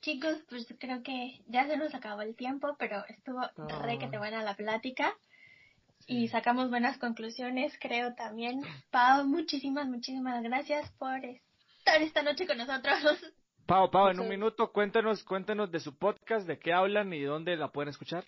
Chicos, 0.00 0.38
pues 0.48 0.66
creo 0.78 1.02
que 1.02 1.42
ya 1.46 1.66
se 1.66 1.76
nos 1.76 1.94
acabó 1.94 2.22
el 2.22 2.36
tiempo, 2.36 2.76
pero 2.78 3.04
estuvo 3.08 3.40
re 3.80 3.98
que 3.98 4.08
te 4.08 4.18
buena 4.18 4.42
la 4.42 4.54
plática. 4.54 5.12
Y 6.06 6.28
sacamos 6.28 6.68
buenas 6.68 6.98
conclusiones, 6.98 7.72
creo 7.80 8.14
también. 8.14 8.60
Pau, 8.90 9.24
muchísimas, 9.24 9.88
muchísimas 9.88 10.42
gracias 10.42 10.90
por 10.98 11.24
estar 11.24 12.02
esta 12.02 12.22
noche 12.22 12.46
con 12.46 12.58
nosotros. 12.58 13.20
Pau, 13.66 13.90
Pau, 13.90 14.10
en 14.10 14.20
un 14.20 14.28
minuto, 14.28 14.70
cuéntanos, 14.72 15.24
cuéntanos 15.24 15.70
de 15.70 15.80
su 15.80 15.96
podcast, 15.96 16.46
de 16.46 16.58
qué 16.58 16.74
hablan 16.74 17.12
y 17.14 17.22
dónde 17.22 17.56
la 17.56 17.68
pueden 17.68 17.88
escuchar. 17.88 18.24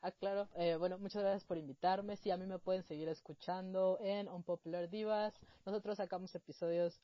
Ah, 0.00 0.12
claro. 0.12 0.48
Eh, 0.56 0.76
bueno, 0.76 0.98
muchas 0.98 1.22
gracias 1.22 1.44
por 1.44 1.58
invitarme. 1.58 2.16
Sí, 2.16 2.30
a 2.30 2.36
mí 2.36 2.46
me 2.46 2.58
pueden 2.58 2.82
seguir 2.84 3.08
escuchando 3.08 3.98
en 4.00 4.28
Unpopular 4.28 4.88
Divas. 4.88 5.38
Nosotros 5.66 5.98
sacamos 5.98 6.34
episodios 6.34 6.98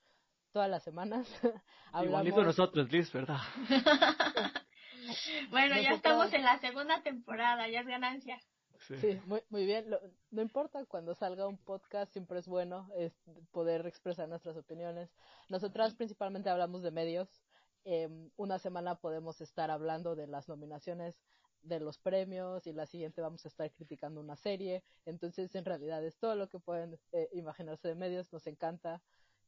todas 0.53 0.71
las 0.71 0.83
semanas. 0.83 1.29
Igualito 2.03 2.43
nosotros, 2.43 2.91
Liz, 2.91 3.13
¿verdad? 3.13 3.41
bueno, 5.51 5.75
ya 5.81 5.91
estamos 5.91 6.33
en 6.33 6.45
la 6.45 6.59
segunda 6.61 7.03
temporada, 7.03 7.69
ya 7.69 7.81
es 7.81 7.87
ganancia. 7.87 8.41
Sí, 8.87 9.21
muy, 9.27 9.43
muy 9.49 9.65
bien. 9.65 9.87
no 10.31 10.43
importa 10.43 10.85
cuando 10.87 11.15
salga 11.15 11.47
un 11.47 11.59
podcast, 11.59 12.13
siempre 12.13 12.39
es 12.39 12.49
bueno 12.49 12.89
es 12.97 13.13
poder 13.51 13.87
expresar 13.87 14.29
nuestras 14.29 14.57
opiniones. 14.57 15.11
Nosotras 15.49 15.95
principalmente 15.95 16.51
hablamos 16.51 16.83
de 16.83 16.91
medios. 16.91 17.43
Eh, 17.85 18.09
una 18.37 18.59
semana 18.59 18.97
podemos 18.97 19.41
estar 19.41 19.71
hablando 19.71 20.15
de 20.15 20.27
las 20.27 20.49
nominaciones 20.49 21.17
de 21.63 21.81
los 21.81 21.99
premios 21.99 22.67
y 22.67 22.73
la 22.73 22.87
siguiente 22.87 23.21
vamos 23.21 23.45
a 23.45 23.49
estar 23.49 23.71
criticando 23.73 24.21
una 24.21 24.37
serie. 24.37 24.83
Entonces, 25.05 25.55
en 25.55 25.65
realidad 25.65 26.05
es 26.05 26.19
todo 26.19 26.35
lo 26.35 26.49
que 26.49 26.59
pueden 26.59 26.99
eh, 27.13 27.29
imaginarse 27.33 27.89
de 27.89 27.95
medios, 27.95 28.33
nos 28.33 28.47
encanta. 28.47 29.03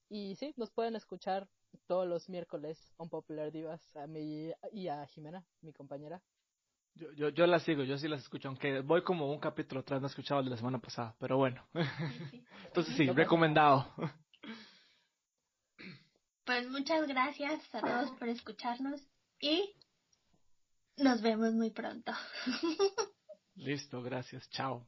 Y 0.09 0.37
sí, 0.37 0.55
nos 0.57 0.71
pueden 0.71 0.97
escuchar 0.97 1.49
todos 1.87 2.07
los 2.07 2.29
miércoles 2.29 2.93
on 2.99 3.09
Popular 3.09 3.51
Divas 3.51 3.97
a 3.97 4.07
mí 4.07 4.53
y 4.73 4.89
a 4.89 5.07
Jimena, 5.07 5.45
mi 5.61 5.73
compañera. 5.73 6.23
Yo, 6.97 7.13
yo, 7.13 7.29
yo 7.31 7.47
las 7.47 7.65
sigo, 7.65 7.83
yo 7.83 7.99
sí 7.99 8.07
las 8.07 8.23
escucho, 8.23 8.49
aunque 8.49 8.81
voy 8.81 9.03
como 9.03 9.31
un 9.31 9.41
capítulo 9.41 9.81
atrás, 9.81 10.01
no 10.01 10.07
he 10.07 10.11
escuchado 10.11 10.41
el 10.41 10.47
de 10.47 10.51
la 10.53 10.57
semana 10.57 10.79
pasada, 10.79 11.15
pero 11.19 11.37
bueno. 11.37 11.67
Entonces 12.67 12.95
sí, 12.97 13.11
recomendado. 13.11 13.93
Pues 16.45 16.69
muchas 16.71 17.07
gracias 17.09 17.75
a 17.75 17.81
todos 17.81 18.11
por 18.19 18.29
escucharnos 18.29 19.01
y 19.41 19.75
nos 20.97 21.23
vemos 21.23 21.53
muy 21.55 21.71
pronto. 21.71 22.13
Listo, 23.57 24.03
gracias. 24.03 24.49
Chao. 24.51 24.87